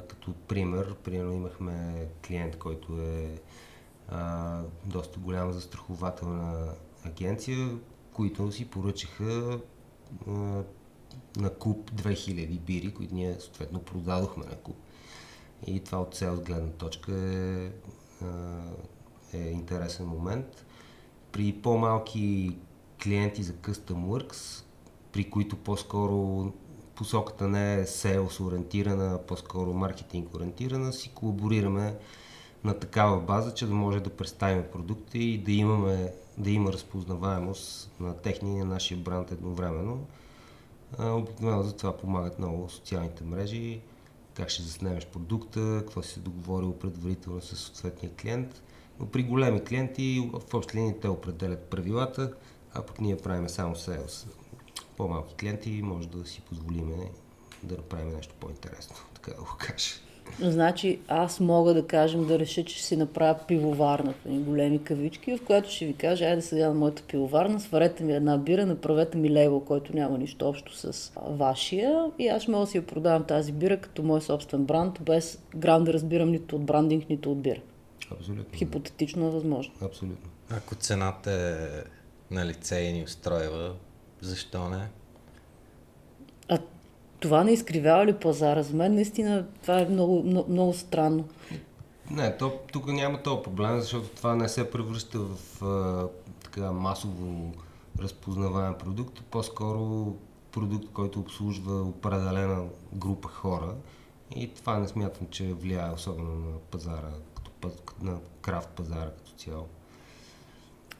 Като 0.07 0.33
пример, 0.33 0.95
примерно 0.95 1.33
имахме 1.33 2.07
клиент, 2.27 2.57
който 2.57 3.01
е 3.01 3.41
а, 4.07 4.61
доста 4.85 5.19
голяма 5.19 5.53
застрахователна 5.53 6.73
агенция, 7.05 7.69
които 8.13 8.51
си 8.51 8.69
поръчаха 8.69 9.59
а, 10.27 10.31
на 11.37 11.49
куп 11.59 11.91
2000 11.91 12.59
бири, 12.59 12.93
които 12.93 13.15
ние 13.15 13.39
съответно 13.39 13.79
продадохме 13.79 14.45
на 14.45 14.55
куп. 14.55 14.77
И 15.67 15.79
това 15.79 16.01
от 16.01 16.15
цел 16.15 16.41
гледна 16.45 16.71
точка 16.71 17.11
е, 17.13 17.71
е 19.33 19.49
интересен 19.49 20.05
момент. 20.07 20.65
При 21.37 21.53
по-малки 21.53 22.55
клиенти 23.03 23.43
за 23.43 23.53
Custom 23.53 24.05
Works, 24.05 24.63
при 25.11 25.29
които 25.29 25.55
по-скоро 25.55 26.51
посоката 26.95 27.47
не 27.47 27.75
е 27.75 27.85
sales 27.85 28.39
ориентирана, 28.47 29.19
по-скоро 29.27 29.73
маркетинг 29.73 30.35
ориентирана, 30.35 30.93
си 30.93 31.11
колаборираме 31.15 31.95
на 32.63 32.79
такава 32.79 33.21
база, 33.21 33.53
че 33.53 33.67
да 33.67 33.73
може 33.73 33.99
да 33.99 34.09
представим 34.09 34.63
продукти 34.71 35.19
и 35.19 35.37
да, 35.37 35.51
имаме, 35.51 36.13
да 36.37 36.49
има 36.49 36.73
разпознаваемост 36.73 37.91
на 37.99 38.17
техния 38.17 38.55
и 38.55 38.59
на 38.59 38.65
нашия 38.65 38.97
бранд 38.97 39.31
едновременно. 39.31 40.05
Обикновено 40.99 41.63
за 41.63 41.75
това 41.75 41.97
помагат 41.97 42.39
много 42.39 42.69
социалните 42.69 43.23
мрежи, 43.23 43.81
как 44.33 44.49
ще 44.49 44.63
заснемеш 44.63 45.05
продукта, 45.05 45.77
какво 45.79 46.01
си 46.01 46.19
договорил 46.19 46.73
предварително 46.73 47.41
с 47.41 47.55
съответния 47.55 48.11
клиент. 48.13 48.61
Но 48.99 49.05
при 49.05 49.23
големи 49.23 49.63
клиенти 49.63 50.29
в 50.33 50.53
общи 50.53 50.77
линии 50.77 50.93
те 51.01 51.07
определят 51.07 51.59
правилата, 51.59 52.33
а 52.73 52.81
пък 52.81 53.01
ние 53.01 53.17
правим 53.17 53.49
само 53.49 53.75
сейлс. 53.75 54.27
По-малки 54.97 55.35
клиенти 55.35 55.81
може 55.83 56.07
да 56.07 56.25
си 56.25 56.41
позволиме 56.41 56.95
да 57.63 57.75
направим 57.75 58.09
нещо 58.09 58.33
по-интересно, 58.39 58.95
така 59.13 59.31
да 59.31 59.41
го 59.41 59.55
кажа. 59.59 59.93
Значи 60.41 60.99
аз 61.07 61.39
мога 61.39 61.73
да 61.73 61.87
кажем 61.87 62.25
да 62.25 62.39
реша, 62.39 62.63
че 62.63 62.75
ще 62.75 62.83
си 62.83 62.97
направя 62.97 63.39
пивоварна 63.47 64.13
в 64.13 64.25
ни 64.25 64.39
големи 64.39 64.83
кавички, 64.83 65.37
в 65.37 65.45
която 65.45 65.71
ще 65.71 65.85
ви 65.85 65.93
кажа, 65.93 66.25
айде 66.25 66.41
сега 66.41 66.67
на 66.67 66.73
моята 66.73 67.03
пивоварна, 67.03 67.59
сварете 67.59 68.03
ми 68.03 68.13
една 68.13 68.37
бира, 68.37 68.65
направете 68.65 69.17
ми 69.17 69.31
лейбъл, 69.31 69.59
който 69.59 69.95
няма 69.95 70.17
нищо 70.17 70.49
общо 70.49 70.77
с 70.77 71.11
вашия 71.27 72.11
и 72.19 72.27
аз 72.27 72.47
мога 72.47 72.65
да 72.65 72.71
си 72.71 72.77
я 72.77 72.85
продавам 72.85 73.23
тази 73.23 73.51
бира 73.51 73.77
като 73.77 74.03
мой 74.03 74.21
собствен 74.21 74.65
бранд, 74.65 75.01
без 75.01 75.39
грам 75.55 75.83
да 75.83 75.93
разбирам 75.93 76.31
нито 76.31 76.55
от 76.55 76.65
брандинг, 76.65 77.09
нито 77.09 77.31
от 77.31 77.41
бира. 77.41 77.59
Абсолютно. 78.11 78.57
Хипотетично 78.57 79.27
е 79.27 79.31
възможно. 79.31 79.73
Абсолютно. 79.81 80.29
Ако 80.49 80.75
цената 80.75 81.31
е 81.31 81.83
на 82.33 82.45
лице 82.45 82.79
и 82.79 82.93
ни 82.93 83.03
устроива, 83.03 83.75
защо 84.21 84.69
не? 84.69 84.89
А 86.49 86.59
това 87.19 87.43
не 87.43 87.51
изкривява 87.51 88.05
ли 88.05 88.13
пазара? 88.13 88.63
За 88.63 88.75
мен 88.75 88.95
наистина 88.95 89.47
това 89.61 89.79
е 89.79 89.85
много, 89.85 90.23
много, 90.23 90.51
много 90.51 90.73
странно. 90.73 91.27
Не, 92.11 92.37
то, 92.37 92.59
тук 92.71 92.87
няма 92.87 93.23
този 93.23 93.43
проблем, 93.43 93.79
защото 93.79 94.09
това 94.09 94.35
не 94.35 94.49
се 94.49 94.71
превръща 94.71 95.19
в 95.19 95.63
а, 95.65 96.07
така 96.43 96.71
масово 96.71 97.53
разпознаваем 97.99 98.73
продукт, 98.79 99.23
по-скоро 99.31 100.13
продукт, 100.51 100.85
който 100.93 101.19
обслужва 101.19 101.81
определена 101.81 102.65
група 102.93 103.27
хора. 103.27 103.75
И 104.35 104.53
това 104.53 104.79
не 104.79 104.87
смятам, 104.87 105.27
че 105.31 105.53
влияе 105.53 105.91
особено 105.91 106.35
на 106.35 106.57
пазара, 106.71 107.11
на 108.01 108.17
крафт 108.41 108.69
пазара 108.69 109.09
като 109.09 109.31
цяло. 109.31 109.65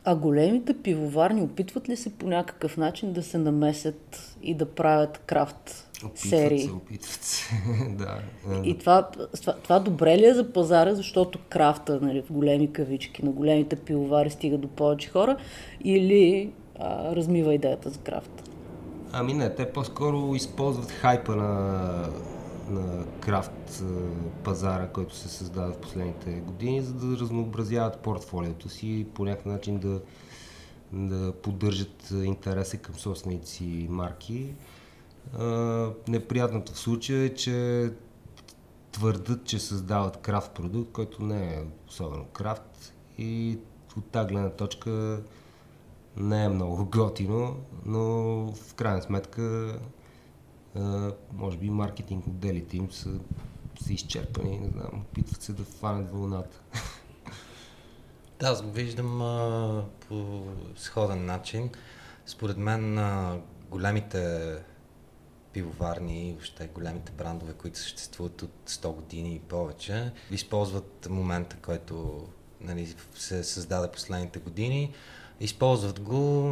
А 0.09 0.15
големите 0.15 0.77
пивоварни 0.77 1.41
опитват 1.41 1.89
ли 1.89 1.97
се 1.97 2.17
по 2.17 2.27
някакъв 2.27 2.77
начин 2.77 3.13
да 3.13 3.23
се 3.23 3.37
намесят 3.37 4.35
и 4.41 4.53
да 4.53 4.65
правят 4.65 5.17
крафт 5.17 5.89
Опитват 6.05 6.17
серии? 6.17 6.59
се, 6.59 6.71
опитват 6.71 7.23
се, 7.23 7.53
да. 7.89 8.19
И 8.63 8.77
това, 8.77 9.09
това, 9.41 9.53
това 9.53 9.79
добре 9.79 10.17
ли 10.17 10.25
е 10.25 10.33
за 10.33 10.53
пазара, 10.53 10.95
защото 10.95 11.39
крафта 11.49 11.99
нали, 12.01 12.21
в 12.21 12.31
големи 12.31 12.73
кавички 12.73 13.25
на 13.25 13.31
големите 13.31 13.75
пивовари 13.75 14.29
стига 14.29 14.57
до 14.57 14.67
повече 14.67 15.09
хора 15.09 15.37
или 15.83 16.51
а, 16.79 17.15
размива 17.15 17.53
идеята 17.53 17.89
за 17.89 17.99
крафта? 17.99 18.43
Ами 19.11 19.33
не, 19.33 19.55
те 19.55 19.71
по-скоро 19.71 20.35
използват 20.35 20.91
хайпа 20.91 21.35
на, 21.35 22.09
на 22.69 23.05
крафт 23.19 23.83
пазара, 24.43 24.87
който 24.87 25.15
се 25.15 25.29
създаде 25.29 25.73
в 25.73 25.77
последните 25.77 26.31
години, 26.31 26.81
за 26.81 26.93
да 26.93 27.17
разнообразяват 27.17 27.99
портфолиото 27.99 28.69
си 28.69 28.87
и 28.87 29.05
по 29.05 29.25
някакъв 29.25 29.45
начин 29.45 29.77
да, 29.77 30.01
да 30.93 31.33
поддържат 31.33 32.13
интереса 32.23 32.77
към 32.77 32.95
собствените 32.95 33.47
си 33.47 33.87
марки. 33.89 34.53
Неприятното 36.07 36.73
в 36.73 36.79
случая 36.79 37.23
е, 37.23 37.33
че 37.33 37.89
твърдат, 38.91 39.45
че 39.45 39.59
създават 39.59 40.17
крафт 40.17 40.51
продукт, 40.51 40.91
който 40.91 41.23
не 41.23 41.53
е 41.53 41.63
особено 41.87 42.25
крафт 42.25 42.93
и 43.17 43.59
от 43.97 44.05
тази 44.05 44.27
гледна 44.27 44.49
точка 44.49 45.21
не 46.17 46.43
е 46.43 46.49
много 46.49 46.85
готино, 46.91 47.57
но 47.85 48.03
в 48.53 48.73
крайна 48.75 49.01
сметка 49.01 49.75
може 51.33 51.57
би 51.57 51.69
маркетинг 51.69 52.27
отделите 52.27 52.77
им 52.77 52.91
са, 52.91 53.09
са 53.81 53.93
изчерпани, 53.93 54.59
не 54.59 54.69
знам, 54.69 55.05
опитват 55.11 55.41
се 55.41 55.53
да 55.53 55.63
фанят 55.63 56.11
вълната. 56.11 56.61
Да, 58.39 58.47
аз 58.47 58.61
го 58.61 58.71
виждам 58.71 59.21
а, 59.21 59.83
по 60.07 60.43
сходен 60.75 61.25
начин. 61.25 61.69
Според 62.25 62.57
мен 62.57 62.97
а, 62.97 63.39
големите 63.69 64.55
пивоварни 65.53 66.29
и 66.29 66.31
въобще 66.31 66.67
големите 66.67 67.11
брандове, 67.11 67.53
които 67.53 67.79
съществуват 67.79 68.41
от 68.41 68.51
100 68.67 68.95
години 68.95 69.35
и 69.35 69.39
повече, 69.39 70.11
използват 70.31 71.07
момента, 71.09 71.57
който 71.61 72.27
нали, 72.61 72.95
се 73.15 73.43
създаде 73.43 73.91
последните 73.91 74.39
години. 74.39 74.93
Използват 75.39 75.99
го 75.99 76.43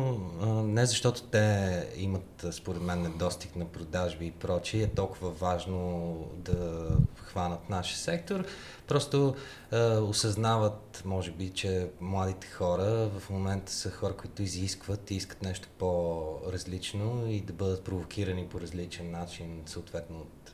не 0.64 0.86
защото 0.86 1.24
те 1.24 1.88
имат, 1.96 2.46
според 2.52 2.82
мен, 2.82 3.02
недостиг 3.02 3.56
на 3.56 3.66
продажби 3.66 4.26
и 4.26 4.32
прочие, 4.32 4.84
е 4.84 4.88
толкова 4.88 5.32
важно 5.32 6.18
да 6.36 6.90
хванат 7.16 7.70
нашия 7.70 7.98
сектор. 7.98 8.46
Просто 8.88 9.36
а, 9.72 10.00
осъзнават, 10.00 11.02
може 11.06 11.32
би, 11.32 11.50
че 11.50 11.90
младите 12.02 12.48
хора 12.48 13.10
в 13.20 13.30
момента 13.30 13.72
са 13.72 13.92
хора, 13.92 14.16
които 14.18 14.44
изискват 14.44 15.12
и 15.12 15.16
искат 15.16 15.42
нещо 15.42 15.68
по-различно 15.78 17.28
и 17.28 17.42
да 17.42 17.54
бъдат 17.54 17.84
провокирани 17.84 18.48
по 18.48 18.62
различен 18.62 19.12
начин, 19.12 19.64
съответно 19.66 20.18
от 20.18 20.54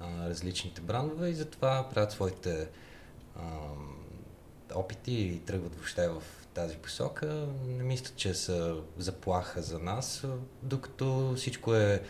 а, 0.00 0.28
различните 0.28 0.80
брандове 0.80 1.28
и 1.28 1.34
затова 1.34 1.88
правят 1.88 2.12
своите 2.12 2.68
а, 3.36 3.42
опити 4.74 5.12
и 5.12 5.38
тръгват 5.38 5.74
въобще 5.74 6.08
в 6.08 6.22
тази 6.56 6.76
посока, 6.76 7.46
не 7.66 7.82
мисля, 7.82 8.14
че 8.16 8.34
са 8.34 8.76
заплаха 8.98 9.62
за 9.62 9.78
нас, 9.78 10.24
докато 10.62 11.34
всичко 11.36 11.74
е 11.74 12.02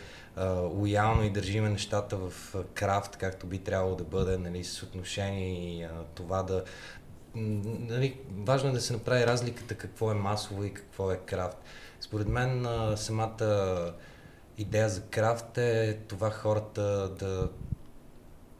лоялно 0.73 1.23
и 1.23 1.29
държиме 1.29 1.69
нещата 1.69 2.17
в 2.17 2.55
крафт, 2.73 3.17
както 3.17 3.47
би 3.47 3.59
трябвало 3.59 3.95
да 3.95 4.03
бъде, 4.03 4.37
нали, 4.37 4.63
с 4.63 4.83
отношение 4.83 5.77
и 5.77 5.83
а, 5.83 5.91
това 6.15 6.43
да... 6.43 6.63
Нали, 7.35 8.19
важно 8.37 8.69
е 8.69 8.73
да 8.73 8.81
се 8.81 8.93
направи 8.93 9.27
разликата 9.27 9.75
какво 9.75 10.11
е 10.11 10.15
масово 10.15 10.63
и 10.63 10.73
какво 10.73 11.11
е 11.11 11.17
крафт. 11.17 11.57
Според 11.99 12.27
мен 12.27 12.65
а, 12.65 12.97
самата 12.97 13.93
идея 14.57 14.89
за 14.89 15.01
крафт 15.01 15.57
е 15.57 15.99
това 16.07 16.29
хората 16.29 17.09
да 17.19 17.49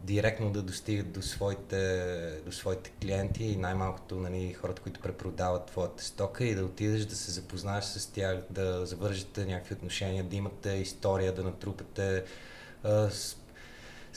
директно 0.02 0.52
да 0.52 0.62
достигат 0.62 1.12
до 1.12 1.22
своите, 1.22 2.42
до 2.46 2.52
своите 2.52 2.90
клиенти 2.90 3.44
и 3.44 3.56
най-малкото 3.56 4.16
нали, 4.16 4.54
хората, 4.54 4.82
които 4.82 5.00
препродават 5.00 5.66
твоята 5.66 6.04
стока 6.04 6.46
и 6.46 6.56
да 6.56 6.66
отидеш 6.66 7.06
да 7.06 7.16
се 7.16 7.32
запознаеш 7.32 7.86
с 7.86 8.08
тях, 8.12 8.38
да 8.50 8.86
завържете 8.86 9.46
някакви 9.46 9.76
отношения, 9.76 10.24
да 10.24 10.36
имате 10.36 10.70
история, 10.70 11.34
да 11.34 11.44
натрупате 11.44 12.24
а, 12.84 13.10
с, 13.10 13.38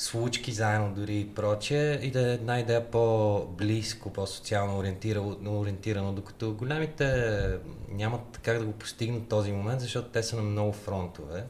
случки 0.01 0.53
заедно 0.53 0.95
дори 0.95 1.21
и 1.21 1.35
прочее 1.35 1.95
и 1.95 2.11
да 2.11 2.31
е 2.31 2.35
една 2.35 2.61
идея 2.61 2.91
по-близко, 2.91 4.13
по-социално 4.13 4.79
ориентирано, 4.79 5.61
ориентирано, 5.61 6.13
докато 6.13 6.55
големите 6.55 7.59
нямат 7.89 8.41
как 8.43 8.59
да 8.59 8.65
го 8.65 8.73
постигнат 8.73 9.29
този 9.29 9.53
момент, 9.53 9.81
защото 9.81 10.09
те 10.09 10.23
са 10.23 10.37
на 10.37 10.43
много 10.43 10.73
фронтове 10.73 11.45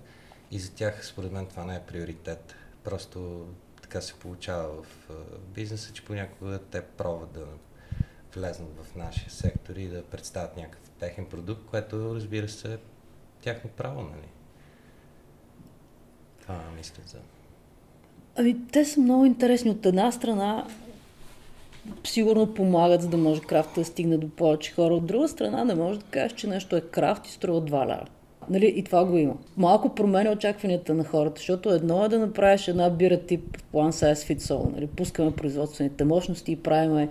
и 0.50 0.58
за 0.58 0.72
тях 0.72 1.06
според 1.06 1.32
мен 1.32 1.46
това 1.46 1.64
не 1.64 1.76
е 1.76 1.80
приоритет. 1.80 2.54
Просто 2.84 3.46
така 3.90 4.00
се 4.00 4.14
получава 4.14 4.82
в 4.82 5.10
бизнеса, 5.54 5.92
че 5.92 6.04
понякога 6.04 6.58
те 6.70 6.82
пробват 6.82 7.32
да 7.32 7.46
влезнат 8.34 8.68
в 8.82 8.96
нашия 8.96 9.30
сектор 9.30 9.76
и 9.76 9.88
да 9.88 10.02
представят 10.02 10.56
някакъв 10.56 10.90
техен 10.98 11.26
продукт, 11.26 11.66
което 11.70 12.14
разбира 12.14 12.48
се 12.48 12.74
е 12.74 12.78
тяхно 13.40 13.70
право, 13.70 14.02
нали? 14.02 14.28
Това 16.42 16.60
мисля 16.76 17.02
за... 17.06 17.18
Ами, 18.36 18.56
те 18.72 18.84
са 18.84 19.00
много 19.00 19.24
интересни. 19.24 19.70
От 19.70 19.86
една 19.86 20.12
страна, 20.12 20.66
сигурно 22.04 22.54
помагат, 22.54 23.02
за 23.02 23.08
да 23.08 23.16
може 23.16 23.40
крафта 23.40 23.80
да 23.80 23.86
стигне 23.86 24.18
до 24.18 24.28
повече 24.28 24.72
хора. 24.72 24.94
От 24.94 25.06
друга 25.06 25.28
страна, 25.28 25.64
не 25.64 25.74
може 25.74 25.98
да 25.98 26.06
кажеш, 26.06 26.32
че 26.38 26.46
нещо 26.46 26.76
е 26.76 26.80
крафт 26.80 27.26
и 27.26 27.30
струва 27.30 27.62
2 27.62 27.86
лева. 27.86 28.06
Нали, 28.50 28.72
и 28.76 28.84
това 28.84 29.04
го 29.04 29.18
има. 29.18 29.34
Малко 29.56 29.94
променя 29.94 30.30
очакванията 30.30 30.94
на 30.94 31.04
хората, 31.04 31.38
защото 31.38 31.70
едно 31.70 32.04
е 32.04 32.08
да 32.08 32.18
направиш 32.18 32.68
една 32.68 32.90
бира 32.90 33.20
тип 33.20 33.58
One 33.72 33.90
Size 33.90 34.34
Fits 34.34 34.40
All. 34.40 34.72
Нали, 34.74 34.86
пускаме 34.86 35.36
производствените 35.36 36.04
мощности 36.04 36.52
и 36.52 36.56
правиме 36.56 37.08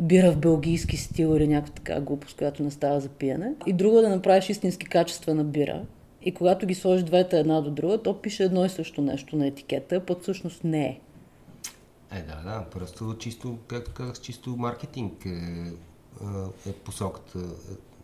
бира 0.00 0.32
в 0.32 0.36
белгийски 0.36 0.96
стил 0.96 1.36
или 1.36 1.48
някаква 1.48 1.74
така 1.74 2.00
глупост, 2.00 2.36
която 2.36 2.62
не 2.62 2.70
става 2.70 3.00
за 3.00 3.08
пиене. 3.08 3.54
И 3.66 3.72
друго 3.72 3.98
е 3.98 4.02
да 4.02 4.08
направиш 4.08 4.48
истински 4.48 4.86
качествена 4.86 5.44
бира. 5.44 5.82
И 6.22 6.34
когато 6.34 6.66
ги 6.66 6.74
сложиш 6.74 7.04
двете 7.04 7.38
една 7.38 7.60
до 7.60 7.70
друга, 7.70 8.02
то 8.02 8.20
пише 8.20 8.44
едно 8.44 8.64
и 8.64 8.68
също 8.68 9.02
нещо 9.02 9.36
на 9.36 9.46
етикета, 9.46 10.00
пък 10.06 10.22
всъщност 10.22 10.64
не 10.64 10.86
е. 10.86 11.00
Е, 12.12 12.22
да, 12.22 12.50
да, 12.50 12.64
просто 12.70 13.16
чисто, 13.18 13.58
както 13.66 13.92
казах, 13.92 14.20
чисто 14.20 14.56
маркетинг 14.56 15.26
е, 15.26 15.30
е 16.68 16.72
посоката. 16.72 17.38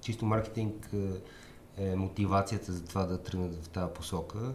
Чисто 0.01 0.24
маркетинг 0.24 0.91
е, 0.95 0.97
е 1.77 1.97
мотивацията 1.97 2.72
за 2.72 2.85
това 2.85 3.07
да 3.07 3.22
тръгнат 3.22 3.64
в 3.64 3.68
тази 3.68 3.93
посока. 3.95 4.53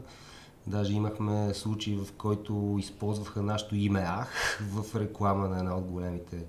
Даже 0.67 0.93
имахме 0.93 1.53
случаи, 1.53 1.95
в 1.95 2.13
който 2.17 2.75
използваха 2.79 3.41
нашето 3.41 3.75
име 3.75 4.03
Ах 4.07 4.59
в 4.71 4.99
реклама 4.99 5.49
на 5.49 5.59
една 5.59 5.77
от 5.77 5.85
големите 5.85 6.45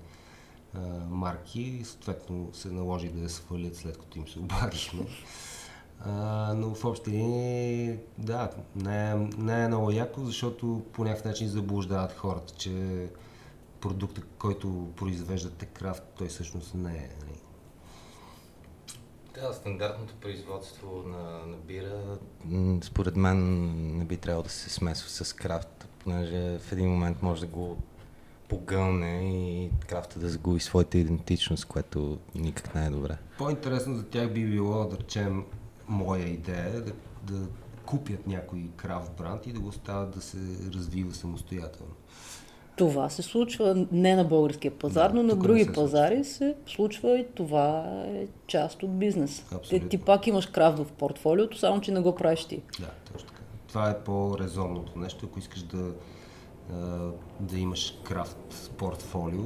а, 0.73 0.79
марки 1.09 1.81
съответно 1.83 2.49
се 2.53 2.71
наложи 2.71 3.09
да 3.09 3.21
я 3.21 3.29
свалят 3.29 3.75
след 3.75 3.97
като 3.97 4.19
им 4.19 4.27
се 4.27 4.39
обадихме. 4.39 5.05
Но 6.55 6.75
в 6.75 6.85
общи 6.85 7.11
линии, 7.11 7.97
да, 8.17 8.49
не 8.75 9.15
не 9.37 9.63
е 9.63 9.67
много 9.67 9.91
яко, 9.91 10.25
защото 10.25 10.85
по 10.93 11.03
някакъв 11.03 11.25
начин 11.25 11.47
заблуждават 11.47 12.17
хората, 12.17 12.53
че 12.53 13.07
продукта, 13.81 14.21
който 14.39 14.91
произвеждате 14.95 15.65
крафт, 15.65 16.03
той 16.17 16.27
всъщност 16.27 16.75
не 16.75 16.95
е. 16.95 17.09
Нали? 17.19 17.42
Да, 19.33 19.53
стандартното 19.53 20.13
производство 20.21 21.03
на, 21.05 21.45
на 21.45 21.57
бира, 21.57 22.17
според 22.81 23.15
мен 23.15 23.37
не 23.97 24.05
би 24.05 24.17
трябвало 24.17 24.43
да 24.43 24.49
се 24.49 24.69
смесва 24.69 25.09
с 25.09 25.33
крафт, 25.33 25.87
понеже 25.99 26.59
в 26.59 26.71
един 26.71 26.89
момент 26.89 27.21
може 27.21 27.41
да 27.41 27.47
го 27.47 27.77
погълне 28.49 29.33
и 29.33 29.69
крафта 29.87 30.19
да 30.19 30.29
загуби 30.29 30.59
своята 30.59 30.97
идентичност, 30.97 31.65
което 31.65 32.19
никак 32.35 32.75
не 32.75 32.85
е 32.85 32.89
добре. 32.89 33.17
По-интересно 33.37 33.95
за 33.95 34.03
тях 34.03 34.33
би 34.33 34.45
било, 34.45 34.85
да 34.85 34.97
речем, 34.97 35.45
моя 35.87 36.27
идея 36.27 36.81
да, 36.81 36.93
да 37.23 37.47
купят 37.85 38.27
някой 38.27 38.69
крафт 38.77 39.11
бранд 39.17 39.47
и 39.47 39.53
да 39.53 39.59
го 39.59 39.67
оставят 39.67 40.11
да 40.11 40.21
се 40.21 40.37
развива 40.73 41.13
самостоятелно. 41.13 41.92
Това 42.75 43.09
се 43.09 43.21
случва 43.21 43.85
не 43.91 44.15
на 44.15 44.23
българския 44.23 44.71
пазар, 44.71 45.11
да, 45.11 45.15
но 45.15 45.23
на 45.23 45.35
други 45.35 45.63
се 45.63 45.73
пазари 45.73 46.23
се 46.23 46.55
случва 46.65 47.19
и 47.19 47.25
това 47.35 47.85
е 48.07 48.27
част 48.47 48.83
от 48.83 48.99
бизнес. 48.99 49.45
Ти, 49.69 49.89
ти 49.89 49.97
пак 49.97 50.27
имаш 50.27 50.45
крафт 50.45 50.79
в 50.79 50.91
портфолиото, 50.91 51.57
само 51.57 51.81
че 51.81 51.91
не 51.91 51.99
го 51.99 52.15
правиш 52.15 52.45
ти. 52.45 52.61
Да, 52.79 52.89
точно 53.13 53.27
така. 53.27 53.41
Това 53.67 53.89
е 53.89 53.99
по-резонното 53.99 54.99
нещо, 54.99 55.25
ако 55.25 55.39
искаш 55.39 55.63
да, 55.63 55.93
да 57.39 57.59
имаш 57.59 57.97
крафт 58.03 58.71
портфолио, 58.77 59.43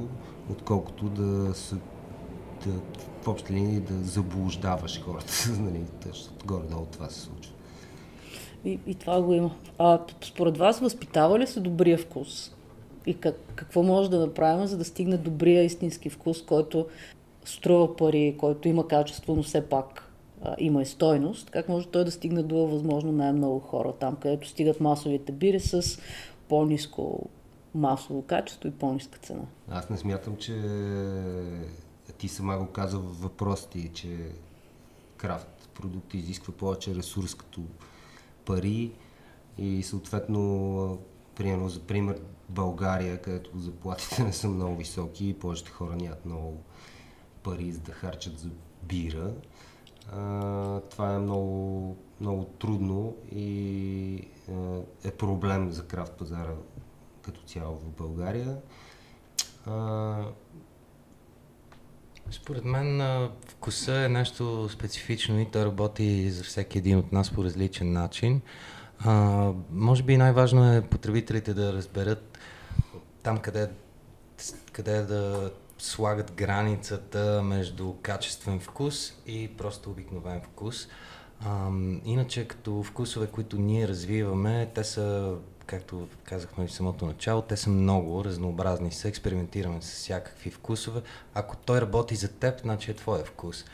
отколкото 0.50 1.04
да 1.04 1.54
се 1.54 1.76
да, 2.66 2.72
в 3.22 3.28
общи 3.28 3.52
линии 3.52 3.80
да 3.80 3.94
заблуждаваш 4.04 5.02
хората. 5.02 5.32
нали, 5.60 5.80
горе-долу 6.44 6.86
това 6.92 7.08
се 7.08 7.20
случва. 7.20 7.52
И, 8.64 8.78
и 8.86 8.94
това 8.94 9.22
го 9.22 9.34
има. 9.34 9.50
А 9.78 9.98
според 10.24 10.58
вас 10.58 10.80
възпитава 10.80 11.38
ли 11.38 11.46
се 11.46 11.60
добрия 11.60 11.98
вкус? 11.98 12.54
И 13.08 13.14
как, 13.14 13.36
какво 13.54 13.82
може 13.82 14.10
да 14.10 14.18
направим, 14.18 14.66
за 14.66 14.78
да 14.78 14.84
стигне 14.84 15.16
добрия 15.16 15.64
истински 15.64 16.10
вкус, 16.10 16.42
който 16.42 16.86
струва 17.44 17.96
пари, 17.96 18.36
който 18.38 18.68
има 18.68 18.88
качество, 18.88 19.36
но 19.36 19.42
все 19.42 19.68
пак 19.68 20.12
а, 20.42 20.56
има 20.58 20.82
и 20.82 20.86
стойност, 20.86 21.50
как 21.50 21.68
може 21.68 21.86
той 21.86 22.04
да 22.04 22.10
стигне 22.10 22.42
до 22.42 22.56
възможно 22.56 23.12
най-много 23.12 23.58
хора 23.58 23.92
там, 23.92 24.16
където 24.16 24.48
стигат 24.48 24.80
масовите 24.80 25.32
бири 25.32 25.60
с 25.60 25.98
по-низко 26.48 27.28
масово 27.74 28.22
качество 28.22 28.68
и 28.68 28.72
по-ниска 28.72 29.18
цена. 29.18 29.42
Аз 29.70 29.90
не 29.90 29.96
смятам, 29.96 30.36
че 30.36 30.54
ти 32.18 32.28
сама 32.28 32.58
го 32.58 32.66
каза 32.66 32.98
в 32.98 33.22
въпросите, 33.22 33.90
че 33.94 34.08
крафт 35.16 35.68
продукт 35.74 36.14
изисква 36.14 36.54
повече 36.54 36.94
ресурс 36.94 37.34
като 37.34 37.60
пари 38.44 38.90
и 39.58 39.82
съответно, 39.82 40.98
примерно 41.38 41.68
за 41.68 41.80
пример, 41.80 42.20
България, 42.48 43.22
където 43.22 43.58
заплатите 43.58 44.24
не 44.24 44.32
са 44.32 44.48
много 44.48 44.76
високи 44.76 45.28
и 45.28 45.34
повечето 45.34 45.72
хора 45.72 45.96
нямат 45.96 46.24
много 46.24 46.62
пари 47.42 47.72
за 47.72 47.80
да 47.80 47.92
харчат 47.92 48.38
за 48.38 48.48
бира. 48.82 49.32
А, 50.12 50.80
това 50.80 51.14
е 51.14 51.18
много, 51.18 51.96
много 52.20 52.44
трудно 52.44 53.16
и 53.32 54.28
е 55.04 55.10
проблем 55.10 55.70
за 55.70 55.86
крафт 55.86 56.12
пазара 56.12 56.54
като 57.22 57.40
цяло 57.40 57.76
в 57.76 57.90
България. 57.98 58.56
А, 59.66 60.16
според 62.30 62.64
мен 62.64 63.02
вкуса 63.48 64.04
е 64.04 64.08
нещо 64.08 64.68
специфично 64.68 65.40
и 65.40 65.50
той 65.50 65.64
работи 65.64 66.30
за 66.30 66.44
всеки 66.44 66.78
един 66.78 66.98
от 66.98 67.12
нас 67.12 67.30
по 67.30 67.44
различен 67.44 67.92
начин. 67.92 68.40
А, 69.04 69.52
може 69.72 70.02
би 70.02 70.16
най-важно 70.16 70.72
е 70.72 70.82
потребителите 70.82 71.54
да 71.54 71.72
разберат 71.72 72.38
там 73.22 73.38
къде, 73.38 73.70
къде 74.72 75.02
да 75.02 75.50
слагат 75.78 76.32
границата 76.32 77.42
между 77.42 77.94
качествен 78.02 78.60
вкус 78.60 79.12
и 79.26 79.48
просто 79.56 79.90
обикновен 79.90 80.40
вкус. 80.40 80.88
А, 81.40 81.70
иначе 82.04 82.48
като 82.48 82.82
вкусове, 82.82 83.26
които 83.26 83.58
ние 83.58 83.88
развиваме, 83.88 84.70
те 84.74 84.84
са, 84.84 85.34
както 85.66 86.08
казахме 86.24 86.66
в 86.66 86.72
самото 86.72 87.06
начало, 87.06 87.42
те 87.42 87.56
са 87.56 87.70
много 87.70 88.24
разнообразни, 88.24 88.92
се 88.92 89.08
експериментираме 89.08 89.82
с 89.82 89.92
всякакви 89.92 90.50
вкусове. 90.50 91.02
Ако 91.34 91.56
той 91.56 91.80
работи 91.80 92.16
за 92.16 92.28
теб, 92.28 92.60
значи 92.60 92.90
е 92.90 92.94
твоя 92.94 93.24
вкус. 93.24 93.64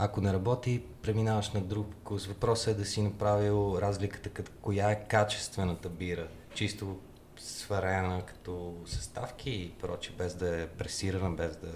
Ако 0.00 0.20
не 0.20 0.32
работи, 0.32 0.82
преминаваш 1.02 1.50
на 1.50 1.60
друг 1.60 1.86
вкус. 2.00 2.26
Въпросът 2.26 2.68
е 2.68 2.78
да 2.78 2.84
си 2.84 3.02
направил 3.02 3.78
разликата 3.80 4.28
като 4.28 4.52
коя 4.62 4.90
е 4.90 5.04
качествената 5.08 5.88
бира. 5.88 6.28
Чисто 6.54 6.98
сварена 7.36 8.22
като 8.26 8.76
съставки 8.86 9.50
и 9.50 9.70
проче, 9.70 10.12
без 10.18 10.34
да 10.34 10.62
е 10.62 10.66
пресирана, 10.66 11.30
без 11.30 11.56
да 11.56 11.72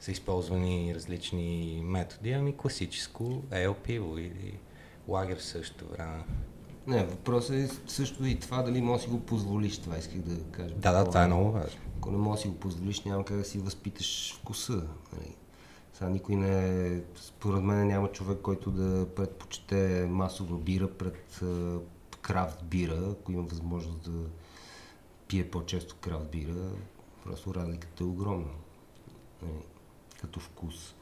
са 0.00 0.12
използвани 0.12 0.94
различни 0.94 1.80
методи, 1.84 2.32
ами 2.32 2.56
класическо 2.56 3.42
ел 3.50 3.74
пиво 3.74 4.18
или 4.18 4.58
лагер 5.08 5.38
също 5.38 5.86
време. 5.88 6.24
Не, 6.86 7.04
въпросът 7.04 7.56
е 7.56 7.68
също 7.86 8.26
и 8.26 8.40
това 8.40 8.62
дали 8.62 8.82
можеш 8.82 9.06
да 9.06 9.10
си 9.10 9.16
го 9.16 9.26
позволиш, 9.26 9.78
това 9.78 9.98
исках 9.98 10.18
да 10.18 10.44
кажа. 10.44 10.74
Да, 10.74 10.92
да, 10.92 11.04
това 11.04 11.22
е 11.22 11.26
много 11.26 11.52
важно. 11.52 11.80
Ако 11.98 12.10
не 12.10 12.18
можеш 12.18 12.42
да 12.42 12.42
си 12.42 12.48
го 12.48 12.60
позволиш, 12.60 13.00
няма 13.00 13.24
как 13.24 13.36
да 13.36 13.44
си 13.44 13.58
възпиташ 13.58 14.34
вкуса. 14.34 14.82
Нали? 15.12 15.36
Сега 15.92 16.10
никой 16.10 16.36
не... 16.36 17.00
Според 17.16 17.62
мен 17.62 17.86
няма 17.86 18.12
човек, 18.12 18.38
който 18.42 18.70
да 18.70 19.14
предпочете 19.14 20.06
масова 20.10 20.58
бира 20.58 20.90
пред 20.90 21.40
крафт 22.20 22.64
бира, 22.64 23.08
ако 23.10 23.32
има 23.32 23.42
възможност 23.42 24.10
да 24.10 24.28
пие 25.28 25.50
по-често 25.50 25.96
крафт 26.00 26.30
бира. 26.30 26.70
Просто 27.24 27.54
разликата 27.54 28.04
е 28.04 28.06
огромна. 28.06 28.50
Нали, 29.42 29.62
като 30.20 30.40
вкус. 30.40 30.94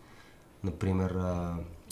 Например, 0.65 1.19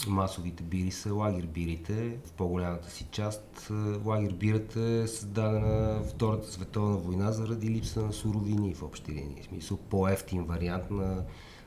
масовите 0.07 0.63
бири 0.63 0.91
са 0.91 1.13
лагер 1.13 1.45
бирите. 1.45 2.17
В 2.25 2.31
по-голямата 2.31 2.89
си 2.89 3.07
част 3.11 3.71
лагер 4.05 4.33
бирата 4.33 4.81
е 4.81 5.07
създадена 5.07 6.03
Втората 6.03 6.51
световна 6.51 6.97
война 6.97 7.31
заради 7.31 7.69
липса 7.69 8.01
на 8.01 8.13
суровини 8.13 8.73
в 8.73 8.83
общи 8.83 9.11
линии. 9.11 9.41
В 9.41 9.45
смисъл 9.45 9.77
по-ефтин 9.77 10.43
вариант 10.43 10.91
на 10.91 11.23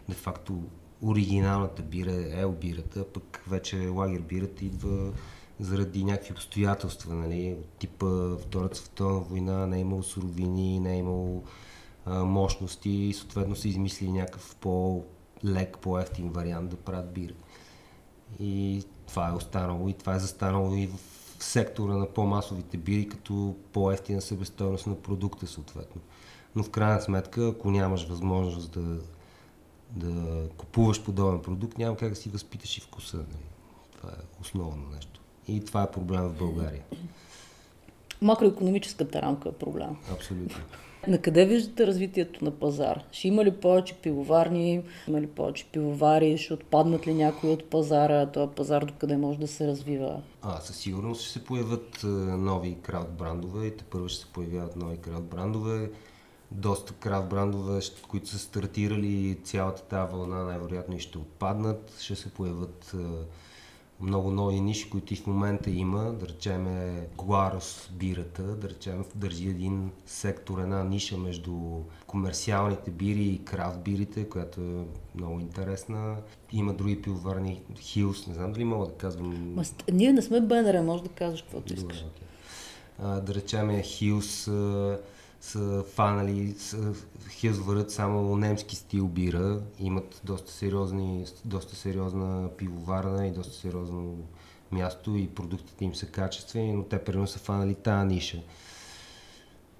де-факто 0.09 0.63
оригиналната 1.03 1.83
бира 1.83 2.41
ел 2.41 2.53
бирата, 2.53 3.05
пък 3.05 3.43
вече 3.49 3.89
лагер 3.89 4.21
бирата 4.21 4.65
идва 4.65 5.13
заради 5.61 6.05
някакви 6.05 6.33
обстоятелства, 6.33 7.15
нали, 7.15 7.57
от 7.61 7.69
типа 7.79 8.37
Втората 8.41 8.77
световна 8.77 9.21
война 9.21 9.67
не 9.67 9.77
е 9.77 9.81
имало 9.81 10.03
суровини, 10.03 10.81
не 10.81 10.95
е 10.95 10.99
имало 10.99 11.43
а, 12.05 12.25
мощности 12.25 12.91
и 12.91 13.13
съответно 13.13 13.57
са 13.57 13.69
измислили 13.69 14.13
някакъв 14.13 14.57
по-лек, 14.61 15.79
по-ефтин 15.79 16.31
вариант 16.31 16.71
да 16.71 16.77
правят 16.77 17.13
бира. 17.13 17.35
И 18.41 18.85
това 19.09 19.29
е 19.29 19.33
останало 19.33 19.89
и 19.89 19.93
това 19.93 20.15
е 20.15 20.19
застанало 20.19 20.75
и 20.75 20.87
в 20.87 20.99
сектора 21.45 21.95
на 21.95 22.07
по-масовите 22.07 22.77
бири 22.77 23.09
като 23.09 23.57
по-ефтина 23.73 24.21
себестойност 24.21 24.87
на 24.87 24.95
продукта 24.95 25.47
съответно. 25.47 26.01
Но 26.55 26.63
в 26.63 26.71
крайна 26.71 27.01
сметка, 27.01 27.49
ако 27.49 27.71
нямаш 27.71 28.09
възможност 28.09 28.73
да, 28.73 28.99
да 29.97 30.43
купуваш 30.57 31.03
подобен 31.03 31.41
продукт, 31.43 31.79
няма 31.79 31.97
как 31.97 32.11
да 32.11 32.17
си 32.17 32.29
възпиташ 32.29 32.79
и 32.79 32.81
вкуса. 32.81 33.17
Нали? 33.17 33.47
Това 33.97 34.11
е 34.11 34.41
основно 34.41 34.89
нещо. 34.95 35.21
И 35.49 35.65
това 35.65 35.83
е 35.83 35.91
проблем 35.91 36.23
в 36.23 36.39
България. 36.39 36.83
Макроекономическата 38.23 39.23
рамка 39.23 39.49
е 39.49 39.53
проблем. 39.53 39.97
Абсолютно. 40.13 40.63
На 41.09 41.19
къде 41.19 41.47
виждате 41.47 41.87
развитието 41.87 42.45
на 42.45 42.51
пазар? 42.51 43.05
Ще 43.13 43.29
има 43.29 43.45
ли 43.45 43.51
повече 43.51 43.95
пивоварни, 43.95 44.83
има 45.09 45.21
ли 45.21 45.27
повече 45.27 45.67
пивовари, 45.73 46.39
ще 46.39 46.55
отпаднат 46.55 47.07
ли 47.07 47.15
някои 47.15 47.51
от 47.51 47.71
пазара, 47.71 48.27
този 48.27 48.53
пазар 48.55 48.85
до 48.85 48.95
къде 48.99 49.17
може 49.17 49.39
да 49.39 49.49
се 49.49 49.67
развива? 49.67 50.23
А, 50.43 50.61
със 50.61 50.77
сигурност 50.77 51.23
ще 51.23 51.33
се 51.33 51.45
появят 51.45 52.01
нови 52.39 52.77
крауд 52.83 53.11
брандове 53.11 53.67
и 53.67 53.77
те 53.77 53.85
първо 53.85 54.09
ще 54.09 54.21
се 54.21 54.33
появяват 54.33 54.77
нови 54.77 54.97
крауд 54.97 55.25
брандове. 55.25 55.91
Доста 56.55 56.93
крауд 56.93 57.29
брандове, 57.29 57.81
които 58.09 58.29
са 58.29 58.39
стартирали 58.39 59.39
цялата 59.45 59.83
тази 59.83 60.13
вълна, 60.13 60.45
най-вероятно 60.45 60.97
и 60.97 61.01
ще 61.01 61.19
отпаднат. 61.19 61.97
Ще 62.01 62.17
се 62.17 62.31
появят 62.31 62.95
много 64.03 64.31
нови 64.31 64.61
ниши, 64.61 64.91
които 64.91 65.15
и 65.15 65.17
в 65.17 65.27
момента 65.27 65.71
има, 65.71 66.13
да 66.13 66.29
речем 66.29 66.67
Гуарос 67.17 67.91
бирата, 67.93 68.43
да 68.43 68.69
речем 68.69 69.05
държи 69.15 69.49
един 69.49 69.91
сектор, 70.07 70.59
една 70.59 70.85
ниша 70.85 71.17
между 71.17 71.53
комерциалните 72.07 72.91
бири 72.91 73.25
и 73.25 73.45
крафт 73.45 73.79
бирите, 73.81 74.29
която 74.29 74.61
е 74.61 74.85
много 75.15 75.41
интересна. 75.41 76.17
Има 76.53 76.75
други 76.75 77.03
пивоварни, 77.03 77.63
Хилс, 77.81 78.27
не 78.27 78.35
знам 78.35 78.53
дали 78.53 78.65
мога 78.65 78.87
да 78.87 78.93
казвам. 78.93 79.55
Ма, 79.55 79.63
ние 79.93 80.13
не 80.13 80.23
сме 80.23 80.41
БНР, 80.41 80.83
може 80.83 81.03
да 81.03 81.09
кажеш 81.09 81.43
каквото 81.43 81.75
искаш. 81.75 81.97
Okay. 81.97 82.23
а, 82.99 83.21
да 83.21 83.35
речем 83.35 83.83
Хилс, 83.83 84.49
са 85.43 85.85
фанали, 85.95 86.55
са, 86.59 86.95
Хилс 87.31 87.59
върят 87.59 87.91
само 87.91 88.37
немски 88.37 88.77
стил 88.77 89.09
бира, 89.09 89.61
имат 89.79 90.21
доста, 90.25 90.53
сериозни, 90.53 91.27
доста 91.45 91.77
сериозна 91.77 92.51
пивоварна 92.57 93.27
и 93.27 93.31
доста 93.31 93.55
сериозно 93.55 94.17
място 94.73 95.17
и 95.17 95.29
продуктите 95.29 95.85
им 95.85 95.95
са 95.95 96.07
качествени, 96.07 96.73
но 96.73 96.83
те 96.83 97.05
примерно 97.05 97.27
са 97.27 97.39
фанали 97.39 97.75
тази 97.75 98.07
ниша. 98.07 98.43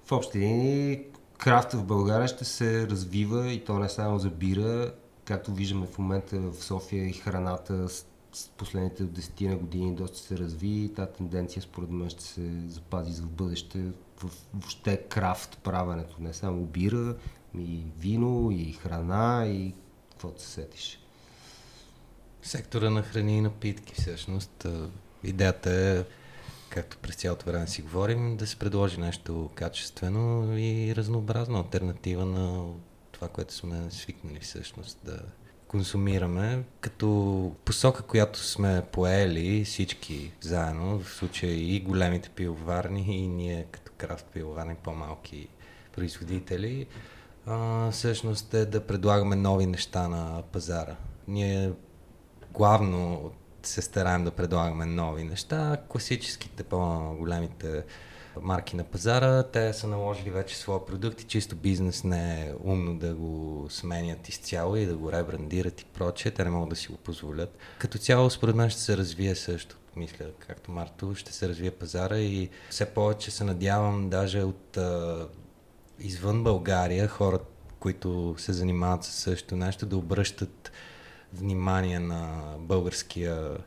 В 0.05 0.11
общи 0.11 0.39
линии 0.39 1.03
крафта 1.37 1.77
в 1.77 1.85
България 1.85 2.27
ще 2.27 2.45
се 2.45 2.87
развива 2.87 3.51
и 3.51 3.65
то 3.65 3.79
не 3.79 3.89
само 3.89 4.19
за 4.19 4.29
бира, 4.29 4.93
както 5.25 5.53
виждаме 5.53 5.87
в 5.87 5.97
момента 5.97 6.39
в 6.39 6.63
София 6.63 7.05
и 7.07 7.13
храната 7.13 7.89
с 7.89 8.05
последните 8.57 9.03
10 9.03 9.49
на 9.49 9.55
години 9.55 9.95
доста 9.95 10.17
се 10.17 10.37
разви 10.37 10.69
и 10.69 10.93
тази 10.93 11.11
тенденция 11.11 11.61
според 11.61 11.89
мен 11.89 12.09
ще 12.09 12.23
се 12.23 12.51
запази 12.67 13.13
за 13.13 13.21
в 13.21 13.29
бъдеще 13.29 13.85
въобще 14.53 14.97
крафт 14.97 15.57
правенето, 15.63 16.15
не 16.19 16.33
само 16.33 16.65
бира, 16.65 17.15
и 17.59 17.83
вино, 17.99 18.51
и 18.51 18.73
храна, 18.73 19.45
и 19.47 19.73
каквото 20.11 20.41
се 20.41 20.47
сетиш. 20.47 20.99
Сектора 22.41 22.89
на 22.89 23.01
храни 23.01 23.37
и 23.37 23.41
напитки 23.41 23.93
всъщност. 24.01 24.67
Идеята 25.23 25.71
е, 25.71 26.03
както 26.69 26.97
през 26.97 27.15
цялото 27.15 27.45
време 27.45 27.67
си 27.67 27.81
говорим, 27.81 28.37
да 28.37 28.47
се 28.47 28.55
предложи 28.55 28.99
нещо 28.99 29.49
качествено 29.55 30.57
и 30.57 30.95
разнообразно, 30.95 31.57
альтернатива 31.57 32.25
на 32.25 32.73
това, 33.11 33.27
което 33.27 33.53
сме 33.53 33.91
свикнали 33.91 34.39
всъщност 34.39 34.99
да 35.03 35.19
консумираме, 35.67 36.63
като 36.81 37.55
посока, 37.65 38.03
която 38.03 38.39
сме 38.39 38.83
поели 38.91 39.65
всички 39.65 40.31
заедно, 40.41 40.99
в 40.99 41.09
случая 41.09 41.53
и 41.53 41.79
големите 41.79 42.29
пивоварни, 42.29 43.17
и 43.17 43.27
ние 43.27 43.65
като 43.71 43.82
крафт 44.07 44.25
пивоварни 44.25 44.75
по-малки 44.75 45.47
производители, 45.95 46.87
а, 47.45 47.91
всъщност 47.91 48.53
е 48.53 48.65
да 48.65 48.87
предлагаме 48.87 49.35
нови 49.35 49.65
неща 49.65 50.07
на 50.07 50.43
пазара. 50.51 50.95
Ние 51.27 51.71
главно 52.53 53.31
се 53.63 53.81
стараем 53.81 54.23
да 54.23 54.31
предлагаме 54.31 54.85
нови 54.85 55.23
неща. 55.23 55.77
Класическите 55.89 56.63
по-големите 56.63 57.83
марки 58.41 58.75
на 58.75 58.83
пазара, 58.83 59.43
те 59.43 59.73
са 59.73 59.87
наложили 59.87 60.29
вече 60.29 60.57
своя 60.57 60.85
продукт 60.85 61.21
и 61.21 61.25
чисто 61.25 61.55
бизнес 61.55 62.03
не 62.03 62.41
е 62.41 62.53
умно 62.63 62.95
да 62.97 63.15
го 63.15 63.67
сменят 63.69 64.29
изцяло 64.29 64.75
и 64.75 64.85
да 64.85 64.97
го 64.97 65.11
ребрандират 65.11 65.81
и 65.81 65.85
прочее. 65.85 66.31
Те 66.31 66.43
не 66.43 66.49
могат 66.49 66.69
да 66.69 66.75
си 66.75 66.87
го 66.87 66.97
позволят. 66.97 67.57
Като 67.79 67.97
цяло, 67.97 68.29
според 68.29 68.55
мен 68.55 68.69
ще 68.69 68.81
се 68.81 68.97
развие 68.97 69.35
също. 69.35 69.77
Мисля, 69.95 70.25
както 70.39 70.71
Марто, 70.71 71.15
ще 71.15 71.33
се 71.33 71.49
развие 71.49 71.71
пазара 71.71 72.17
и 72.17 72.49
все 72.69 72.85
повече 72.85 73.31
се 73.31 73.43
надявам 73.43 74.09
даже 74.09 74.43
от 74.43 74.77
а, 74.77 75.27
извън 75.99 76.43
България 76.43 77.07
хората, 77.07 77.45
които 77.79 78.35
се 78.37 78.53
занимават 78.53 79.03
с 79.03 79.07
същото 79.07 79.55
нещо, 79.55 79.85
да 79.85 79.97
обръщат 79.97 80.71
внимание 81.33 81.99
на 81.99 82.41
българския 82.59 83.57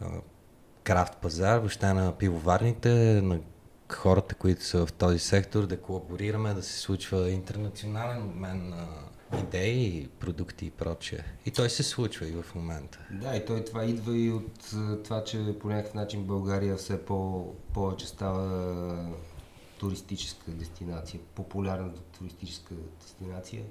а, 0.00 0.06
крафт 0.84 1.16
пазар, 1.16 1.58
въобще 1.58 1.92
на 1.92 2.18
пивоварните, 2.18 2.88
на 3.22 3.40
хората, 3.92 4.34
които 4.34 4.64
са 4.64 4.86
в 4.86 4.92
този 4.92 5.18
сектор, 5.18 5.66
да 5.66 5.80
колаборираме, 5.80 6.54
да 6.54 6.62
се 6.62 6.78
случва 6.78 7.30
интернационален 7.30 8.22
обмен 8.22 8.68
на 8.68 8.86
идеи, 9.42 10.08
продукти 10.20 10.66
и 10.66 10.70
прочее. 10.70 11.24
И 11.46 11.50
той 11.50 11.70
се 11.70 11.82
случва 11.82 12.28
и 12.28 12.32
в 12.32 12.54
момента. 12.54 12.98
Да, 13.10 13.36
и 13.36 13.44
той 13.44 13.64
това 13.64 13.84
идва 13.84 14.18
и 14.18 14.30
от 14.30 14.70
това, 15.04 15.24
че 15.24 15.58
по 15.60 15.68
някакъв 15.68 15.94
начин 15.94 16.24
България 16.24 16.76
все 16.76 17.04
по, 17.04 17.46
повече 17.74 18.06
става 18.06 19.14
туристическа 19.78 20.50
дестинация, 20.50 21.20
популярна 21.34 21.92
туристическа 22.18 22.74
дестинация. 23.00 23.62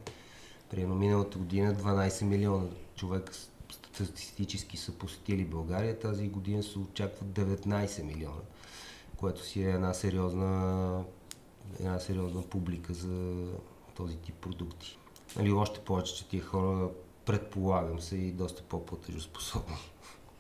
Примерно 0.70 0.96
миналата 0.96 1.38
година 1.38 1.76
12 1.76 2.24
милиона 2.24 2.66
човека 2.96 3.34
статистически 3.72 4.78
са 4.78 4.92
посетили 4.92 5.46
България, 5.46 6.00
тази 6.00 6.28
година 6.28 6.64
се 6.64 6.80
очакват 6.80 7.30
19 7.30 8.04
милиона 8.04 8.42
което 9.18 9.46
си 9.46 9.62
е 9.62 9.70
една 9.70 9.94
сериозна, 9.94 11.04
една 11.80 12.00
сериозна 12.00 12.42
публика 12.42 12.94
за 12.94 13.46
този 13.96 14.18
тип 14.18 14.36
продукти. 14.36 14.97
Нали, 15.36 15.52
още 15.52 15.80
повече, 15.80 16.16
че 16.16 16.28
тия 16.28 16.44
хора, 16.44 16.90
предполагам, 17.26 18.00
са 18.00 18.16
и 18.16 18.32
доста 18.32 18.64
по-платежоспособни 18.64 19.78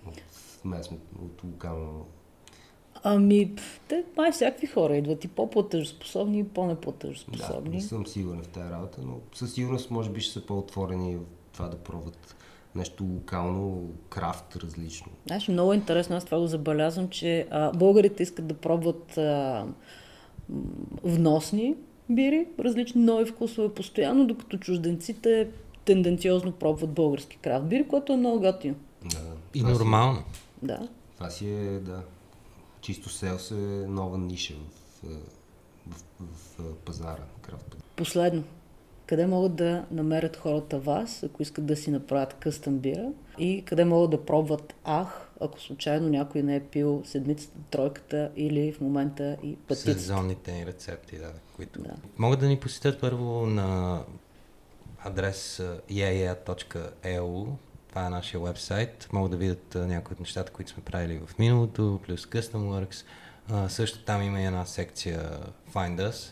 от 0.07 0.21
местно, 0.65 0.97
от 1.21 1.43
локално 1.43 2.05
Ами, 3.03 3.55
те 3.87 4.03
май 4.17 4.31
всякакви 4.31 4.67
хора 4.67 4.97
идват 4.97 5.23
и 5.23 5.27
по-платежоспособни 5.27 6.39
и 6.39 6.43
по-неплатежоспособни. 6.43 7.69
Да, 7.69 7.75
не 7.75 7.81
съм 7.81 8.07
сигурен 8.07 8.43
в 8.43 8.47
тази 8.47 8.71
работа, 8.71 9.01
но 9.05 9.17
със 9.33 9.53
сигурност 9.53 9.91
може 9.91 10.09
би 10.09 10.21
ще 10.21 10.33
са 10.33 10.45
по-отворени 10.45 11.15
в 11.15 11.21
това 11.53 11.67
да 11.67 11.77
пробват 11.77 12.35
нещо 12.75 13.03
локално, 13.03 13.89
крафт 14.09 14.55
различно. 14.55 15.07
Знаеш, 15.27 15.47
много 15.47 15.73
интересно, 15.73 16.15
аз 16.15 16.25
това 16.25 16.39
го 16.39 16.47
забелязвам, 16.47 17.09
че 17.09 17.47
а, 17.51 17.71
българите 17.71 18.23
искат 18.23 18.47
да 18.47 18.53
пробват 18.53 19.17
а, 19.17 19.65
вносни 21.03 21.75
бири, 22.09 22.47
различни 22.59 23.01
нови 23.01 23.25
вкусове 23.25 23.73
постоянно, 23.73 24.27
докато 24.27 24.57
чужденците 24.57 25.49
тенденциозно 25.85 26.51
пробват 26.51 26.89
български 26.89 27.37
крафт 27.37 27.65
бири, 27.65 27.87
което 27.87 28.13
е 28.13 28.17
много 28.17 28.39
готино. 28.39 28.75
Да, 29.05 29.33
и 29.53 29.63
нормално. 29.63 30.17
Си, 30.19 30.23
да. 30.63 30.87
Това 31.15 31.29
си 31.29 31.49
е, 31.49 31.79
да, 31.79 32.03
чисто 32.81 33.09
селс 33.09 33.51
е 33.51 33.85
нова 33.87 34.17
ниша 34.17 34.53
в, 35.03 35.07
в, 35.87 35.95
в, 36.19 36.59
в 36.59 36.75
пазара. 36.75 37.23
Крафт. 37.41 37.77
Последно. 37.95 38.43
къде 39.05 39.27
могат 39.27 39.55
да 39.55 39.85
намерят 39.91 40.37
хората 40.37 40.79
вас, 40.79 41.23
ако 41.23 41.41
искат 41.41 41.65
да 41.65 41.75
си 41.75 41.91
направят 41.91 42.33
къстъм 42.33 42.77
бира 42.77 43.11
и 43.39 43.63
къде 43.65 43.85
могат 43.85 44.11
да 44.11 44.25
пробват 44.25 44.75
ах, 44.83 45.29
ако 45.41 45.61
случайно 45.61 46.09
някой 46.09 46.43
не 46.43 46.55
е 46.55 46.63
пил 46.63 47.01
седмицата, 47.05 47.57
тройката 47.69 48.31
или 48.35 48.71
в 48.71 48.81
момента 48.81 49.37
и 49.43 49.55
пътицата. 49.55 49.99
Сезонните 49.99 50.51
ни 50.51 50.65
рецепти, 50.65 51.17
да, 51.17 51.31
които 51.55 51.81
Да. 51.81 51.93
могат 52.17 52.39
да 52.39 52.47
ни 52.47 52.59
посетят 52.59 53.01
първо 53.01 53.45
на 53.45 54.01
адрес 55.05 55.57
yeah.eu. 55.91 57.47
Това 57.89 58.05
е 58.05 58.09
нашия 58.09 58.39
вебсайт. 58.39 59.07
Могат 59.13 59.31
да 59.31 59.37
видят 59.37 59.75
някои 59.75 60.13
от 60.13 60.19
нещата, 60.19 60.51
които 60.51 60.71
сме 60.71 60.83
правили 60.83 61.21
в 61.25 61.39
миналото, 61.39 61.99
плюс 62.05 62.25
CustomWorks. 62.25 63.05
А, 63.49 63.69
също 63.69 64.03
там 64.03 64.21
има 64.21 64.41
една 64.41 64.65
секция 64.65 65.39
Find 65.73 66.09
Us, 66.09 66.31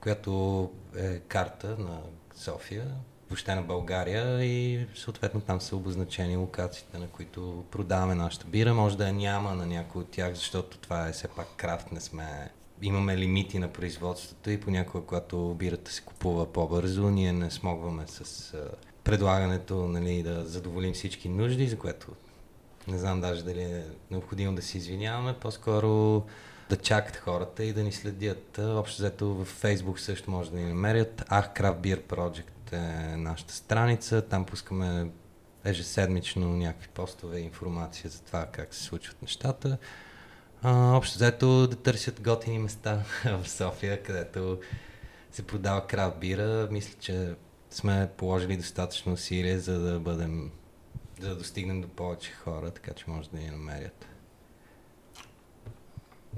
която 0.00 0.70
е 0.96 1.18
карта 1.18 1.76
на 1.78 2.00
София, 2.34 2.86
въобще 3.30 3.54
на 3.54 3.62
България 3.62 4.44
и 4.44 4.86
съответно 4.94 5.40
там 5.40 5.60
са 5.60 5.76
обозначени 5.76 6.36
локациите, 6.36 6.98
на 6.98 7.06
които 7.06 7.64
продаваме 7.70 8.14
нашата 8.14 8.46
бира. 8.46 8.74
Може 8.74 8.96
да 8.96 9.06
я 9.06 9.12
няма 9.12 9.54
на 9.54 9.66
някой 9.66 10.02
от 10.02 10.10
тях, 10.10 10.34
защото 10.34 10.78
това 10.78 11.08
е 11.08 11.12
все 11.12 11.28
пак 11.28 11.48
крафт, 11.56 11.92
не 11.92 12.00
сме 12.00 12.50
имаме 12.82 13.16
лимити 13.16 13.58
на 13.58 13.68
производството 13.68 14.50
и 14.50 14.60
понякога, 14.60 15.06
когато 15.06 15.54
бирата 15.54 15.92
се 15.92 16.02
купува 16.02 16.52
по-бързо, 16.52 17.10
ние 17.10 17.32
не 17.32 17.50
смогваме 17.50 18.04
с 18.06 18.54
предлагането 19.04 19.88
нали, 19.88 20.22
да 20.22 20.44
задоволим 20.44 20.92
всички 20.92 21.28
нужди, 21.28 21.68
за 21.68 21.78
което 21.78 22.06
не 22.88 22.98
знам 22.98 23.20
даже 23.20 23.44
дали 23.44 23.62
е 23.62 23.84
необходимо 24.10 24.54
да 24.54 24.62
се 24.62 24.78
извиняваме, 24.78 25.34
по-скоро 25.40 26.22
да 26.70 26.76
чакат 26.76 27.16
хората 27.16 27.64
и 27.64 27.72
да 27.72 27.82
ни 27.82 27.92
следят. 27.92 28.58
Общо 28.58 29.02
взето 29.02 29.28
в 29.28 29.62
Facebook 29.62 29.96
също 29.96 30.30
може 30.30 30.50
да 30.50 30.56
ни 30.56 30.64
намерят. 30.64 31.24
Ах, 31.28 31.54
Craft 31.54 31.80
Beer 31.80 32.00
Project 32.00 32.55
е 32.72 33.16
нашата 33.16 33.54
страница. 33.54 34.22
Там 34.22 34.44
пускаме 34.44 35.10
ежеседмично 35.64 36.56
някакви 36.56 36.88
постове 36.88 37.38
и 37.38 37.44
информация 37.44 38.10
за 38.10 38.22
това 38.22 38.46
как 38.46 38.74
се 38.74 38.82
случват 38.82 39.22
нещата. 39.22 39.78
А, 40.62 40.96
общо 40.96 41.18
взето 41.18 41.66
да 41.66 41.76
търсят 41.76 42.22
готини 42.22 42.58
места 42.58 43.02
в 43.24 43.48
София, 43.48 44.02
където 44.02 44.58
се 45.32 45.46
продава 45.46 45.86
крафт 45.86 46.18
бира. 46.18 46.68
Мисля, 46.70 46.94
че 47.00 47.34
сме 47.70 48.10
положили 48.16 48.56
достатъчно 48.56 49.12
усилие, 49.12 49.58
за 49.58 49.78
да 49.78 50.00
бъдем 50.00 50.50
за 51.20 51.28
да 51.28 51.36
достигнем 51.36 51.80
до 51.80 51.88
повече 51.88 52.32
хора, 52.32 52.70
така 52.70 52.92
че 52.92 53.04
може 53.08 53.30
да 53.30 53.38
ни 53.38 53.50
намерят. 53.50 54.06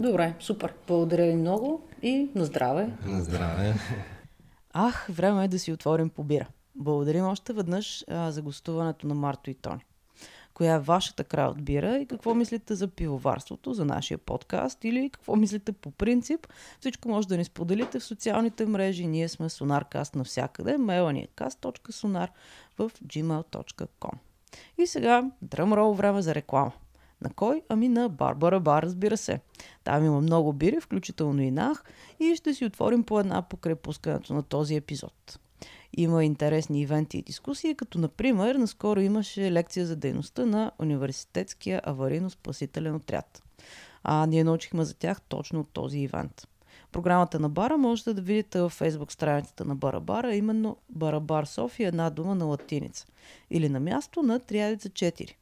Добре, 0.00 0.34
супер. 0.40 0.74
Благодаря 0.86 1.26
ви 1.26 1.34
много 1.34 1.82
и 2.02 2.28
на 2.34 2.44
здраве. 2.44 2.90
На 3.04 3.22
здраве! 3.22 3.74
Ах, 4.80 5.06
време 5.10 5.44
е 5.44 5.48
да 5.48 5.58
си 5.58 5.72
отворим 5.72 6.10
по 6.10 6.24
бира. 6.24 6.46
Благодарим 6.74 7.24
още 7.24 7.52
веднъж 7.52 8.04
а, 8.08 8.30
за 8.30 8.42
гостуването 8.42 9.06
на 9.06 9.14
Марто 9.14 9.50
и 9.50 9.54
Тони. 9.54 9.84
Коя 10.54 10.74
е 10.74 10.78
вашата 10.78 11.24
крафт 11.24 11.62
бира 11.62 11.98
и 11.98 12.06
какво 12.06 12.34
мислите 12.34 12.74
за 12.74 12.88
пивоварството, 12.88 13.74
за 13.74 13.84
нашия 13.84 14.18
подкаст 14.18 14.84
или 14.84 15.10
какво 15.10 15.36
мислите 15.36 15.72
по 15.72 15.90
принцип? 15.90 16.46
Всичко 16.80 17.08
може 17.08 17.28
да 17.28 17.36
ни 17.36 17.44
споделите 17.44 17.98
в 17.98 18.04
социалните 18.04 18.66
мрежи. 18.66 19.06
Ние 19.06 19.28
сме 19.28 19.48
SonarCast 19.48 20.16
навсякъде. 20.16 20.78
Мейла 20.78 21.12
ни 21.12 21.20
е 21.20 21.28
cast.sonar 21.36 22.28
в 22.78 22.90
gmail.com. 23.06 24.12
И 24.78 24.86
сега 24.86 25.30
дръмрол 25.42 25.92
време 25.92 26.22
за 26.22 26.34
реклама. 26.34 26.72
На 27.22 27.30
кой? 27.30 27.62
Ами 27.68 27.88
на 27.88 28.08
Барбара 28.08 28.60
Бар, 28.60 28.82
разбира 28.82 29.16
се. 29.16 29.40
Там 29.84 30.04
има 30.04 30.20
много 30.20 30.52
бири, 30.52 30.80
включително 30.80 31.42
и 31.42 31.50
нах, 31.50 31.84
и 32.20 32.36
ще 32.36 32.54
си 32.54 32.64
отворим 32.64 33.02
по 33.02 33.20
една 33.20 33.42
покрай 33.42 33.74
пускането 33.74 34.34
на 34.34 34.42
този 34.42 34.76
епизод. 34.76 35.38
Има 35.96 36.24
интересни 36.24 36.80
ивенти 36.80 37.18
и 37.18 37.22
дискусии, 37.22 37.74
като 37.74 37.98
например 37.98 38.54
наскоро 38.54 39.00
имаше 39.00 39.52
лекция 39.52 39.86
за 39.86 39.96
дейността 39.96 40.46
на 40.46 40.72
Университетския 40.78 41.82
аварийно-спасителен 41.86 42.96
отряд. 42.96 43.42
А 44.02 44.26
ние 44.26 44.44
научихме 44.44 44.84
за 44.84 44.94
тях 44.94 45.20
точно 45.20 45.60
от 45.60 45.68
този 45.72 45.98
ивент. 45.98 46.48
Програмата 46.92 47.40
на 47.40 47.48
бара 47.48 47.76
можете 47.76 48.14
да 48.14 48.22
видите 48.22 48.60
във 48.60 48.72
фейсбук 48.72 49.12
страницата 49.12 49.64
на 49.64 49.76
Барабара, 49.76 50.34
именно 50.34 50.76
Барабар 50.90 51.44
София, 51.44 51.88
една 51.88 52.10
дума 52.10 52.34
на 52.34 52.44
латиница. 52.44 53.06
Или 53.50 53.68
на 53.68 53.80
място 53.80 54.22
на 54.22 54.38
Триадица 54.38 54.88
4. 54.88 55.34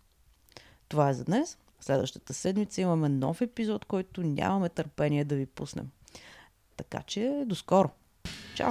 Това 0.88 1.08
е 1.08 1.14
за 1.14 1.24
днес. 1.24 1.58
Следващата 1.80 2.34
седмица 2.34 2.80
имаме 2.80 3.08
нов 3.08 3.40
епизод, 3.40 3.84
който 3.84 4.22
нямаме 4.22 4.68
търпение 4.68 5.24
да 5.24 5.36
ви 5.36 5.46
пуснем. 5.46 5.88
Така 6.76 7.02
че 7.02 7.42
до 7.46 7.54
скоро. 7.54 7.90
Чао! 8.54 8.70